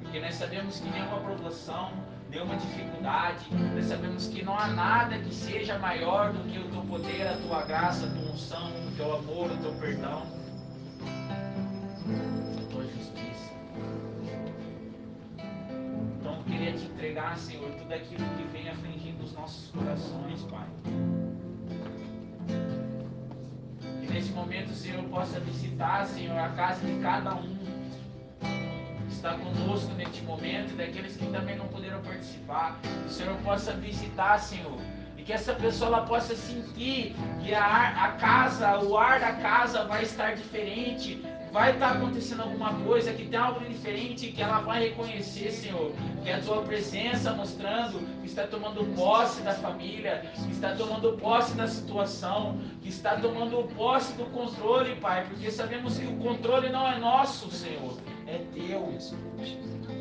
Porque 0.00 0.20
nós 0.20 0.36
sabemos 0.36 0.80
que 0.80 0.88
nenhuma 0.88 1.20
provação, 1.20 1.92
nenhuma 2.30 2.56
dificuldade, 2.56 3.44
nós 3.74 3.84
sabemos 3.84 4.26
que 4.28 4.42
não 4.42 4.58
há 4.58 4.68
nada 4.68 5.18
que 5.18 5.34
seja 5.34 5.78
maior 5.78 6.32
do 6.32 6.50
que 6.50 6.58
o 6.58 6.70
teu 6.70 6.80
poder, 6.84 7.28
a 7.28 7.36
tua 7.36 7.62
graça, 7.64 8.06
a 8.06 8.08
tua 8.08 8.32
unção, 8.32 8.70
o 8.88 8.96
teu 8.96 9.14
amor, 9.16 9.50
o 9.50 9.56
teu 9.58 9.72
perdão, 9.74 10.22
a 12.58 12.70
tua 12.70 12.84
justiça. 12.84 13.51
Te 16.78 16.84
entregar, 16.86 17.36
Senhor, 17.36 17.70
tudo 17.72 17.92
aquilo 17.92 18.24
que 18.36 18.44
vem 18.52 18.68
afligindo 18.68 19.22
os 19.24 19.32
nossos 19.34 19.70
corações, 19.70 20.42
Pai. 20.44 20.66
neste 24.12 24.32
momento 24.32 24.70
o 24.70 24.74
Senhor 24.74 25.02
possa 25.04 25.40
visitar, 25.40 26.06
Senhor, 26.06 26.38
a 26.38 26.48
casa 26.50 26.84
de 26.86 27.00
cada 27.00 27.34
um 27.34 27.56
que 28.40 29.12
está 29.12 29.34
conosco 29.38 29.92
neste 29.94 30.22
momento, 30.22 30.72
e 30.72 30.76
daqueles 30.76 31.16
que 31.16 31.26
também 31.26 31.56
não 31.56 31.66
puderam 31.68 32.00
participar. 32.02 32.78
Que 32.82 33.06
o 33.06 33.10
Senhor 33.10 33.36
possa 33.38 33.72
visitar, 33.72 34.38
Senhor. 34.38 34.78
E 35.16 35.22
que 35.22 35.32
essa 35.32 35.54
pessoa 35.54 35.88
ela 35.88 36.06
possa 36.06 36.34
sentir 36.34 37.14
que 37.42 37.54
a, 37.54 37.64
ar- 37.64 37.96
a 38.04 38.08
casa, 38.12 38.80
o 38.80 38.96
ar 38.98 39.20
da 39.20 39.32
casa 39.34 39.84
vai 39.84 40.02
estar 40.02 40.34
diferente, 40.34 41.22
vai 41.52 41.72
estar 41.72 41.92
acontecendo 41.92 42.42
alguma 42.42 42.72
coisa, 42.80 43.12
que 43.12 43.26
tem 43.26 43.38
algo 43.38 43.60
diferente, 43.60 44.32
que 44.32 44.40
ela 44.40 44.60
vai 44.60 44.88
reconhecer, 44.88 45.50
Senhor, 45.50 45.92
que 46.22 46.30
é 46.30 46.34
a 46.34 46.40
tua 46.40 46.62
presença 46.62 47.32
mostrando 47.34 47.98
que 48.20 48.26
está 48.26 48.46
tomando 48.46 48.84
posse 48.96 49.42
da 49.42 49.52
família, 49.52 50.24
que 50.34 50.50
está 50.50 50.74
tomando 50.74 51.12
posse 51.18 51.54
da 51.54 51.68
situação, 51.68 52.58
que 52.80 52.88
está 52.88 53.16
tomando 53.16 53.68
posse 53.74 54.14
do 54.14 54.24
controle, 54.26 54.96
Pai, 54.96 55.26
porque 55.26 55.50
sabemos 55.50 55.98
que 55.98 56.06
o 56.06 56.16
controle 56.16 56.70
não 56.70 56.90
é 56.90 56.98
nosso, 56.98 57.50
Senhor, 57.50 57.98
é 58.26 58.38
teu. 58.54 58.98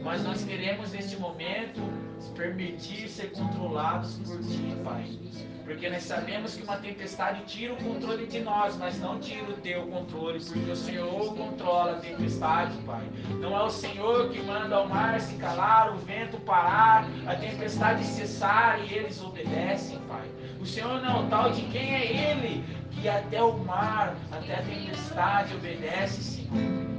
Mas 0.04 0.24
nós 0.24 0.44
queremos 0.46 0.94
neste 0.94 1.18
momento 1.18 1.82
permitir 2.30 3.08
ser 3.08 3.32
controlados 3.32 4.16
por 4.16 4.40
ti, 4.40 4.76
Pai. 4.84 5.20
Porque 5.64 5.90
nós 5.90 6.04
sabemos 6.04 6.56
que 6.56 6.64
uma 6.64 6.78
tempestade 6.78 7.44
tira 7.46 7.74
o 7.74 7.78
controle 7.78 8.28
de 8.28 8.40
nós, 8.42 8.76
mas 8.78 9.00
não 9.00 9.20
tira 9.20 9.52
o 9.52 9.54
teu 9.54 9.86
controle, 9.88 10.44
porque 10.44 10.72
o 10.72 10.76
Senhor 10.76 11.36
controla 11.36 11.94
a 11.94 12.00
tempestade, 12.00 12.78
Pai. 12.80 13.08
Não 13.40 13.58
é 13.58 13.64
o 13.64 13.70
Senhor 13.70 14.30
que 14.30 14.42
manda 14.42 14.82
o 14.82 14.90
mar 14.90 15.20
se 15.22 15.36
calar, 15.36 15.94
o 15.94 15.98
vento 16.00 16.38
parar, 16.40 17.08
a 17.26 17.36
tempestade 17.36 18.04
cessar 18.04 18.80
e 18.84 18.94
eles 18.94 19.22
obedecem, 19.22 20.00
Pai. 20.08 20.30
O 20.60 20.66
Senhor 20.66 21.02
não 21.02 21.22
é 21.22 21.26
o 21.26 21.30
tal 21.30 21.52
de 21.52 21.62
quem 21.64 21.94
é 21.94 22.32
Ele, 22.32 22.64
que 22.92 23.08
até 23.08 23.42
o 23.42 23.58
mar, 23.60 24.16
até 24.32 24.56
a 24.56 24.64
tempestade 24.64 25.56
obedece, 25.56 26.22
Senhor. 26.22 26.91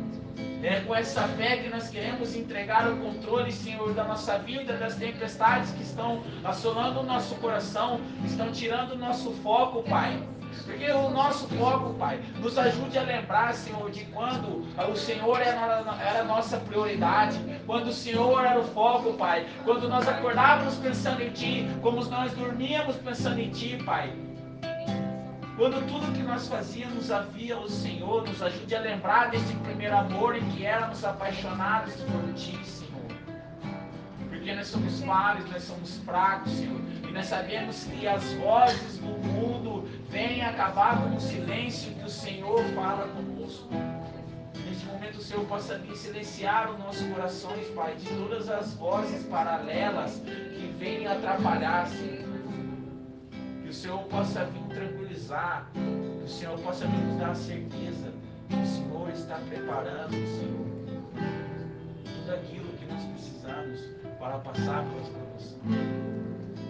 É 0.63 0.79
com 0.81 0.95
essa 0.95 1.27
fé 1.29 1.57
que 1.57 1.69
nós 1.69 1.89
queremos 1.89 2.37
entregar 2.37 2.89
o 2.89 2.97
controle, 2.99 3.51
Senhor, 3.51 3.93
da 3.95 4.05
nossa 4.05 4.39
vida, 4.39 4.77
das 4.77 4.95
tempestades 4.95 5.73
que 5.73 5.83
estão 5.83 6.23
assolando 6.45 7.01
o 7.01 7.03
nosso 7.03 7.35
coração, 7.37 8.01
estão 8.25 8.53
tirando 8.53 8.93
o 8.93 8.97
nosso 8.97 9.33
foco, 9.43 9.83
Pai. 9.83 10.23
Porque 10.65 10.89
o 10.93 11.11
nosso 11.11 11.49
foco, 11.49 11.95
Pai, 11.95 12.21
nos 12.39 12.57
ajude 12.57 12.97
a 12.97 13.03
lembrar, 13.03 13.53
Senhor, 13.55 13.91
de 13.91 14.05
quando 14.05 14.65
o 14.89 14.97
Senhor 14.97 15.41
era, 15.41 16.21
a 16.21 16.25
nossa 16.25 16.59
prioridade, 16.59 17.41
quando 17.67 17.89
o 17.89 17.93
Senhor 17.93 18.45
era 18.45 18.61
o 18.61 18.65
foco, 18.65 19.15
Pai, 19.15 19.47
quando 19.65 19.89
nós 19.89 20.07
acordávamos 20.07 20.77
pensando 20.77 21.23
em 21.23 21.31
Ti, 21.31 21.67
como 21.81 22.05
nós 22.05 22.33
dormíamos 22.35 22.97
pensando 22.97 23.41
em 23.41 23.51
Ti, 23.51 23.83
Pai. 23.85 24.13
Quando 25.57 25.87
tudo 25.87 26.13
que 26.13 26.23
nós 26.23 26.49
fazíamos 26.49 27.11
havia 27.11 27.59
o 27.59 27.69
Senhor, 27.69 28.27
nos 28.27 28.43
ajude 28.43 28.75
a 28.75 28.81
lembrar 28.81 29.31
desse 29.31 29.55
primeiro 29.57 29.95
amor 29.97 30.35
em 30.35 30.49
que 30.51 30.65
éramos 30.65 31.05
apaixonados 31.05 31.95
por 31.95 32.33
Ti, 32.33 32.59
Senhor. 32.65 32.93
Porque 34.31 34.55
nós 34.55 34.67
somos 34.67 35.03
falhos, 35.03 35.51
nós 35.51 35.63
somos 35.63 35.99
fracos, 35.99 36.53
Senhor. 36.53 36.81
E 37.07 37.13
nós 37.13 37.27
sabemos 37.27 37.85
que 37.85 38.09
as 38.09 38.33
vozes 38.35 38.97
do 38.99 39.09
mundo 39.09 39.87
vêm 40.09 40.43
acabar 40.43 41.03
com 41.03 41.17
o 41.17 41.21
silêncio 41.21 41.93
que 41.95 42.05
o 42.05 42.09
Senhor 42.09 42.65
fala 42.75 43.07
conosco. 43.09 43.69
Neste 44.65 44.87
momento 44.87 45.17
o 45.17 45.23
Senhor 45.23 45.45
possa 45.45 45.77
vir 45.79 45.95
silenciar 45.95 46.71
os 46.73 46.79
nossos 46.79 47.07
corações, 47.09 47.67
Pai, 47.75 47.95
de 47.97 48.09
todas 48.09 48.49
as 48.49 48.73
vozes 48.75 49.23
paralelas 49.27 50.23
que 50.25 50.75
vêm 50.79 51.07
atrapalhar, 51.07 51.87
Senhor. 51.89 52.27
Que 53.63 53.69
o 53.69 53.75
Senhor 53.75 54.03
possa 54.05 54.47
vir 54.47 54.63
que 55.13 56.25
o 56.25 56.29
Senhor 56.29 56.59
possa 56.61 56.87
nos 56.87 57.19
dar 57.19 57.31
a 57.31 57.35
certeza 57.35 58.13
que 58.49 58.57
o 58.57 58.67
Senhor 58.67 59.11
está 59.11 59.37
preparando, 59.49 60.11
Senhor, 60.11 60.67
tudo 62.05 62.35
aquilo 62.35 62.73
que 62.79 62.87
nós 62.87 63.05
precisamos 63.05 63.81
para 64.19 64.39
passar 64.39 64.85
pelas 64.87 65.09
provações. 65.09 65.57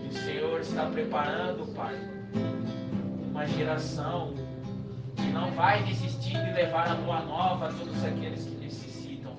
E 0.02 0.08
o 0.08 0.12
Senhor 0.12 0.60
está 0.60 0.86
preparando, 0.86 1.72
Pai, 1.74 1.96
uma 3.30 3.46
geração 3.46 4.34
que 5.16 5.26
não 5.30 5.52
vai 5.52 5.84
desistir 5.84 6.32
de 6.44 6.52
levar 6.52 6.88
a 6.88 6.94
boa 6.96 7.20
nova 7.20 7.68
a 7.68 7.72
todos 7.72 8.04
aqueles 8.04 8.44
que 8.44 8.56
necessitam. 8.56 9.36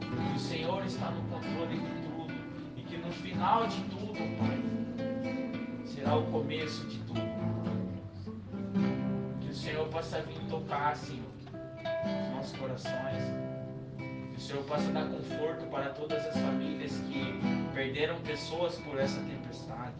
Que 0.00 0.36
o 0.36 0.38
Senhor 0.40 0.84
está 0.84 1.10
no 1.10 1.22
controle 1.28 1.78
de 1.78 2.08
tudo 2.08 2.34
e 2.76 2.82
que 2.82 2.96
no 2.96 3.12
final 3.12 3.66
de 3.68 3.80
tudo, 3.82 4.14
Pai, 4.38 4.77
será 5.88 6.16
o 6.16 6.24
começo 6.30 6.86
de 6.86 6.98
tudo. 7.00 7.20
Que 9.40 9.50
o 9.50 9.54
Senhor 9.54 9.88
possa 9.88 10.20
vir 10.22 10.40
tocar, 10.48 10.96
Senhor, 10.96 11.26
os 11.40 12.34
nossos 12.34 12.56
corações. 12.58 13.22
Que 13.96 14.36
o 14.36 14.40
Senhor 14.40 14.64
possa 14.64 14.92
dar 14.92 15.08
conforto 15.08 15.66
para 15.66 15.90
todas 15.90 16.24
as 16.26 16.34
famílias 16.34 16.92
que 16.92 17.40
perderam 17.74 18.20
pessoas 18.20 18.76
por 18.76 18.98
essa 18.98 19.20
tempestade. 19.22 19.94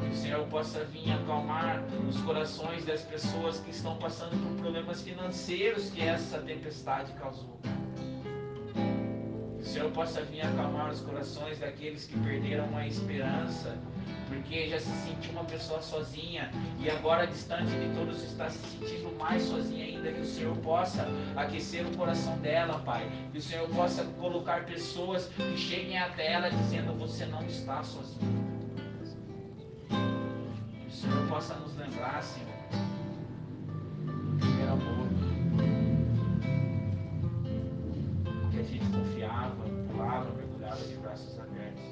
Que 0.00 0.08
o 0.08 0.16
Senhor 0.16 0.46
possa 0.48 0.84
vir 0.84 1.10
acalmar 1.12 1.82
os 2.08 2.20
corações 2.22 2.84
das 2.84 3.02
pessoas 3.02 3.60
que 3.60 3.70
estão 3.70 3.96
passando 3.98 4.36
por 4.42 4.60
problemas 4.60 5.02
financeiros 5.02 5.90
que 5.90 6.02
essa 6.02 6.38
tempestade 6.38 7.12
causou. 7.14 7.60
Senhor 9.72 9.90
possa 9.92 10.20
vir 10.20 10.42
acalmar 10.42 10.90
os 10.90 11.00
corações 11.00 11.58
daqueles 11.58 12.04
que 12.04 12.18
perderam 12.20 12.76
a 12.76 12.86
esperança, 12.86 13.74
porque 14.28 14.68
já 14.68 14.78
se 14.78 14.90
sentiu 15.06 15.32
uma 15.32 15.44
pessoa 15.44 15.80
sozinha 15.80 16.50
e 16.78 16.90
agora 16.90 17.26
distante 17.26 17.70
de 17.70 17.94
todos 17.94 18.22
está 18.22 18.50
se 18.50 18.58
sentindo 18.58 19.16
mais 19.18 19.42
sozinha 19.42 19.86
ainda. 19.86 20.12
Que 20.12 20.20
o 20.20 20.26
Senhor 20.26 20.54
possa 20.58 21.08
aquecer 21.34 21.86
o 21.86 21.96
coração 21.96 22.36
dela, 22.40 22.80
Pai. 22.80 23.10
Que 23.32 23.38
o 23.38 23.42
Senhor 23.42 23.66
possa 23.70 24.04
colocar 24.20 24.66
pessoas 24.66 25.26
que 25.28 25.56
cheguem 25.56 25.96
até 25.96 26.32
ela 26.32 26.50
dizendo: 26.50 26.92
Você 26.98 27.24
não 27.24 27.42
está 27.46 27.82
sozinho. 27.82 28.42
Que 29.88 30.86
o 30.86 30.90
Senhor 30.90 31.28
possa 31.28 31.54
nos 31.54 31.74
lembrar, 31.78 32.22
Senhor, 32.22 32.46
do 34.38 34.70
amor. 34.70 35.01
A 38.62 38.64
gente 38.64 38.86
confiava, 38.90 39.64
pulava, 39.90 40.30
mergulhava 40.36 40.84
de 40.86 40.94
braços 40.96 41.38
abertos. 41.40 41.91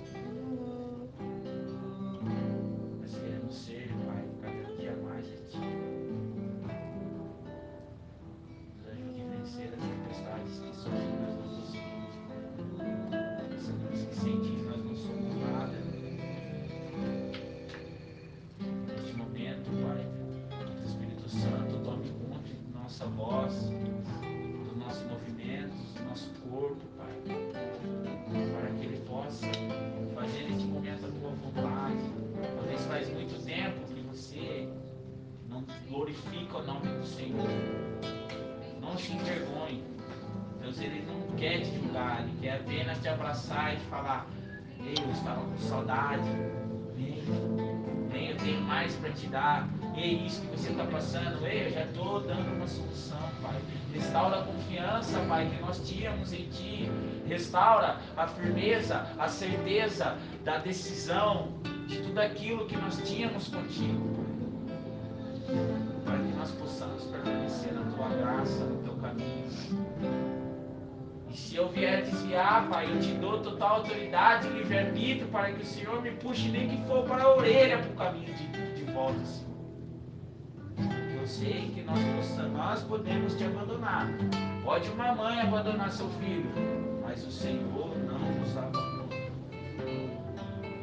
Pai. 53.43 53.57
Restaura 53.93 54.41
a 54.41 54.45
confiança, 54.45 55.18
Pai, 55.28 55.49
que 55.49 55.61
nós 55.61 55.88
tínhamos 55.88 56.32
em 56.32 56.49
Ti. 56.49 56.91
Restaura 57.26 57.99
a 58.16 58.26
firmeza, 58.26 59.07
a 59.18 59.28
certeza 59.28 60.16
da 60.45 60.59
decisão, 60.59 61.49
de 61.86 62.01
tudo 62.03 62.18
aquilo 62.18 62.66
que 62.66 62.76
nós 62.76 62.99
tínhamos 63.09 63.49
contigo. 63.49 64.24
Para 66.05 66.18
que 66.18 66.32
nós 66.36 66.51
possamos 66.53 67.05
permanecer 67.05 67.72
na 67.72 67.82
Tua 67.91 68.09
graça, 68.09 68.64
no 68.64 68.82
Teu 68.82 68.95
caminho. 68.95 69.51
E 71.28 71.36
se 71.36 71.57
eu 71.57 71.68
vier 71.68 72.03
desviar, 72.03 72.68
Pai, 72.68 72.91
eu 72.91 73.01
te 73.01 73.12
dou 73.14 73.41
total 73.41 73.76
autoridade 73.76 74.49
e 74.49 74.51
livre-arbítrio 74.51 75.28
para 75.28 75.53
que 75.53 75.62
o 75.62 75.66
Senhor 75.66 76.03
me 76.03 76.11
puxe 76.12 76.49
nem 76.49 76.68
que 76.68 76.86
for 76.86 77.05
para 77.05 77.22
a 77.22 77.36
orelha 77.36 77.78
para 77.78 77.91
o 77.91 77.95
caminho 77.95 78.34
de, 78.34 78.74
de 78.74 78.93
volta, 78.93 79.24
Senhor. 79.24 79.49
Sei 81.30 81.70
que 81.72 81.82
nós, 81.82 82.00
nós 82.52 82.82
podemos 82.82 83.36
te 83.36 83.44
abandonar. 83.44 84.08
Pode 84.64 84.90
uma 84.90 85.14
mãe 85.14 85.40
abandonar 85.40 85.92
seu 85.92 86.08
filho, 86.10 86.50
mas 87.02 87.24
o 87.24 87.30
Senhor 87.30 87.96
não 87.98 88.18
nos 88.18 88.56
abandona. 88.56 89.14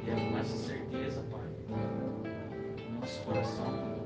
E 0.06 0.10
é 0.10 0.16
com 0.16 0.38
essa 0.38 0.56
certeza, 0.56 1.22
Pai, 1.30 1.42
nós 1.70 3.00
nosso 3.02 3.22
coração. 3.24 3.97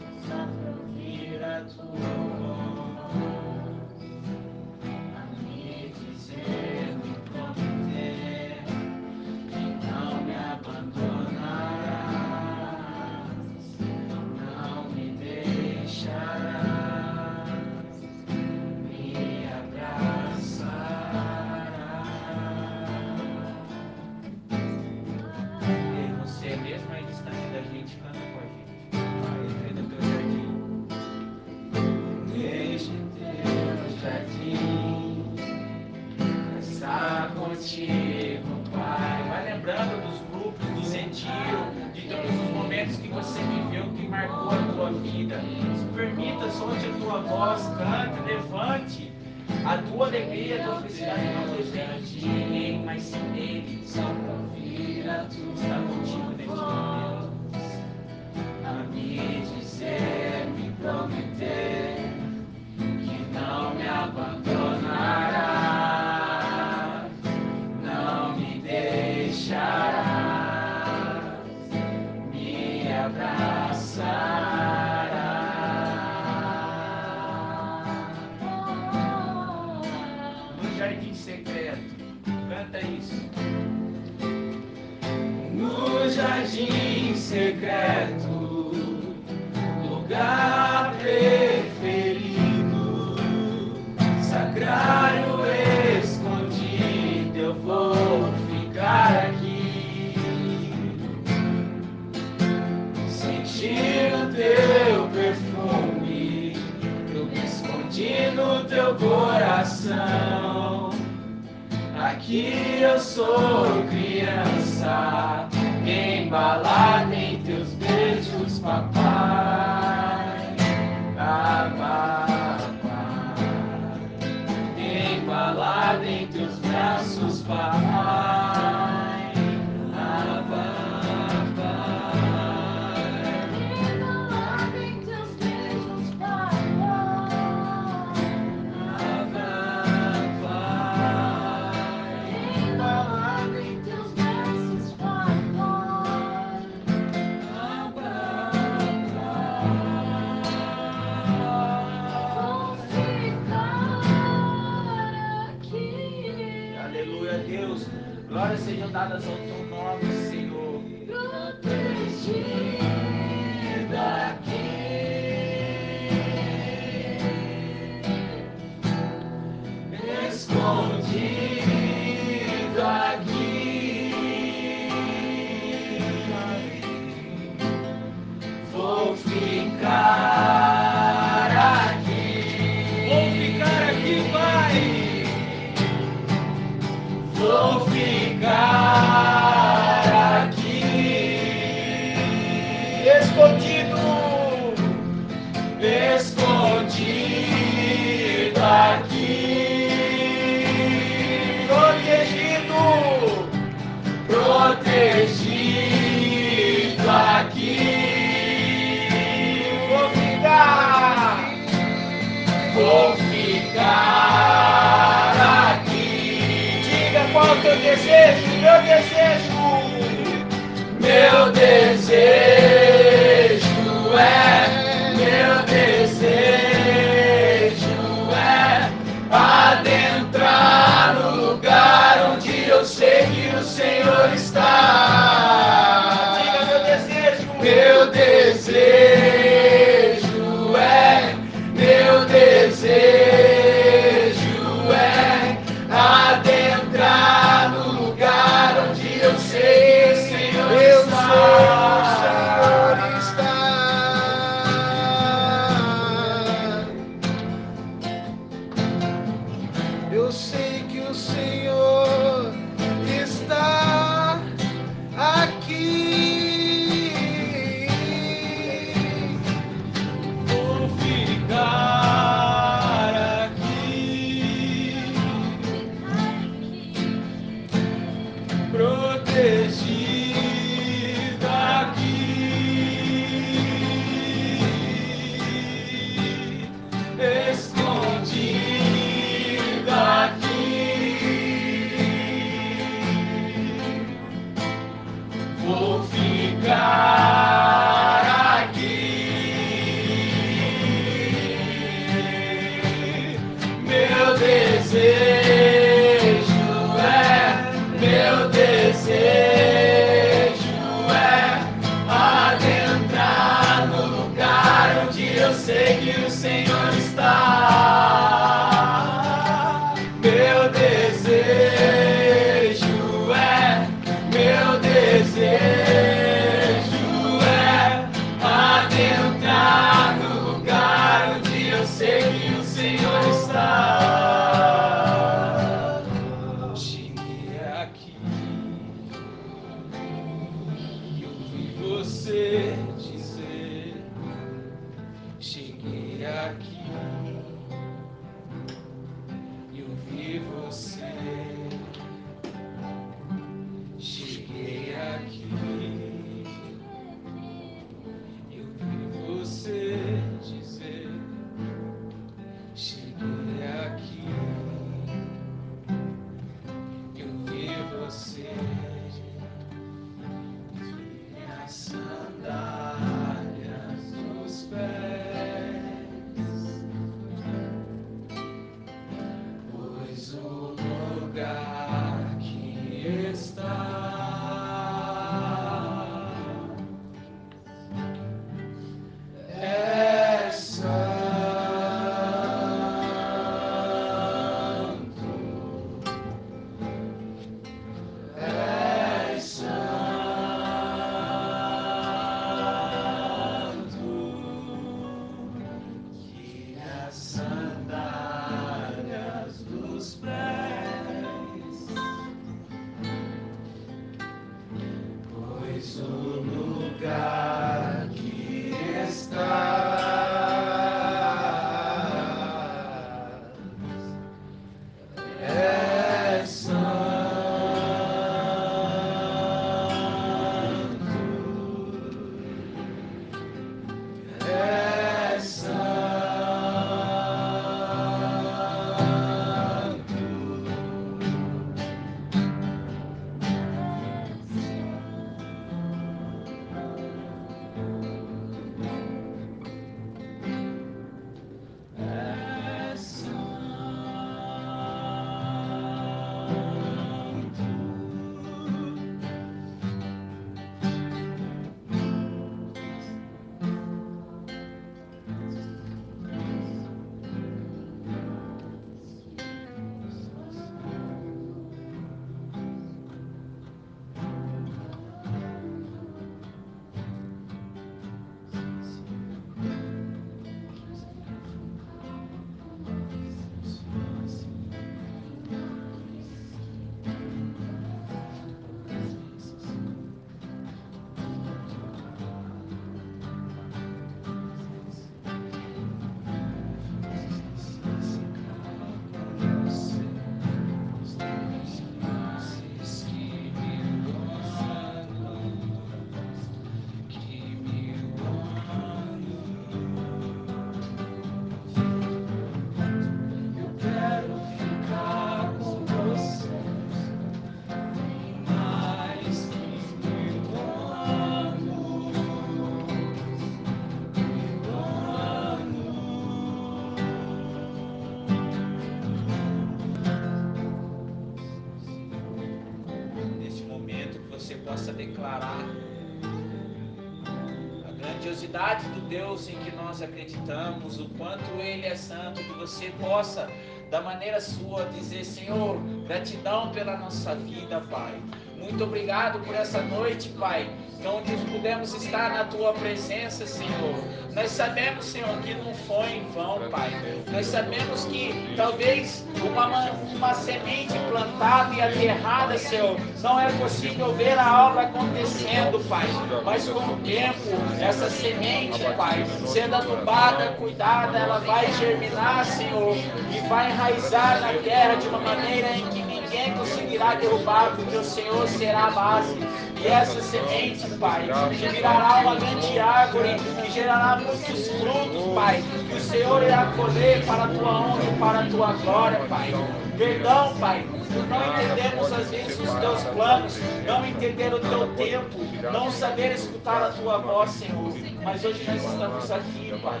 possa, 543.30 543.48
da 543.90 544.00
maneira 544.00 544.40
sua, 544.40 544.84
dizer: 544.86 545.24
Senhor, 545.24 545.78
gratidão 546.06 546.72
pela 546.72 546.96
nossa 546.96 547.34
vida, 547.34 547.80
Pai. 547.82 548.20
Muito 548.60 548.84
obrigado 548.84 549.40
por 549.40 549.54
essa 549.54 549.80
noite, 549.82 550.28
Pai, 550.30 550.68
onde 551.04 551.34
pudemos 551.50 551.94
estar 551.94 552.30
na 552.30 552.44
tua 552.44 552.72
presença, 552.74 553.46
Senhor. 553.46 553.94
Nós 554.34 554.50
sabemos, 554.50 555.06
Senhor, 555.06 555.28
que 555.42 555.54
não 555.54 555.74
foi 555.74 556.06
em 556.18 556.28
vão, 556.30 556.60
Pai. 556.70 556.90
Nós 557.32 557.46
sabemos 557.46 558.04
que 558.04 558.54
talvez 558.56 559.26
uma, 559.42 559.66
ma- 559.66 559.90
uma 560.14 560.34
semente 560.34 560.96
plantada 561.10 561.74
e 561.74 561.80
aterrada, 561.82 562.56
Senhor, 562.56 562.96
não 563.22 563.40
é 563.40 563.50
possível 563.54 564.12
ver 564.14 564.38
a 564.38 564.66
obra 564.68 564.82
acontecendo, 564.82 565.80
Pai. 565.88 566.06
Mas 566.44 566.68
com 566.68 566.78
o 566.78 566.96
tempo, 566.98 567.40
essa 567.80 568.08
semente, 568.08 568.78
Pai, 568.96 569.24
sendo 569.46 569.74
adubada, 569.76 570.52
cuidada, 570.52 571.18
ela 571.18 571.40
vai 571.40 571.72
germinar, 571.72 572.44
Senhor, 572.44 572.94
e 572.96 573.48
vai 573.48 573.70
enraizar 573.72 574.40
na 574.40 574.52
terra 574.62 574.94
de 574.94 575.08
uma 575.08 575.18
maneira 575.18 575.68
em 575.76 575.86
que 575.88 576.09
ninguém 576.30 576.52
conseguirá 576.54 577.14
derrubar, 577.16 577.74
porque 577.74 577.96
o 577.96 578.04
Senhor 578.04 578.46
será 578.46 578.86
a 578.86 578.90
base. 578.92 579.36
E 579.80 579.86
essa 579.86 580.20
semente, 580.22 580.86
Pai, 580.98 581.28
virará 581.50 582.20
uma 582.20 582.36
grande 582.36 582.78
árvore, 582.78 583.36
que 583.62 583.70
gerará 583.72 584.16
muitos 584.20 584.68
frutos, 584.68 585.34
Pai, 585.34 585.64
que 585.88 585.94
o 585.96 586.00
Senhor 586.00 586.42
irá 586.42 586.66
colher 586.76 587.24
para 587.24 587.44
a 587.44 587.48
tua 587.48 587.80
honra 587.80 588.02
e 588.04 588.18
para 588.18 588.38
a 588.40 588.46
tua 588.46 588.72
glória, 588.74 589.20
Pai. 589.28 589.54
Perdão, 589.96 590.54
Pai, 590.60 590.86
não 591.28 591.46
entendermos 591.46 592.12
às 592.12 592.30
vezes 592.30 592.60
os 592.60 592.74
teus 592.74 593.02
planos, 593.04 593.58
não 593.86 594.06
entender 594.06 594.54
o 594.54 594.60
teu 594.60 594.86
tempo, 594.94 595.38
não 595.72 595.90
saber 595.90 596.32
escutar 596.32 596.82
a 596.82 596.90
tua 596.90 597.18
voz, 597.18 597.50
Senhor. 597.50 597.92
Mas 598.22 598.44
hoje 598.44 598.64
nós 598.66 598.84
estamos 598.84 599.30
aqui, 599.30 599.80
Pai. 599.82 600.00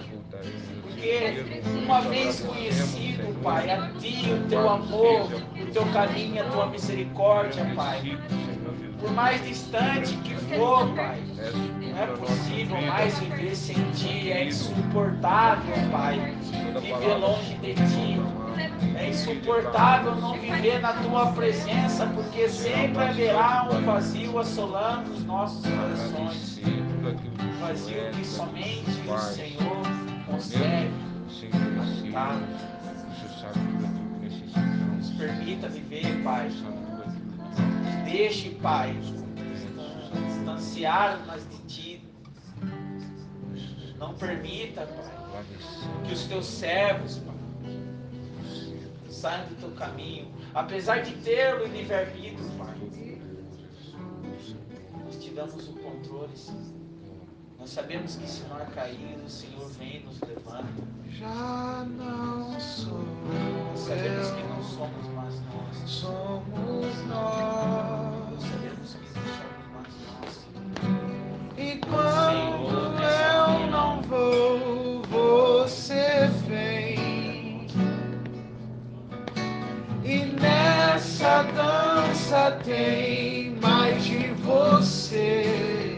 Porque 0.82 1.62
uma 1.82 2.02
vez 2.02 2.40
conhecido, 2.40 3.19
Pai, 3.42 3.70
a 3.70 3.88
Ti, 3.98 4.32
o 4.32 4.48
Teu 4.48 4.68
amor, 4.68 5.30
o 5.32 5.66
Teu 5.72 5.86
carinho, 5.92 6.42
a 6.42 6.44
Tua 6.50 6.66
misericórdia, 6.66 7.64
Pai. 7.74 8.18
Por 9.00 9.10
mais 9.12 9.42
distante 9.46 10.14
que 10.18 10.34
for, 10.34 10.86
Pai, 10.94 11.22
não 11.80 11.98
é 11.98 12.06
possível 12.18 12.80
mais 12.82 13.18
viver 13.18 13.56
sem 13.56 13.90
Ti. 13.92 14.30
É 14.30 14.44
insuportável, 14.44 15.74
Pai, 15.90 16.34
viver 16.80 17.14
longe 17.14 17.54
de 17.56 17.74
Ti. 17.74 18.20
É 18.96 19.08
insuportável 19.08 20.14
não 20.16 20.34
viver 20.34 20.80
na 20.80 20.92
Tua 20.92 21.32
presença, 21.32 22.06
porque 22.14 22.48
sempre 22.48 23.02
haverá 23.02 23.68
um 23.72 23.82
vazio 23.84 24.38
assolando 24.38 25.10
os 25.12 25.24
nossos 25.24 25.64
corações. 25.64 26.60
Um 26.62 27.60
vazio 27.60 28.10
que 28.12 28.26
somente 28.26 29.00
o 29.08 29.18
Senhor 29.18 29.82
consegue 30.26 30.90
habitar. 31.80 32.38
Permita 35.20 35.68
viver, 35.68 36.22
Pai. 36.24 36.48
Nos 36.48 38.10
deixe, 38.10 38.50
Pai, 38.54 38.96
distanciar-nos 40.26 41.46
de 41.50 41.58
Ti. 41.66 42.04
Não 43.98 44.14
permita, 44.14 44.86
Pai, 44.86 45.44
que 46.06 46.14
os 46.14 46.26
Teus 46.26 46.46
servos, 46.46 47.18
Pai, 47.18 47.36
saiam 49.10 49.46
do 49.48 49.56
Teu 49.56 49.72
caminho. 49.72 50.32
Apesar 50.54 51.02
de 51.02 51.12
ter 51.16 51.54
o 51.54 51.66
livre-arbítrio, 51.66 52.50
Pai, 52.56 52.74
nós 55.04 55.22
te 55.22 55.30
damos 55.32 55.68
o 55.68 55.74
controle, 55.74 56.34
Senhor. 56.34 56.79
Nós 57.60 57.68
sabemos 57.68 58.16
que 58.16 58.26
se 58.26 58.42
nós 58.44 58.66
cairmos, 58.74 59.22
o 59.22 59.28
Senhor 59.28 59.68
vem 59.78 59.96
e 59.96 60.00
nos 60.00 60.18
levanta. 60.22 60.64
Já 61.10 61.86
não 61.94 62.58
sou 62.58 63.04
Nós 63.68 63.80
sabemos 63.80 64.30
que 64.30 64.40
eu, 64.40 64.48
não 64.48 64.62
somos 64.64 65.06
mais 65.08 65.34
nós. 65.42 65.90
somos 65.90 67.06
nós. 67.06 68.42
Sabemos 68.42 68.94
que 68.94 69.18
não 69.18 69.26
somos 69.26 69.66
mais 69.74 69.92
nós. 70.08 70.32
Senhor. 70.40 71.58
E 71.58 71.76
quando 71.80 72.94
eu 73.02 73.70
não 73.70 74.00
vou, 74.04 75.02
você 75.02 76.30
vem. 76.48 77.66
E 80.02 80.24
nessa 80.40 81.42
dança 81.42 82.58
tem 82.64 83.54
mais 83.56 84.02
de 84.02 84.28
você 84.28 85.89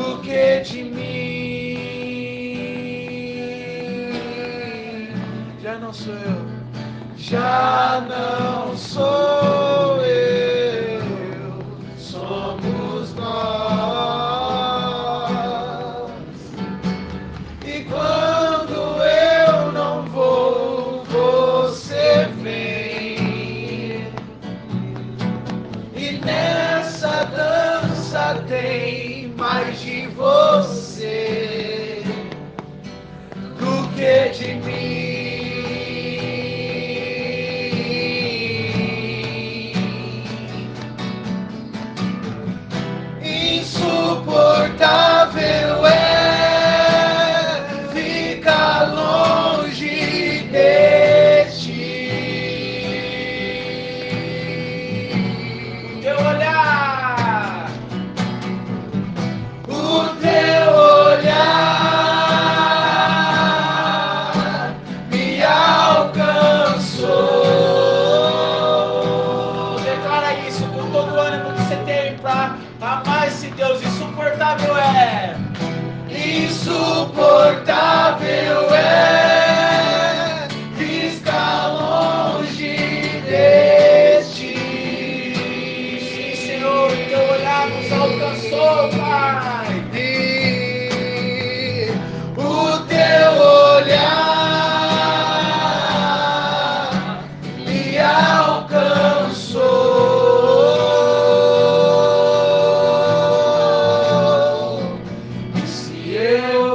do 0.00 0.18
que 0.22 0.60
de 0.60 0.82
mim. 0.84 1.90
Já 5.62 5.78
não 5.78 5.92
sou 5.92 6.14
eu, 6.14 6.46
já 7.16 8.02
não 8.08 8.76
sou 8.76 9.99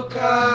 eu 0.06 0.55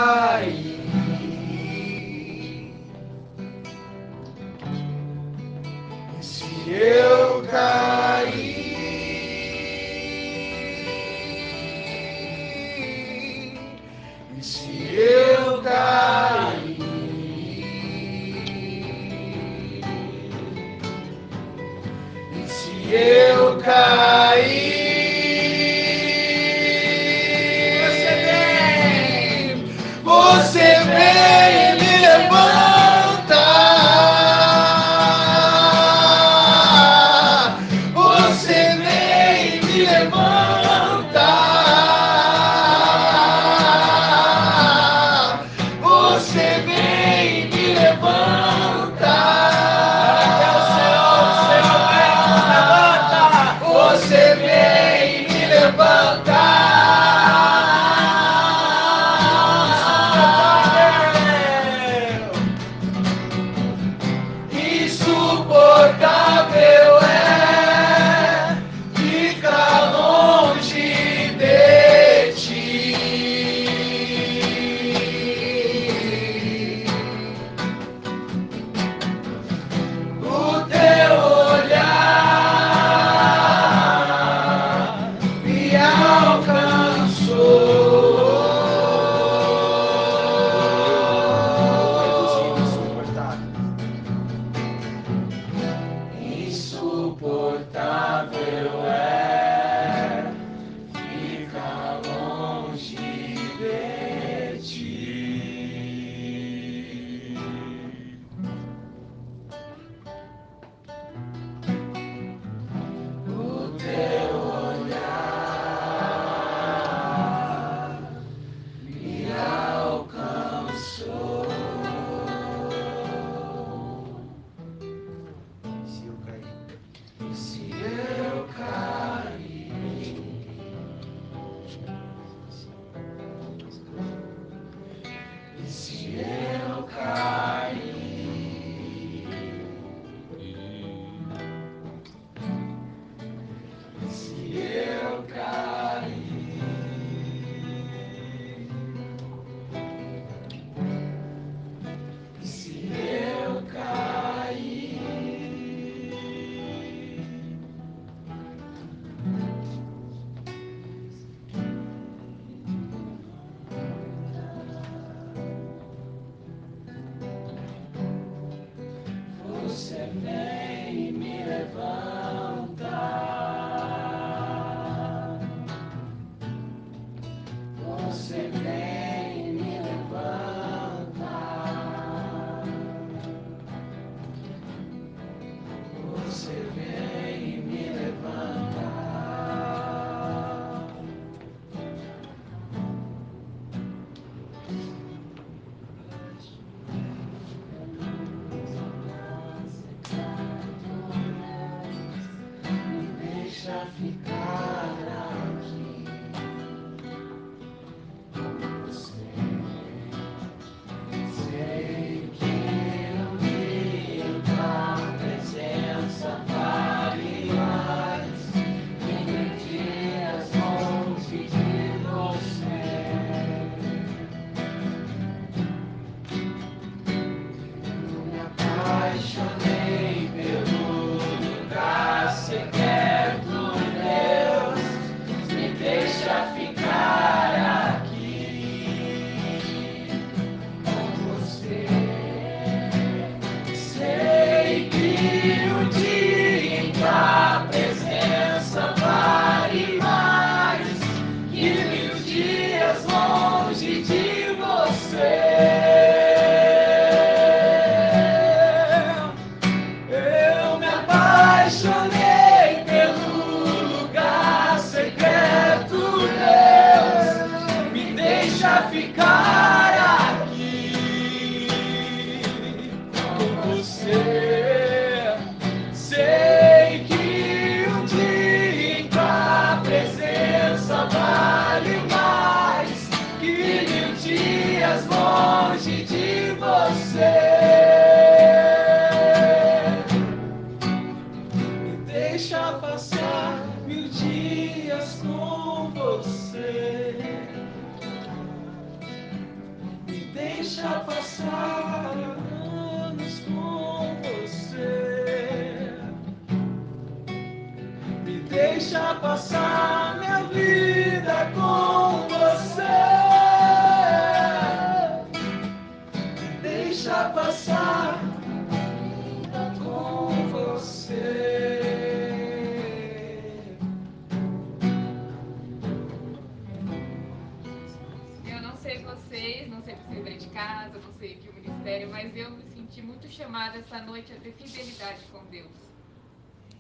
com 335.31 335.45
Deus. 335.51 335.71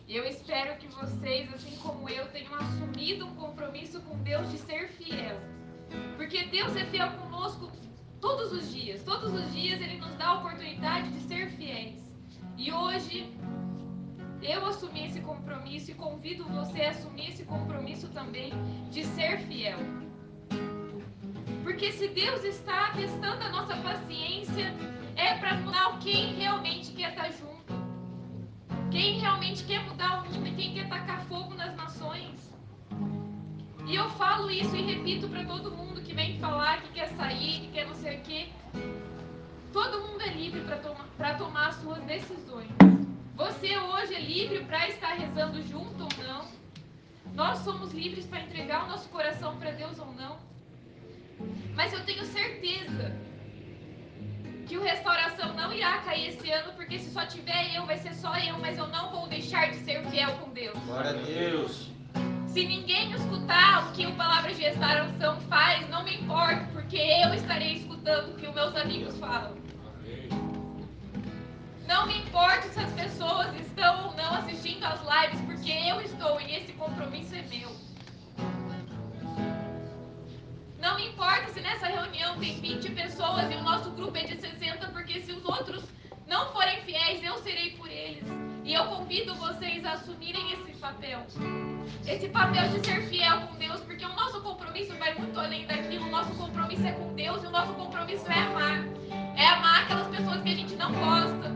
E 0.09 0.17
eu 0.17 0.25
espero 0.25 0.77
que 0.79 0.87
vocês, 0.89 1.53
assim 1.53 1.77
como 1.83 2.09
eu, 2.09 2.27
tenham 2.29 2.55
assumido 2.55 3.27
um 3.27 3.35
compromisso 3.35 4.01
com 4.01 4.17
Deus 4.23 4.51
de 4.51 4.59
ser 4.59 4.89
fiel. 4.89 5.39
Porque 6.17 6.47
Deus 6.47 6.75
é 6.77 6.85
fiel 6.87 7.11
conosco 7.13 7.71
todos 8.19 8.53
os 8.53 8.73
dias. 8.73 9.03
Todos 9.03 9.35
os 9.35 9.53
dias 9.53 9.81
Ele 9.81 9.99
nos 9.99 10.15
dá 10.17 10.29
a 10.29 10.39
oportunidade 10.39 11.11
de 11.11 11.21
ser 11.29 11.51
fiéis. 11.51 11.97
E 12.57 12.73
hoje 12.73 13.31
eu 14.43 14.65
assumi 14.65 15.07
esse 15.07 15.21
compromisso 15.21 15.91
e 15.91 15.95
convido 15.95 16.45
você 16.45 16.81
a 16.81 16.91
assumir 16.91 17.29
esse 17.29 17.45
compromisso 17.45 18.09
também 18.09 18.53
de 18.91 19.05
ser 19.05 19.41
fiel. 19.41 19.79
Porque 21.63 21.93
se 21.93 22.09
Deus 22.09 22.43
está 22.45 22.93
testando 22.95 23.45
a 23.45 23.49
nossa 23.51 23.77
paciência, 23.77 24.75
é 25.17 25.37
para 25.39 25.57
mudar 25.59 25.99
quem 26.01 26.35
realmente 26.35 26.93
quer 26.93 27.11
estar 27.11 27.31
junto. 27.33 27.60
Quem 28.91 29.21
realmente 29.21 29.63
quer 29.65 29.85
mudar 29.85 30.21
o 30.21 30.31
mundo 30.31 30.49
e 30.49 30.53
quem 30.53 30.75
quer 30.75 30.89
tacar 30.89 31.25
fogo 31.27 31.55
nas 31.55 31.77
nações. 31.77 32.53
E 33.87 33.95
eu 33.95 34.11
falo 34.11 34.51
isso 34.51 34.75
e 34.75 34.83
repito 34.83 35.29
para 35.29 35.45
todo 35.45 35.71
mundo 35.71 36.03
que 36.03 36.13
vem 36.13 36.41
falar, 36.41 36.83
que 36.83 36.89
quer 36.89 37.09
sair, 37.11 37.61
que 37.61 37.69
quer 37.69 37.87
não 37.87 37.95
sei 37.95 38.17
o 38.17 38.21
quê. 38.23 38.49
Todo 39.73 40.01
mundo 40.09 40.21
é 40.23 40.33
livre 40.33 40.63
para 41.17 41.35
tomar 41.35 41.69
as 41.69 41.77
suas 41.77 42.03
decisões. 42.03 42.69
Você 43.37 43.79
hoje 43.79 44.15
é 44.15 44.21
livre 44.21 44.65
para 44.65 44.89
estar 44.89 45.15
rezando 45.15 45.63
junto 45.63 46.03
ou 46.03 46.27
não. 46.27 46.49
Nós 47.33 47.61
somos 47.61 47.93
livres 47.93 48.27
para 48.27 48.41
entregar 48.41 48.87
o 48.87 48.89
nosso 48.89 49.09
coração 49.11 49.57
para 49.57 49.71
Deus 49.71 50.01
ou 50.01 50.13
não. 50.15 50.37
Mas 51.77 51.93
eu 51.93 52.05
tenho 52.05 52.25
certeza 52.25 53.17
que 54.71 54.79
o 54.79 54.83
restauração 54.85 55.53
não 55.55 55.73
irá 55.73 55.99
cair 55.99 56.29
esse 56.29 56.49
ano, 56.49 56.73
porque 56.75 56.97
se 56.97 57.11
só 57.11 57.27
tiver 57.27 57.75
eu, 57.75 57.85
vai 57.87 57.99
ser 57.99 58.15
só 58.15 58.39
eu, 58.39 58.57
mas 58.59 58.79
eu 58.79 58.87
não 58.87 59.11
vou 59.11 59.27
deixar 59.27 59.69
de 59.69 59.79
ser 59.79 60.01
fiel 60.07 60.31
com 60.35 60.49
Deus. 60.51 60.79
Glória 60.87 61.11
a 61.11 61.15
Deus. 61.15 61.91
Se 62.47 62.65
ninguém 62.65 63.13
escutar 63.13 63.89
o 63.89 63.93
que 63.93 64.07
o 64.07 64.15
Palavra 64.15 64.55
de 64.55 64.63
Restauração 64.63 65.41
faz, 65.49 65.89
não 65.89 66.05
me 66.05 66.15
importa, 66.15 66.69
porque 66.73 66.99
eu 66.99 67.35
estarei 67.35 67.79
escutando 67.79 68.31
o 68.31 68.37
que 68.37 68.47
os 68.47 68.55
meus 68.55 68.77
amigos 68.77 69.19
falam. 69.19 69.57
Não 71.89 72.07
me 72.07 72.19
importa 72.21 72.69
se 72.69 72.79
as 72.79 72.93
pessoas 72.93 73.53
estão 73.59 74.07
ou 74.07 74.15
não 74.15 74.35
assistindo 74.35 74.85
às 74.85 75.01
lives, 75.01 75.41
porque 75.47 75.73
eu 75.73 76.01
estou 76.01 76.41
e 76.41 76.55
esse 76.55 76.73
compromisso 76.75 77.35
é 77.35 77.43
meu. 77.43 77.90
Não 80.81 80.97
me 80.97 81.09
importa 81.09 81.53
se 81.53 81.61
nessa 81.61 81.87
reunião 81.87 82.39
tem 82.39 82.59
20 82.59 82.91
pessoas 82.93 83.51
e 83.51 83.55
o 83.55 83.63
nosso 83.63 83.91
grupo 83.91 84.17
é 84.17 84.25
de 84.25 84.41
60, 84.41 84.89
porque 84.89 85.21
se 85.21 85.31
os 85.31 85.45
outros 85.45 85.85
não 86.27 86.51
forem 86.53 86.81
fiéis, 86.83 87.23
eu 87.23 87.37
serei 87.39 87.73
por 87.73 87.87
eles. 87.87 88.25
E 88.65 88.73
eu 88.73 88.85
convido 88.87 89.35
vocês 89.35 89.85
a 89.85 89.93
assumirem 89.93 90.53
esse 90.53 90.73
papel. 90.81 91.27
Esse 92.07 92.29
papel 92.31 92.69
de 92.71 92.87
ser 92.87 93.03
fiel 93.09 93.43
com 93.43 93.57
Deus, 93.57 93.81
porque 93.83 94.05
o 94.07 94.15
nosso 94.15 94.41
compromisso 94.41 94.97
vai 94.97 95.15
muito 95.17 95.39
além 95.39 95.67
daquilo. 95.67 96.07
O 96.07 96.11
nosso 96.11 96.35
compromisso 96.35 96.87
é 96.87 96.93
com 96.93 97.15
Deus 97.15 97.43
e 97.43 97.47
o 97.47 97.51
nosso 97.51 97.75
compromisso 97.75 98.27
é 98.31 98.39
amar. 98.39 98.85
É 99.37 99.47
amar 99.49 99.83
aquelas 99.83 100.09
pessoas 100.09 100.43
que 100.43 100.49
a 100.49 100.55
gente 100.55 100.77
não 100.77 100.93
gosta. 100.93 101.55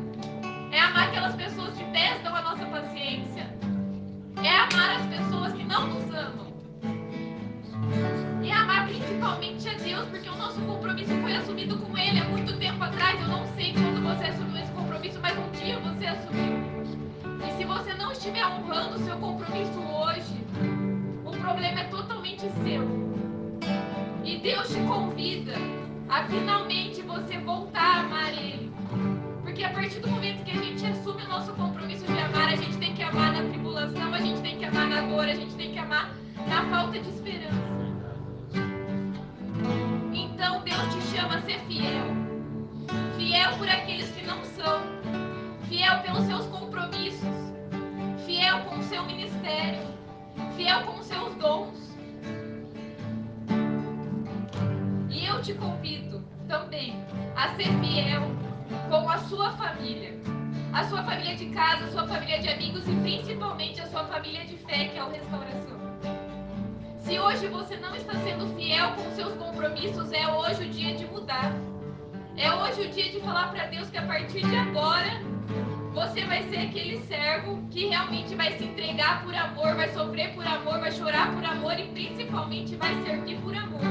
É 0.70 0.80
amar 0.80 1.08
aquelas 1.08 1.34
pessoas 1.34 1.74
que 1.78 1.84
testam 1.92 2.34
a 2.34 2.42
nossa 2.42 2.66
paciência. 2.66 3.48
É 4.42 4.50
amar 4.50 5.00
as 5.00 5.06
pessoas 5.06 5.52
que 5.54 5.64
não 5.64 5.86
nos 5.86 6.14
amam. 6.14 6.53
E 8.44 8.52
amar 8.52 8.86
principalmente 8.86 9.66
a 9.66 9.72
Deus, 9.72 10.06
porque 10.10 10.28
o 10.28 10.36
nosso 10.36 10.60
compromisso 10.60 11.14
foi 11.22 11.34
assumido 11.34 11.78
com 11.78 11.96
Ele 11.96 12.18
há 12.18 12.24
muito 12.24 12.54
tempo 12.58 12.84
atrás. 12.84 13.18
Eu 13.18 13.28
não 13.28 13.46
sei 13.54 13.72
quando 13.72 14.02
você 14.02 14.26
assumiu 14.26 14.62
esse 14.62 14.72
compromisso, 14.72 15.18
mas 15.22 15.38
um 15.38 15.50
dia 15.52 15.78
você 15.78 16.06
assumiu. 16.06 16.58
E 17.42 17.56
se 17.56 17.64
você 17.64 17.94
não 17.94 18.12
estiver 18.12 18.46
honrando 18.46 18.96
o 18.96 18.98
seu 18.98 19.16
compromisso 19.16 19.80
hoje, 19.80 20.36
o 21.24 21.30
problema 21.30 21.80
é 21.80 21.84
totalmente 21.84 22.42
seu. 22.62 22.86
E 24.22 24.36
Deus 24.36 24.68
te 24.68 24.80
convida 24.80 25.54
a 26.10 26.24
finalmente 26.24 27.00
você 27.00 27.38
voltar 27.38 27.80
a 27.80 28.00
amar 28.00 28.30
Ele. 28.34 28.70
Porque 29.42 29.64
a 29.64 29.70
partir 29.70 30.00
do 30.00 30.08
momento 30.08 30.44
que 30.44 30.50
a 30.50 30.62
gente 30.62 30.84
assume 30.84 31.22
o 31.22 31.28
nosso 31.28 31.50
compromisso 31.54 32.04
de 32.04 32.18
amar, 32.18 32.48
a 32.48 32.56
gente 32.56 32.76
tem 32.76 32.94
que 32.94 33.02
amar 33.02 33.32
na 33.32 33.48
tribulação, 33.48 34.12
a 34.12 34.20
gente 34.20 34.42
tem 34.42 34.58
que 34.58 34.66
amar 34.66 34.86
na 34.86 35.00
dor, 35.00 35.24
a 35.24 35.34
gente 35.34 35.54
tem 35.54 35.72
que 35.72 35.78
amar 35.78 36.14
na 36.46 36.62
falta 36.66 36.98
de 37.00 37.08
esperança. 37.08 37.83
Então 40.12 40.62
Deus 40.62 40.94
te 40.94 41.16
chama 41.16 41.36
a 41.36 41.42
ser 41.42 41.58
fiel. 41.60 42.06
Fiel 43.16 43.58
por 43.58 43.68
aqueles 43.68 44.10
que 44.10 44.26
não 44.26 44.44
são. 44.44 44.82
Fiel 45.68 46.00
pelos 46.00 46.24
seus 46.24 46.46
compromissos. 46.46 47.54
Fiel 48.26 48.60
com 48.64 48.78
o 48.78 48.82
seu 48.82 49.04
ministério. 49.04 49.82
Fiel 50.56 50.82
com 50.82 50.98
os 50.98 51.06
seus 51.06 51.34
dons. 51.36 51.96
E 55.10 55.26
eu 55.26 55.40
te 55.42 55.54
convido 55.54 56.24
também 56.48 56.94
a 57.36 57.48
ser 57.56 57.68
fiel 57.80 58.22
com 58.88 59.08
a 59.08 59.18
sua 59.18 59.52
família. 59.52 60.14
A 60.72 60.84
sua 60.84 61.02
família 61.04 61.36
de 61.36 61.46
casa, 61.46 61.84
a 61.84 61.90
sua 61.92 62.06
família 62.06 62.40
de 62.40 62.48
amigos 62.48 62.88
e 62.88 62.94
principalmente 62.96 63.80
a 63.80 63.86
sua 63.86 64.04
família 64.04 64.44
de 64.44 64.56
fé, 64.56 64.88
que 64.88 64.98
é 64.98 65.04
o 65.04 65.10
restauração. 65.10 65.83
Se 67.04 67.18
hoje 67.18 67.48
você 67.48 67.76
não 67.76 67.94
está 67.94 68.14
sendo 68.14 68.46
fiel 68.56 68.92
com 68.92 69.10
seus 69.14 69.34
compromissos, 69.34 70.10
é 70.10 70.26
hoje 70.26 70.64
o 70.64 70.70
dia 70.70 70.94
de 70.94 71.04
mudar. 71.04 71.52
É 72.34 72.50
hoje 72.50 72.80
o 72.80 72.88
dia 72.88 73.12
de 73.12 73.20
falar 73.20 73.50
para 73.50 73.66
Deus 73.66 73.90
que 73.90 73.98
a 73.98 74.06
partir 74.06 74.40
de 74.40 74.56
agora 74.56 75.20
você 75.92 76.24
vai 76.24 76.42
ser 76.44 76.56
aquele 76.56 77.00
servo 77.06 77.62
que 77.70 77.88
realmente 77.88 78.34
vai 78.34 78.56
se 78.56 78.64
entregar 78.64 79.22
por 79.22 79.34
amor, 79.34 79.76
vai 79.76 79.92
sofrer 79.92 80.32
por 80.32 80.46
amor, 80.46 80.80
vai 80.80 80.90
chorar 80.92 81.30
por 81.34 81.44
amor 81.44 81.78
e 81.78 81.88
principalmente 81.88 82.74
vai 82.76 82.94
servir 83.04 83.36
por 83.42 83.54
amor. 83.54 83.82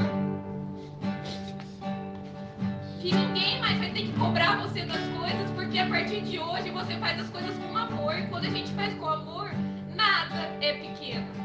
Que 3.00 3.14
ninguém 3.14 3.60
mais 3.60 3.78
vai 3.78 3.90
ter 3.90 4.02
que 4.02 4.12
cobrar 4.18 4.56
você 4.56 4.84
das 4.84 5.06
coisas, 5.16 5.50
porque 5.52 5.78
a 5.78 5.88
partir 5.88 6.20
de 6.22 6.40
hoje 6.40 6.68
você 6.70 6.96
faz 6.96 7.20
as 7.20 7.30
coisas 7.30 7.56
com 7.58 7.76
amor. 7.76 8.18
E 8.18 8.26
quando 8.26 8.46
a 8.46 8.50
gente 8.50 8.72
faz 8.72 8.92
com 8.94 9.08
amor, 9.08 9.52
nada 9.94 10.50
é 10.60 10.72
pequeno. 10.72 11.43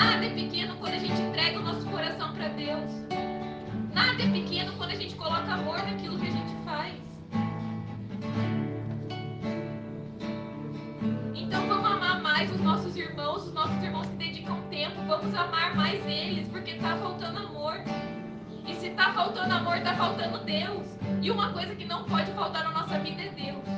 Nada 0.00 0.26
é 0.26 0.30
pequeno 0.30 0.76
quando 0.76 0.94
a 0.94 0.98
gente 0.98 1.20
entrega 1.20 1.58
o 1.58 1.62
nosso 1.62 1.84
coração 1.86 2.32
para 2.32 2.46
Deus. 2.50 2.88
Nada 3.92 4.22
é 4.22 4.30
pequeno 4.30 4.72
quando 4.76 4.90
a 4.92 4.94
gente 4.94 5.16
coloca 5.16 5.52
amor 5.52 5.78
naquilo 5.78 6.16
que 6.20 6.28
a 6.28 6.30
gente 6.30 6.54
faz. 6.64 6.94
Então 11.34 11.66
vamos 11.66 11.90
amar 11.90 12.22
mais 12.22 12.48
os 12.48 12.60
nossos 12.60 12.96
irmãos, 12.96 13.48
os 13.48 13.52
nossos 13.52 13.82
irmãos 13.82 14.06
que 14.06 14.16
dedicam 14.16 14.60
tempo, 14.70 15.02
vamos 15.08 15.34
amar 15.34 15.74
mais 15.74 16.06
eles, 16.06 16.46
porque 16.46 16.74
tá 16.74 16.96
faltando 16.98 17.38
amor. 17.40 17.74
E 18.68 18.74
se 18.76 18.90
tá 18.90 19.12
faltando 19.12 19.52
amor, 19.52 19.80
tá 19.80 19.96
faltando 19.96 20.38
Deus. 20.44 20.86
E 21.20 21.28
uma 21.28 21.52
coisa 21.52 21.74
que 21.74 21.84
não 21.84 22.04
pode 22.04 22.30
faltar 22.32 22.62
na 22.62 22.70
nossa 22.70 23.00
vida 23.00 23.20
é 23.20 23.30
Deus. 23.30 23.77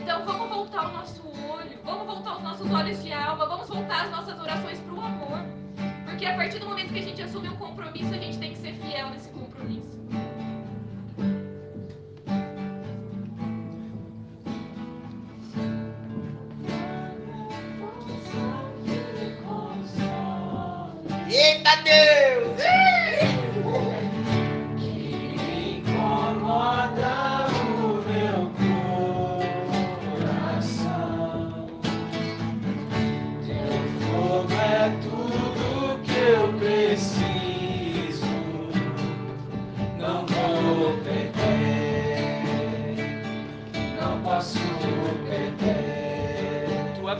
Então 0.00 0.24
vamos 0.24 0.48
voltar 0.48 0.88
o 0.88 0.92
nosso 0.92 1.22
olho, 1.28 1.78
vamos 1.84 2.06
voltar 2.06 2.36
os 2.36 2.42
nossos 2.42 2.72
olhos 2.72 3.02
de 3.02 3.12
alma, 3.12 3.46
vamos 3.46 3.68
voltar 3.68 4.04
as 4.04 4.10
nossas 4.10 4.40
orações 4.40 4.78
para 4.80 4.94
o 4.94 5.00
amor. 5.00 5.44
Porque 6.06 6.24
a 6.24 6.34
partir 6.34 6.58
do 6.58 6.66
momento 6.66 6.92
que 6.92 6.98
a 6.98 7.02
gente 7.02 7.22
assume 7.22 7.48
um 7.48 7.56
compromisso, 7.56 8.14
a 8.14 8.18
gente 8.18 8.38
tem 8.38 8.52
que 8.52 8.58
ser 8.58 8.72
fiel 8.74 9.10
nesse 9.10 9.28
compromisso. 9.28 10.00
Eita 21.28 21.76
Deus! 21.82 22.89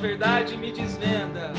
Verdade 0.00 0.56
me 0.56 0.72
desvenda. 0.72 1.52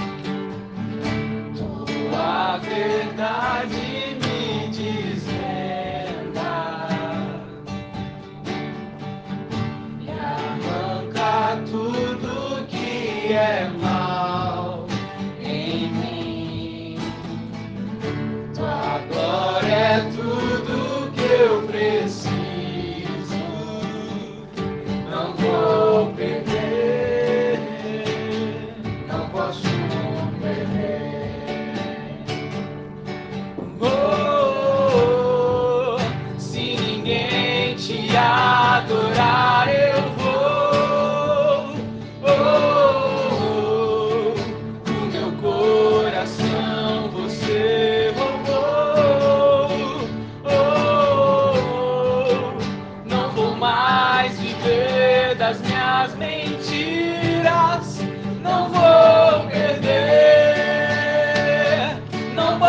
Tua 1.55 2.57
verdade 2.57 4.15
me 4.15 4.67
desvenda 4.67 5.10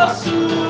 não 0.05 0.62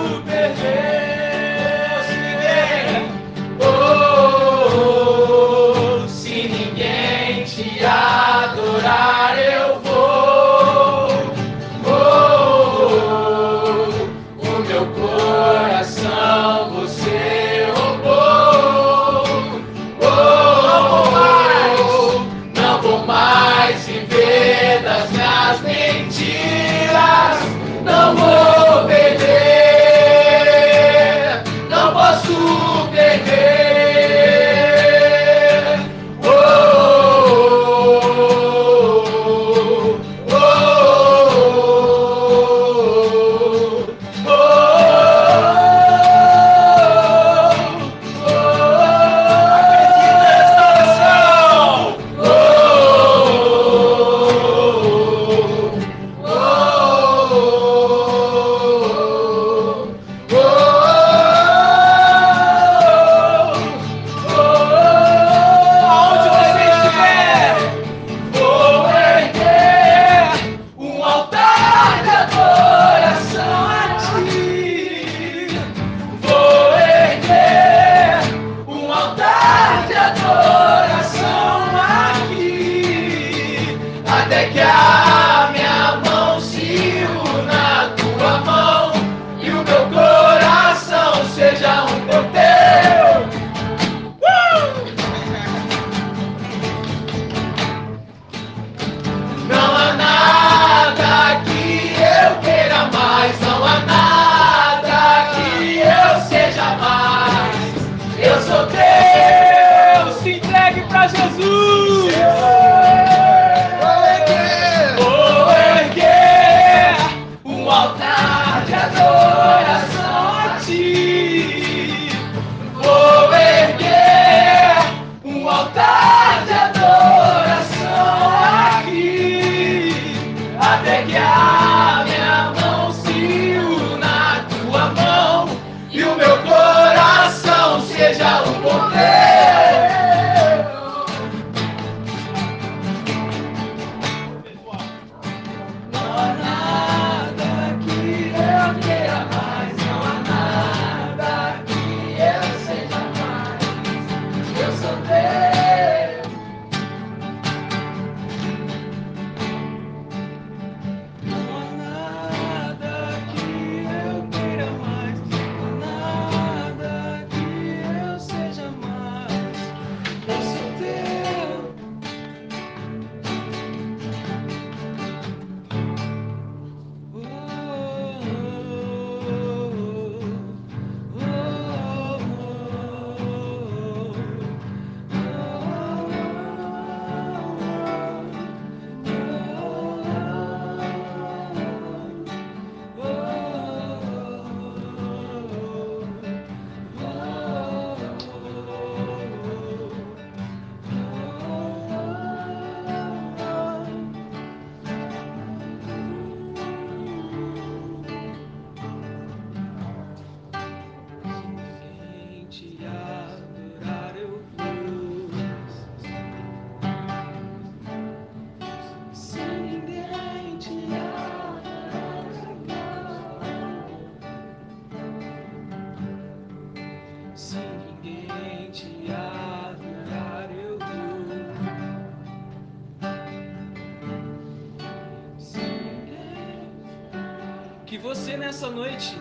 você 238.04 238.36
nessa 238.36 238.70
noite 238.70 239.18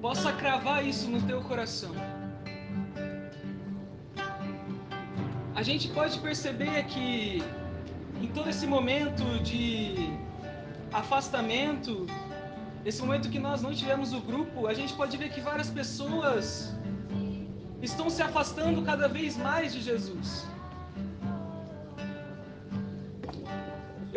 possa 0.00 0.32
cravar 0.32 0.86
isso 0.86 1.10
no 1.10 1.20
teu 1.30 1.40
coração. 1.42 1.92
A 5.60 5.62
gente 5.68 5.88
pode 5.88 6.20
perceber 6.20 6.84
que 6.84 7.42
em 8.22 8.28
todo 8.28 8.48
esse 8.48 8.68
momento 8.68 9.24
de 9.42 10.12
afastamento, 10.92 12.06
esse 12.84 13.02
momento 13.02 13.28
que 13.28 13.40
nós 13.48 13.60
não 13.62 13.74
tivemos 13.74 14.12
o 14.12 14.20
grupo, 14.20 14.68
a 14.68 14.74
gente 14.74 14.94
pode 14.94 15.16
ver 15.16 15.30
que 15.30 15.40
várias 15.40 15.70
pessoas 15.70 16.72
estão 17.82 18.08
se 18.08 18.22
afastando 18.22 18.80
cada 18.82 19.08
vez 19.08 19.36
mais 19.36 19.72
de 19.72 19.82
Jesus. 19.82 20.51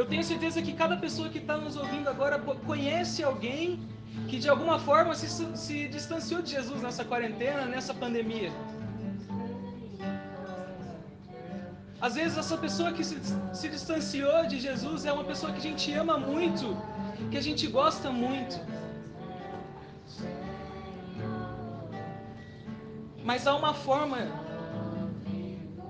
Eu 0.05 0.09
tenho 0.09 0.23
certeza 0.23 0.61
que 0.61 0.71
cada 0.71 0.95
pessoa 0.97 1.29
que 1.29 1.39
está 1.39 1.57
nos 1.57 1.75
ouvindo 1.75 2.07
agora 2.07 2.37
conhece 2.71 3.23
alguém 3.23 3.79
que 4.29 4.37
de 4.37 4.47
alguma 4.47 4.77
forma 4.77 5.15
se, 5.15 5.27
se 5.57 5.87
distanciou 5.87 6.43
de 6.43 6.51
Jesus 6.51 6.79
nessa 6.79 7.03
quarentena, 7.03 7.65
nessa 7.65 7.91
pandemia. 7.91 8.51
Às 11.99 12.13
vezes 12.13 12.37
essa 12.37 12.55
pessoa 12.55 12.91
que 12.91 13.03
se, 13.03 13.17
se 13.51 13.67
distanciou 13.67 14.45
de 14.45 14.59
Jesus 14.59 15.05
é 15.05 15.11
uma 15.11 15.23
pessoa 15.23 15.51
que 15.51 15.57
a 15.57 15.67
gente 15.69 15.91
ama 15.91 16.19
muito, 16.19 16.77
que 17.31 17.37
a 17.37 17.41
gente 17.41 17.65
gosta 17.65 18.11
muito. 18.11 18.59
Mas 23.23 23.47
há 23.47 23.55
uma 23.55 23.73
forma, 23.73 24.19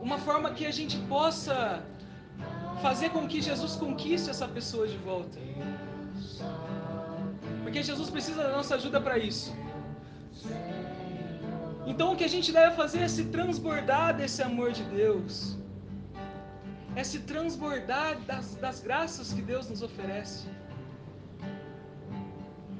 uma 0.01 0.17
forma 0.19 0.51
que 0.51 0.65
a 0.65 0.71
gente 0.71 0.97
possa 1.15 1.83
fazer 2.81 3.09
com 3.09 3.27
que 3.27 3.41
Jesus 3.41 3.75
conquiste 3.75 4.29
essa 4.29 4.47
pessoa 4.47 4.87
de 4.87 4.97
volta. 4.97 5.39
Porque 7.63 7.81
Jesus 7.83 8.09
precisa 8.09 8.43
da 8.43 8.51
nossa 8.51 8.75
ajuda 8.75 8.99
para 9.01 9.17
isso. 9.17 9.53
Então 11.85 12.13
o 12.13 12.15
que 12.15 12.23
a 12.23 12.33
gente 12.35 12.51
deve 12.51 12.75
fazer 12.75 12.99
é 12.99 13.07
se 13.07 13.25
transbordar 13.25 14.15
desse 14.17 14.41
amor 14.41 14.71
de 14.71 14.83
Deus. 14.83 15.57
É 16.95 17.03
se 17.03 17.19
transbordar 17.19 18.19
das, 18.21 18.55
das 18.55 18.79
graças 18.79 19.33
que 19.33 19.41
Deus 19.41 19.69
nos 19.69 19.81
oferece. 19.81 20.47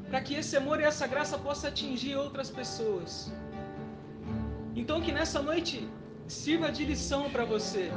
Para 0.09 0.21
que 0.21 0.35
esse 0.35 0.55
amor 0.55 0.79
e 0.79 0.83
essa 0.83 1.05
graça 1.07 1.37
possa 1.37 1.67
atingir 1.67 2.15
outras 2.15 2.49
pessoas. 2.49 3.31
Então 4.75 5.01
que 5.01 5.11
nessa 5.11 5.41
noite 5.41 5.87
sirva 6.27 6.71
de 6.71 6.85
lição 6.85 7.29
para 7.29 7.45
você. 7.45 7.91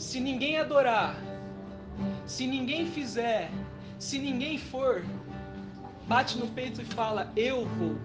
Se 0.00 0.18
ninguém 0.18 0.56
adorar, 0.56 1.14
se 2.24 2.46
ninguém 2.46 2.86
fizer, 2.86 3.50
se 3.98 4.18
ninguém 4.18 4.56
for, 4.56 5.04
bate 6.08 6.38
no 6.38 6.46
peito 6.46 6.80
e 6.80 6.86
fala: 6.86 7.30
Eu 7.36 7.66
vou. 7.66 7.96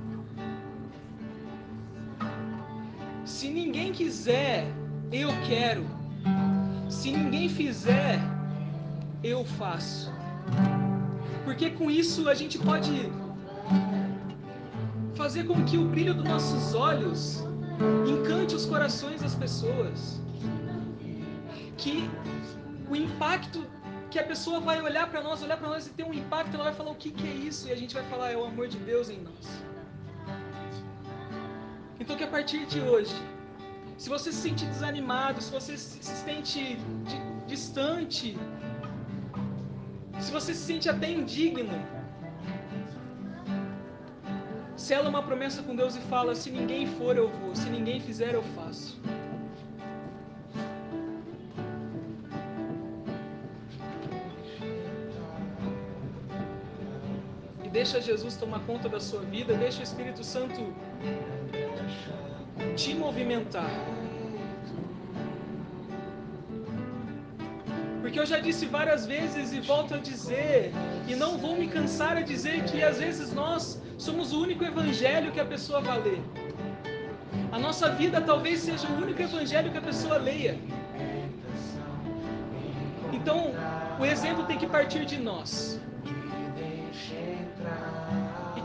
Se 3.23 3.47
ninguém 3.47 3.93
quiser, 3.93 4.67
eu 5.09 5.29
quero. 5.47 5.85
Se 6.89 7.11
ninguém 7.11 7.47
fizer, 7.47 8.19
eu 9.23 9.45
faço. 9.45 10.11
Porque 11.45 11.69
com 11.69 11.89
isso 11.89 12.27
a 12.27 12.33
gente 12.33 12.57
pode 12.59 13.09
fazer 15.15 15.45
com 15.45 15.63
que 15.63 15.77
o 15.77 15.87
brilho 15.87 16.13
dos 16.13 16.25
nossos 16.25 16.75
olhos 16.75 17.41
encante 18.05 18.53
os 18.53 18.65
corações 18.65 19.21
das 19.21 19.33
pessoas. 19.33 20.24
Que 21.77 22.09
o 22.89 22.95
impacto 22.95 23.65
que 24.09 24.19
a 24.19 24.23
pessoa 24.23 24.59
vai 24.59 24.81
olhar 24.81 25.09
para 25.09 25.21
nós, 25.21 25.43
olhar 25.43 25.57
para 25.57 25.67
nós 25.67 25.87
e 25.87 25.89
ter 25.89 26.03
um 26.03 26.13
impacto, 26.13 26.53
ela 26.55 26.65
vai 26.65 26.73
falar 26.73 26.91
o 26.91 26.95
que, 26.95 27.11
que 27.11 27.27
é 27.27 27.33
isso 27.33 27.67
e 27.67 27.71
a 27.71 27.75
gente 27.75 27.93
vai 27.93 28.03
falar 28.05 28.31
é 28.31 28.37
o 28.37 28.45
amor 28.45 28.67
de 28.67 28.77
Deus 28.77 29.09
em 29.09 29.19
nós. 29.19 29.45
Então 31.99 32.15
que 32.15 32.23
a 32.23 32.27
partir 32.27 32.65
de 32.65 32.79
hoje, 32.79 33.15
se 33.97 34.07
você 34.07 34.31
se 34.31 34.37
sente 34.37 34.65
desanimado, 34.65 35.41
se 35.41 35.51
você 35.51 35.77
se 35.77 36.03
sente 36.03 36.75
di- 37.09 37.45
distante, 37.47 38.37
se 40.19 40.31
você 40.31 40.53
se 40.53 40.61
sente 40.61 40.87
até 40.89 41.11
indigno, 41.11 41.77
sela 44.75 45.09
uma 45.09 45.23
promessa 45.23 45.63
com 45.63 45.75
Deus 45.75 45.95
e 45.95 45.99
fala: 46.01 46.35
se 46.35 46.51
ninguém 46.51 46.85
for, 46.85 47.17
eu 47.17 47.29
vou, 47.29 47.55
se 47.55 47.69
ninguém 47.69 47.99
fizer, 47.99 48.33
eu 48.33 48.43
faço. 48.43 48.99
Deixa 57.75 57.99
Jesus 57.99 58.37
tomar 58.37 58.61
conta 58.69 58.87
da 58.87 59.01
sua 59.01 59.21
vida, 59.35 59.53
deixa 59.65 59.81
o 59.81 59.83
Espírito 59.83 60.23
Santo 60.23 60.59
te 62.77 62.93
movimentar. 62.95 63.69
Porque 68.01 68.17
eu 68.21 68.25
já 68.25 68.39
disse 68.39 68.65
várias 68.77 69.05
vezes 69.05 69.51
e 69.51 69.59
volto 69.59 69.93
a 69.95 69.97
dizer, 69.97 70.71
e 71.05 71.15
não 71.23 71.31
vou 71.37 71.53
me 71.57 71.67
cansar 71.67 72.15
a 72.15 72.21
dizer 72.21 72.63
que 72.63 72.81
às 72.81 72.99
vezes 72.99 73.33
nós 73.33 73.81
somos 73.97 74.31
o 74.31 74.41
único 74.41 74.63
evangelho 74.63 75.33
que 75.33 75.41
a 75.41 75.49
pessoa 75.53 75.81
vai 75.81 75.99
ler. 76.01 76.21
A 77.51 77.59
nossa 77.59 77.89
vida 78.01 78.21
talvez 78.21 78.59
seja 78.59 78.87
o 78.87 78.95
único 79.03 79.21
evangelho 79.21 79.69
que 79.73 79.77
a 79.77 79.87
pessoa 79.89 80.17
leia. 80.17 80.57
Então, 83.11 83.51
o 83.99 84.05
exemplo 84.05 84.45
tem 84.45 84.57
que 84.57 84.67
partir 84.77 85.03
de 85.05 85.17
nós. 85.17 85.81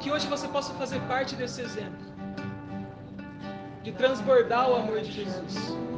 Que 0.01 0.11
hoje 0.11 0.27
você 0.27 0.49
possa 0.49 0.73
fazer 0.75 0.99
parte 1.03 1.37
desse 1.37 1.61
exemplo. 1.61 2.07
De 3.83 3.93
transbordar 3.93 4.71
o 4.71 4.77
amor 4.77 5.01
de 5.01 5.13
Jesus. 5.13 5.90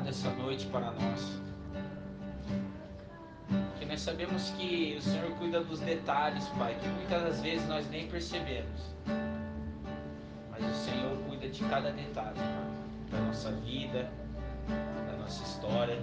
Preparado 0.00 0.08
essa 0.08 0.30
noite 0.30 0.66
para 0.66 0.90
nós. 0.92 1.40
Porque 3.70 3.84
nós 3.86 4.00
sabemos 4.00 4.50
que 4.50 4.96
o 4.98 5.02
Senhor 5.02 5.30
cuida 5.32 5.62
dos 5.62 5.80
detalhes, 5.80 6.46
Pai, 6.58 6.76
que 6.80 6.88
muitas 6.88 7.22
das 7.22 7.40
vezes 7.40 7.68
nós 7.68 7.88
nem 7.90 8.08
percebemos. 8.08 8.94
Mas 10.50 10.64
o 10.64 10.74
Senhor 10.74 11.16
cuida 11.28 11.48
de 11.48 11.64
cada 11.64 11.90
detalhe, 11.92 12.36
Pai, 12.36 13.10
da 13.10 13.18
nossa 13.26 13.52
vida, 13.52 14.10
da 14.68 15.16
nossa 15.18 15.42
história. 15.42 15.98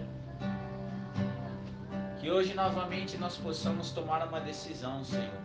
Que 2.19 2.31
hoje 2.31 2.53
novamente 2.53 3.17
nós 3.17 3.37
possamos 3.37 3.91
tomar 3.91 4.27
uma 4.27 4.39
decisão, 4.41 5.03
Senhor. 5.03 5.41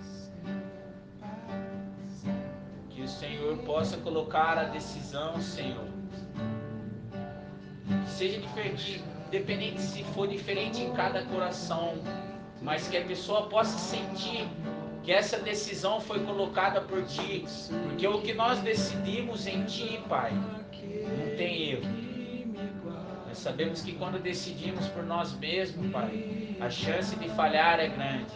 Que 2.90 3.02
o 3.02 3.08
Senhor 3.08 3.58
possa 3.58 3.96
colocar 3.98 4.58
a 4.58 4.64
decisão, 4.64 5.40
Senhor. 5.40 5.91
Seja 8.22 8.38
diferente, 8.38 9.02
independente 9.26 9.80
se 9.80 10.04
for 10.14 10.28
diferente 10.28 10.80
em 10.80 10.92
cada 10.92 11.24
coração, 11.24 11.94
mas 12.60 12.86
que 12.86 12.96
a 12.96 13.04
pessoa 13.04 13.48
possa 13.48 13.76
sentir 13.76 14.46
que 15.02 15.10
essa 15.10 15.40
decisão 15.40 16.00
foi 16.00 16.20
colocada 16.20 16.80
por 16.82 17.02
ti, 17.02 17.44
porque 17.82 18.06
o 18.06 18.22
que 18.22 18.32
nós 18.32 18.60
decidimos 18.60 19.48
em 19.48 19.64
ti, 19.64 20.00
Pai, 20.08 20.30
não 20.30 21.36
tem 21.36 21.70
erro. 21.70 21.82
Nós 23.26 23.38
sabemos 23.38 23.82
que 23.82 23.90
quando 23.94 24.22
decidimos 24.22 24.86
por 24.86 25.02
nós 25.02 25.36
mesmos, 25.36 25.90
Pai, 25.90 26.54
a 26.60 26.70
chance 26.70 27.16
de 27.16 27.28
falhar 27.30 27.80
é 27.80 27.88
grande. 27.88 28.32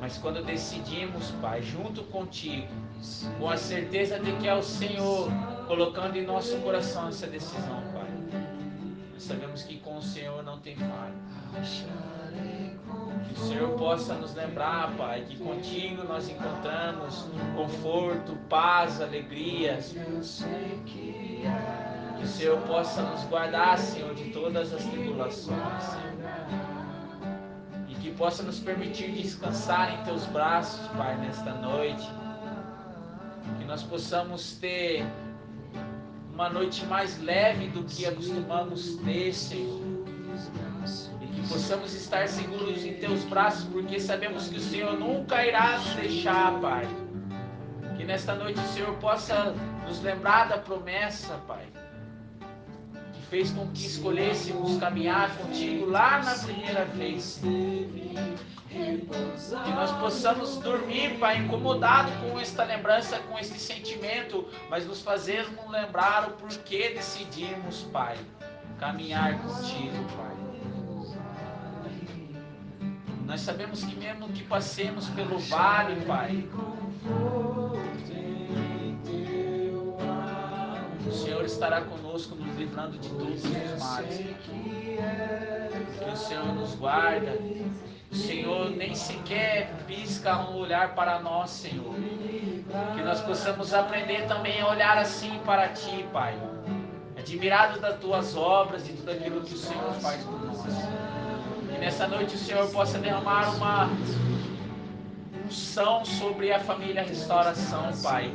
Mas 0.00 0.16
quando 0.16 0.42
decidimos, 0.42 1.32
Pai, 1.32 1.60
junto 1.60 2.02
contigo, 2.04 2.68
com 3.38 3.46
a 3.46 3.58
certeza 3.58 4.18
de 4.18 4.32
que 4.36 4.48
é 4.48 4.54
o 4.54 4.62
Senhor 4.62 5.30
colocando 5.66 6.16
em 6.16 6.24
nosso 6.24 6.56
coração 6.60 7.08
essa 7.08 7.26
decisão, 7.26 7.83
sabemos 9.24 9.62
que 9.62 9.78
com 9.80 9.96
o 9.96 10.02
Senhor 10.02 10.42
não 10.42 10.58
tem 10.60 10.76
falha. 10.76 11.14
Que 13.26 13.40
o 13.40 13.44
Senhor 13.46 13.70
possa 13.76 14.14
nos 14.14 14.34
lembrar, 14.34 14.94
Pai, 14.96 15.22
que 15.22 15.36
contigo 15.38 16.04
nós 16.04 16.28
encontramos 16.28 17.26
conforto, 17.56 18.36
paz, 18.48 19.00
alegria. 19.00 19.78
Que 22.16 22.22
o 22.22 22.26
Senhor 22.26 22.60
possa 22.62 23.02
nos 23.02 23.24
guardar, 23.24 23.78
Senhor, 23.78 24.14
de 24.14 24.30
todas 24.30 24.72
as 24.72 24.84
tribulações. 24.84 25.84
E 27.88 27.94
que 27.94 28.10
possa 28.12 28.42
nos 28.42 28.60
permitir 28.60 29.10
descansar 29.12 29.94
em 29.94 30.04
teus 30.04 30.26
braços, 30.26 30.86
Pai, 30.88 31.16
nesta 31.16 31.52
noite. 31.54 32.08
Que 33.58 33.64
nós 33.64 33.82
possamos 33.82 34.56
ter 34.56 35.06
uma 36.34 36.50
noite 36.50 36.84
mais 36.86 37.18
leve 37.22 37.68
do 37.68 37.84
que 37.84 38.04
acostumamos 38.06 38.96
ter, 38.96 39.32
Senhor 39.32 39.84
possamos 41.48 41.94
estar 41.94 42.26
seguros 42.28 42.84
em 42.84 42.94
teus 42.94 43.24
braços, 43.24 43.64
porque 43.64 44.00
sabemos 44.00 44.48
que 44.48 44.56
o 44.56 44.60
Senhor 44.60 44.98
nunca 44.98 45.44
irá 45.44 45.78
nos 45.78 45.94
deixar, 45.94 46.58
Pai. 46.60 46.88
Que 47.96 48.04
nesta 48.04 48.34
noite 48.34 48.58
o 48.58 48.68
Senhor 48.68 48.94
possa 48.96 49.54
nos 49.86 50.02
lembrar 50.02 50.48
da 50.48 50.58
promessa, 50.58 51.34
Pai, 51.46 51.66
que 51.72 51.83
fez 53.30 53.50
com 53.50 53.66
que 53.68 53.86
escolhêssemos 53.86 54.78
caminhar 54.78 55.36
contigo 55.36 55.86
lá 55.86 56.22
na 56.22 56.34
primeira 56.34 56.84
vez. 56.86 57.40
Que 58.68 59.70
nós 59.70 59.92
possamos 59.92 60.56
dormir, 60.56 61.18
Pai, 61.18 61.38
incomodado 61.38 62.10
com 62.20 62.40
esta 62.40 62.64
lembrança, 62.64 63.18
com 63.20 63.38
este 63.38 63.58
sentimento, 63.58 64.48
mas 64.68 64.86
nos 64.86 65.00
fazermos 65.00 65.70
lembrar 65.70 66.28
o 66.28 66.32
porquê 66.32 66.90
decidimos, 66.90 67.82
Pai, 67.92 68.16
caminhar 68.78 69.38
contigo, 69.38 70.04
Pai. 70.16 70.34
Nós 73.24 73.40
sabemos 73.40 73.82
que 73.84 73.96
mesmo 73.96 74.28
que 74.28 74.42
passemos 74.44 75.08
pelo 75.10 75.38
vale, 75.38 76.04
Pai, 76.04 76.46
o 81.06 81.12
Senhor 81.12 81.44
estará 81.44 81.82
conosco, 81.82 82.34
nos 82.34 82.56
livrando 82.56 82.98
de 82.98 83.08
todos 83.10 83.44
os 83.44 83.78
males. 83.82 84.16
Que 85.98 86.10
o 86.10 86.16
Senhor 86.16 86.46
nos 86.54 86.74
guarda. 86.74 87.38
O 88.10 88.14
Senhor 88.14 88.70
nem 88.70 88.94
sequer 88.94 89.72
pisca 89.86 90.38
um 90.38 90.56
olhar 90.56 90.94
para 90.94 91.18
nós, 91.18 91.50
Senhor. 91.50 91.94
Que 92.94 93.02
nós 93.02 93.20
possamos 93.20 93.74
aprender 93.74 94.26
também 94.26 94.60
a 94.60 94.68
olhar 94.68 94.96
assim 94.98 95.38
para 95.44 95.68
Ti, 95.68 96.06
Pai. 96.12 96.38
Admirado 97.18 97.80
das 97.80 97.98
Tuas 97.98 98.36
obras 98.36 98.88
e 98.88 98.92
tudo 98.92 99.10
aquilo 99.10 99.40
que 99.42 99.54
o 99.54 99.58
Senhor 99.58 99.92
faz 99.94 100.22
por 100.22 100.44
nós. 100.44 100.62
Que 101.70 101.78
nessa 101.78 102.06
noite 102.06 102.36
o 102.36 102.38
Senhor 102.38 102.70
possa 102.70 102.98
derramar 102.98 103.56
uma 103.56 103.90
unção 105.46 106.04
sobre 106.04 106.52
a 106.52 106.60
família 106.60 107.02
Restauração, 107.02 107.90
Pai. 108.02 108.32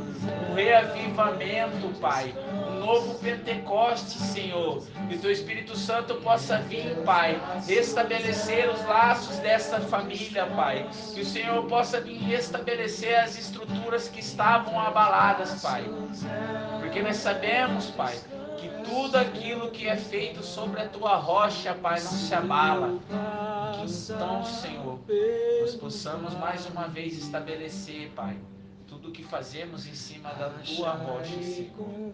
Um 0.49 0.53
reavivamento, 0.55 1.87
Pai. 1.99 2.33
Novo 2.79 3.15
Pentecoste, 3.19 4.17
Senhor. 4.17 4.83
Que 5.07 5.15
o 5.15 5.19
Teu 5.19 5.31
Espírito 5.31 5.77
Santo 5.77 6.15
possa 6.15 6.59
vir, 6.59 6.95
Pai. 7.03 7.39
Restabelecer 7.67 8.69
os 8.69 8.83
laços 8.85 9.37
desta 9.39 9.81
família, 9.81 10.45
Pai. 10.47 10.89
Que 11.13 11.21
o 11.21 11.25
Senhor 11.25 11.63
possa 11.65 11.99
vir 11.99 12.17
restabelecer 12.17 13.19
as 13.19 13.37
estruturas 13.37 14.07
que 14.07 14.19
estavam 14.19 14.79
abaladas, 14.79 15.61
Pai. 15.61 15.83
Porque 16.79 17.01
nós 17.01 17.17
sabemos, 17.17 17.87
Pai, 17.91 18.17
que 18.57 18.69
tudo 18.83 19.17
aquilo 19.17 19.71
que 19.71 19.87
é 19.87 19.95
feito 19.95 20.43
sobre 20.43 20.81
a 20.81 20.87
tua 20.87 21.15
rocha, 21.15 21.73
Pai, 21.73 21.99
não 22.01 22.11
se 22.11 22.33
abala. 22.33 22.99
Que 23.73 24.13
então, 24.13 24.43
Senhor, 24.43 24.99
nós 25.61 25.75
possamos 25.75 26.33
mais 26.35 26.65
uma 26.65 26.87
vez 26.87 27.17
estabelecer, 27.17 28.09
Pai, 28.15 28.37
tudo 29.01 29.11
que 29.11 29.23
fazemos 29.23 29.87
em 29.87 29.93
cima 29.93 30.29
da 30.33 30.49
tua 30.49 30.91
rocha, 30.91 31.41
Senhor. 31.41 32.13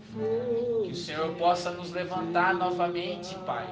Que 0.85 0.91
o 0.91 0.95
Senhor 0.95 1.35
possa 1.35 1.71
nos 1.71 1.91
levantar 1.91 2.53
novamente, 2.53 3.33
Pai. 3.39 3.67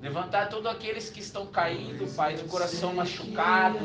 Levantar 0.00 0.48
todos 0.48 0.70
aqueles 0.70 1.10
que 1.10 1.20
estão 1.20 1.46
caídos, 1.46 2.14
Pai, 2.14 2.36
do 2.36 2.44
coração 2.48 2.94
machucado, 2.94 3.78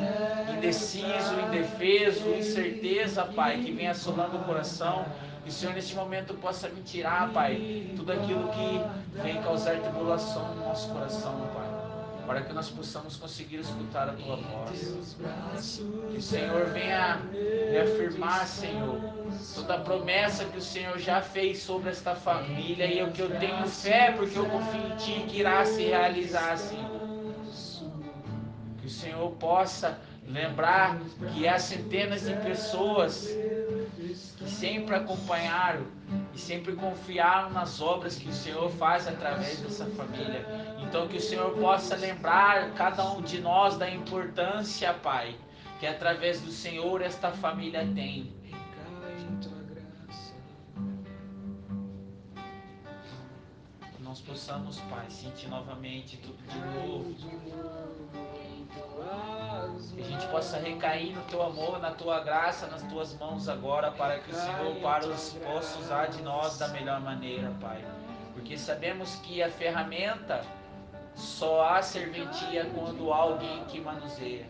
indeciso, 0.57 1.39
indefeso, 1.47 2.29
incerteza, 2.29 3.25
Pai, 3.25 3.61
que 3.61 3.71
vem 3.71 3.87
assolando 3.87 4.37
o 4.37 4.43
coração. 4.43 5.05
Que 5.43 5.49
o 5.49 5.53
Senhor 5.53 5.73
neste 5.73 5.95
momento 5.95 6.33
possa 6.35 6.69
me 6.69 6.81
tirar, 6.81 7.31
Pai, 7.33 7.91
tudo 7.95 8.11
aquilo 8.11 8.49
que 8.49 9.21
vem 9.21 9.41
causar 9.41 9.79
tribulação 9.79 10.55
no 10.55 10.65
nosso 10.65 10.89
coração, 10.89 11.49
Pai. 11.53 11.58
Para 12.29 12.41
que 12.41 12.53
nós 12.53 12.69
possamos 12.69 13.15
conseguir 13.15 13.55
escutar 13.55 14.07
a 14.07 14.13
Tua 14.13 14.35
voz. 14.35 15.81
Que 16.11 16.17
o 16.17 16.21
Senhor 16.21 16.67
venha 16.67 17.19
reafirmar, 17.71 18.45
Senhor, 18.45 18.99
toda 19.55 19.73
a 19.73 19.79
promessa 19.79 20.45
que 20.45 20.59
o 20.59 20.61
Senhor 20.61 20.99
já 20.99 21.23
fez 21.23 21.57
sobre 21.57 21.89
esta 21.89 22.13
família 22.13 22.85
e 22.85 23.01
o 23.01 23.11
que 23.11 23.23
eu 23.23 23.31
tenho 23.39 23.65
fé, 23.65 24.11
porque 24.15 24.37
eu 24.37 24.45
confio 24.45 24.79
em 24.79 24.95
Ti 24.97 25.25
que 25.27 25.39
irá 25.39 25.65
se 25.65 25.81
realizar, 25.85 26.55
Senhor. 26.55 27.01
Que 28.79 28.85
o 28.85 28.91
Senhor 28.91 29.31
possa 29.37 29.97
lembrar 30.27 30.99
que 31.33 31.47
há 31.47 31.57
centenas 31.57 32.27
de 32.27 32.35
pessoas 32.35 33.27
que 34.37 34.47
sempre 34.47 34.93
acompanharam 34.93 35.81
e 36.33 36.39
sempre 36.39 36.75
confiaram 36.75 37.49
nas 37.51 37.81
obras 37.81 38.17
que 38.17 38.29
o 38.29 38.33
Senhor 38.33 38.69
faz 38.71 39.07
através 39.07 39.59
dessa 39.61 39.85
família. 39.85 40.45
Então 40.79 41.07
que 41.07 41.17
o 41.17 41.21
Senhor 41.21 41.51
possa 41.57 41.95
lembrar 41.95 42.71
cada 42.73 43.11
um 43.11 43.21
de 43.21 43.39
nós 43.39 43.77
da 43.77 43.89
importância, 43.89 44.93
Pai, 44.93 45.35
que 45.79 45.87
através 45.87 46.41
do 46.41 46.51
Senhor 46.51 47.01
esta 47.01 47.31
família 47.31 47.87
tem. 47.93 48.38
Nós 54.09 54.21
possamos, 54.21 54.79
Pai, 54.89 55.05
sentir 55.07 55.47
novamente 55.49 56.17
tudo 56.17 56.35
de 56.47 56.57
novo 56.57 57.13
que 59.93 60.01
a 60.01 60.03
gente 60.03 60.25
possa 60.29 60.57
recair 60.57 61.15
no 61.15 61.21
teu 61.25 61.43
amor, 61.43 61.79
na 61.79 61.91
tua 61.91 62.19
graça, 62.23 62.65
nas 62.65 62.81
tuas 62.83 63.15
mãos 63.19 63.47
agora, 63.47 63.91
para 63.91 64.17
que 64.17 64.31
o 64.31 64.33
Senhor 64.33 64.75
para 64.81 65.07
os, 65.07 65.33
possa 65.33 65.77
usar 65.77 66.07
de 66.07 66.23
nós 66.23 66.57
da 66.57 66.69
melhor 66.69 66.99
maneira, 67.01 67.53
Pai. 67.61 67.85
Porque 68.33 68.57
sabemos 68.57 69.15
que 69.17 69.43
a 69.43 69.51
ferramenta 69.51 70.43
só 71.13 71.69
há 71.69 71.81
serventia 71.83 72.65
quando 72.73 73.13
há 73.13 73.17
alguém 73.17 73.63
que 73.65 73.79
manuseia. 73.79 74.47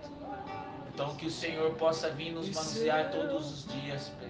Então 0.94 1.18
que 1.18 1.26
o 1.26 1.31
Senhor 1.31 1.73
possa 1.73 2.10
vir 2.11 2.31
nos 2.31 2.49
manusear 2.49 3.11
todos 3.11 3.52
os 3.52 3.73
dias, 3.73 4.10
Pai. 4.22 4.30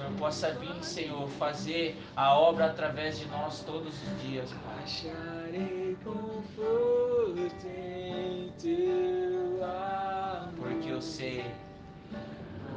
Senhor 0.00 0.12
possa 0.18 0.50
vir, 0.54 0.82
Senhor, 0.82 1.28
fazer 1.28 1.94
a 2.16 2.34
obra 2.34 2.64
através 2.66 3.18
de 3.18 3.26
nós 3.26 3.60
todos 3.60 3.92
os 4.02 4.22
dias, 4.22 4.50
Pai. 4.50 4.82
Acharei 4.82 5.94
conforto 6.02 7.66
em 7.66 8.50
teu 8.58 9.62
amor. 9.62 10.54
Porque 10.56 10.88
eu 10.88 11.02
sei. 11.02 11.44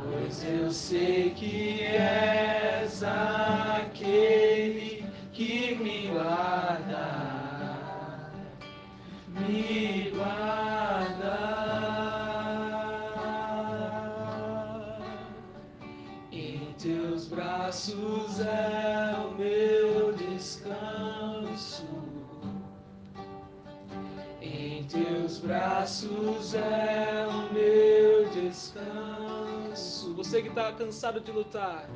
Pois 0.01 0.43
eu 0.43 0.69
sei 0.69 1.29
que 1.29 1.83
és 1.83 3.01
aquele 3.03 5.05
que 5.31 5.75
me 5.75 6.09
guarda, 6.09 7.39
me 9.29 10.11
guarda. 10.13 12.22
Teus 17.23 17.27
braços 17.27 18.39
é 18.41 19.15
o 19.17 19.31
meu 19.37 20.13
descanso. 20.13 21.85
Em 24.41 24.83
teus 24.85 25.39
braços 25.39 26.53
é 26.53 27.25
o 27.27 27.53
meu 27.53 28.29
descanso. 28.29 30.13
Você 30.15 30.41
que 30.41 30.49
está 30.49 30.73
cansado 30.73 31.21
de 31.21 31.31
lutar. 31.31 31.89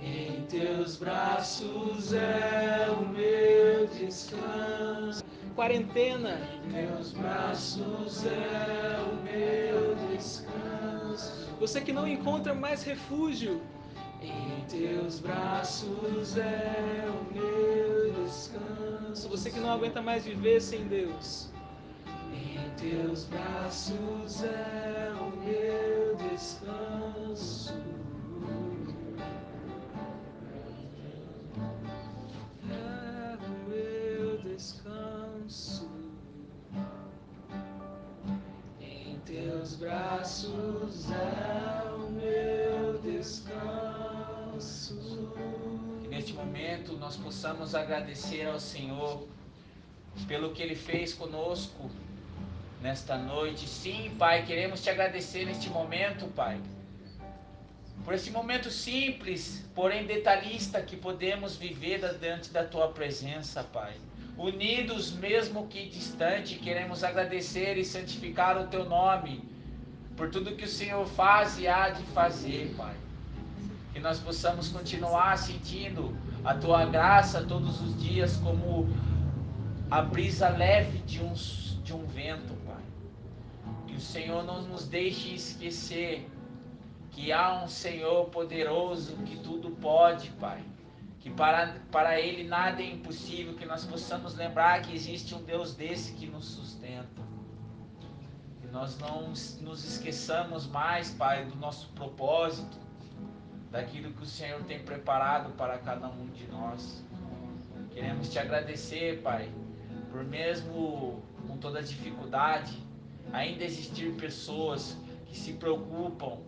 Em 0.00 0.42
teus 0.42 0.96
braços 0.96 2.12
é 2.12 2.86
o 2.90 3.08
meu 3.08 3.88
descanso. 3.88 5.24
Quarentena. 5.56 6.38
Em 6.66 6.86
teus 6.86 7.12
braços 7.12 8.24
é 8.24 8.98
o 9.10 9.16
meu 9.24 9.96
descanso. 10.14 11.50
Você 11.58 11.80
que 11.80 11.92
não 11.92 12.06
encontra 12.06 12.54
mais 12.54 12.84
refúgio. 12.84 13.60
Em 14.22 14.64
teus 14.68 15.20
braços 15.20 16.36
é 16.36 17.06
o 17.08 17.34
meu 17.34 18.24
descanso. 18.24 19.28
Você 19.28 19.50
que 19.50 19.58
não 19.58 19.70
aguenta 19.70 20.02
mais 20.02 20.24
viver 20.24 20.60
sem 20.60 20.86
Deus. 20.86 21.50
Em 22.32 22.70
teus 22.76 23.24
braços 23.24 24.42
é 24.42 25.12
o 25.18 25.36
meu 25.44 26.16
descanso. 26.30 27.74
É 32.70 33.36
o 33.46 33.70
meu 33.70 34.38
descanso. 34.38 35.90
Em 38.80 39.18
teus 39.24 39.76
braços 39.76 41.10
é 41.10 41.49
nós 47.10 47.16
possamos 47.16 47.74
agradecer 47.74 48.46
ao 48.46 48.60
Senhor 48.60 49.26
pelo 50.28 50.52
que 50.52 50.62
Ele 50.62 50.76
fez 50.76 51.12
conosco 51.12 51.90
nesta 52.80 53.18
noite. 53.18 53.68
Sim, 53.68 54.14
Pai, 54.16 54.46
queremos 54.46 54.80
te 54.80 54.90
agradecer 54.90 55.44
neste 55.44 55.68
momento, 55.68 56.28
Pai. 56.28 56.60
Por 58.04 58.14
esse 58.14 58.30
momento 58.30 58.70
simples, 58.70 59.68
porém 59.74 60.06
detalhista 60.06 60.80
que 60.82 60.96
podemos 60.96 61.56
viver 61.56 62.16
diante 62.20 62.50
da 62.50 62.62
tua 62.62 62.86
presença, 62.92 63.64
Pai. 63.64 63.96
Unidos, 64.38 65.10
mesmo 65.10 65.66
que 65.66 65.88
distante, 65.88 66.60
queremos 66.60 67.02
agradecer 67.02 67.76
e 67.76 67.84
santificar 67.84 68.56
o 68.56 68.68
teu 68.68 68.84
nome 68.84 69.42
por 70.16 70.30
tudo 70.30 70.54
que 70.54 70.64
o 70.64 70.68
Senhor 70.68 71.04
faz 71.08 71.58
e 71.58 71.66
há 71.66 71.88
de 71.88 72.04
fazer, 72.12 72.72
Pai. 72.76 72.94
Que 73.92 73.98
nós 73.98 74.20
possamos 74.20 74.68
continuar 74.68 75.36
sentindo 75.38 76.16
a 76.44 76.54
tua 76.54 76.86
graça 76.86 77.44
todos 77.44 77.80
os 77.82 78.00
dias 78.00 78.36
como 78.38 78.88
a 79.90 80.02
brisa 80.02 80.48
leve 80.48 80.98
de 80.98 81.22
um, 81.22 81.32
de 81.82 81.92
um 81.92 82.06
vento, 82.06 82.54
Pai. 82.66 82.82
Que 83.86 83.94
o 83.96 84.00
Senhor 84.00 84.44
não 84.44 84.62
nos 84.62 84.86
deixe 84.86 85.34
esquecer 85.34 86.30
que 87.10 87.32
há 87.32 87.62
um 87.62 87.68
Senhor 87.68 88.26
poderoso 88.26 89.16
que 89.24 89.36
tudo 89.38 89.70
pode, 89.70 90.30
Pai. 90.32 90.62
Que 91.18 91.28
para, 91.28 91.76
para 91.90 92.18
Ele 92.18 92.44
nada 92.44 92.80
é 92.80 92.92
impossível, 92.92 93.54
que 93.54 93.66
nós 93.66 93.84
possamos 93.84 94.34
lembrar 94.34 94.80
que 94.80 94.94
existe 94.94 95.34
um 95.34 95.42
Deus 95.42 95.74
desse 95.74 96.12
que 96.12 96.26
nos 96.26 96.46
sustenta. 96.46 97.22
Que 98.62 98.68
nós 98.68 98.98
não 98.98 99.28
nos 99.28 99.84
esqueçamos 99.84 100.66
mais, 100.66 101.10
Pai, 101.10 101.44
do 101.44 101.56
nosso 101.56 101.88
propósito, 101.88 102.78
daquilo 103.70 104.12
que 104.12 104.22
o 104.22 104.26
Senhor 104.26 104.62
tem 104.64 104.80
preparado 104.80 105.52
para 105.52 105.78
cada 105.78 106.08
um 106.08 106.26
de 106.26 106.46
nós. 106.48 107.04
Queremos 107.92 108.30
te 108.30 108.38
agradecer, 108.38 109.22
Pai, 109.22 109.50
por 110.10 110.24
mesmo 110.24 111.22
com 111.46 111.56
toda 111.56 111.82
dificuldade, 111.82 112.76
ainda 113.32 113.64
existir 113.64 114.12
pessoas 114.14 114.96
que 115.26 115.36
se 115.36 115.52
preocupam 115.54 116.38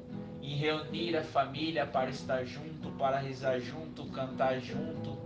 em 0.41 0.57
reunir 0.57 1.17
a 1.17 1.23
família 1.23 1.87
para 1.87 2.11
estar 2.11 2.45
junto, 2.45 2.91
para 2.93 3.19
rezar 3.19 3.61
junto, 3.61 4.07
cantar 4.07 4.61
junto, 4.61 5.17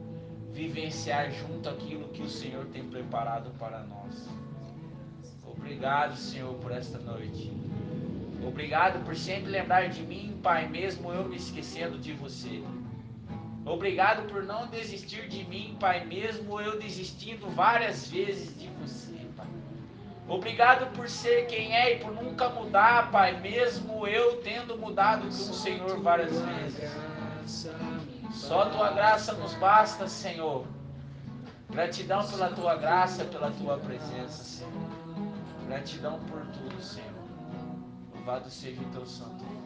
vivenciar 0.52 1.30
junto 1.30 1.68
aquilo 1.68 2.08
que 2.08 2.22
o 2.22 2.28
Senhor 2.28 2.66
tem 2.66 2.84
preparado 2.84 3.50
para 3.58 3.80
nós. 3.80 4.28
Obrigado, 5.46 6.16
Senhor, 6.16 6.54
por 6.56 6.70
esta 6.70 6.98
noite. 6.98 7.50
Obrigado 8.46 9.04
por 9.04 9.16
sempre 9.16 9.50
lembrar 9.50 9.88
de 9.88 10.02
mim, 10.04 10.38
Pai, 10.40 10.68
mesmo 10.68 11.12
eu 11.12 11.24
me 11.24 11.36
esquecendo 11.36 11.98
de 11.98 12.12
você. 12.12 12.62
Obrigado 13.64 14.28
por 14.30 14.44
não 14.44 14.68
desistir 14.68 15.28
de 15.28 15.42
mim, 15.42 15.76
Pai, 15.80 16.04
mesmo 16.04 16.60
eu 16.60 16.78
desistindo 16.78 17.50
várias 17.50 18.08
vezes 18.08 18.56
de 18.56 18.68
você, 18.80 19.16
Pai. 19.36 19.48
Obrigado 20.28 20.92
por 20.94 21.08
ser 21.08 21.46
quem 21.46 21.74
é 21.74 21.96
e 21.96 21.98
por 21.98 22.12
nunca 22.12 22.48
mudar, 22.48 23.10
Pai, 23.10 23.40
mesmo 23.40 24.06
eu 24.06 24.40
tendo 24.42 24.78
mudado 24.78 25.22
com 25.22 25.28
o 25.28 25.32
Senhor 25.32 26.00
várias 26.00 26.40
vezes. 26.40 26.96
Só 28.30 28.66
tua 28.66 28.92
graça 28.92 29.32
nos 29.32 29.54
basta, 29.54 30.06
Senhor. 30.06 30.64
Gratidão 31.68 32.24
pela 32.24 32.50
tua 32.50 32.76
graça, 32.76 33.24
pela 33.24 33.50
tua 33.50 33.76
presença, 33.78 34.44
Senhor. 34.44 34.88
Gratidão 35.66 36.20
por 36.20 36.46
tudo, 36.46 36.80
Senhor. 36.80 37.15
Louvado 38.26 38.50
seja 38.50 38.82
o 38.82 38.90
teu 38.90 39.06
santo 39.06 39.44
nome. 39.44 39.65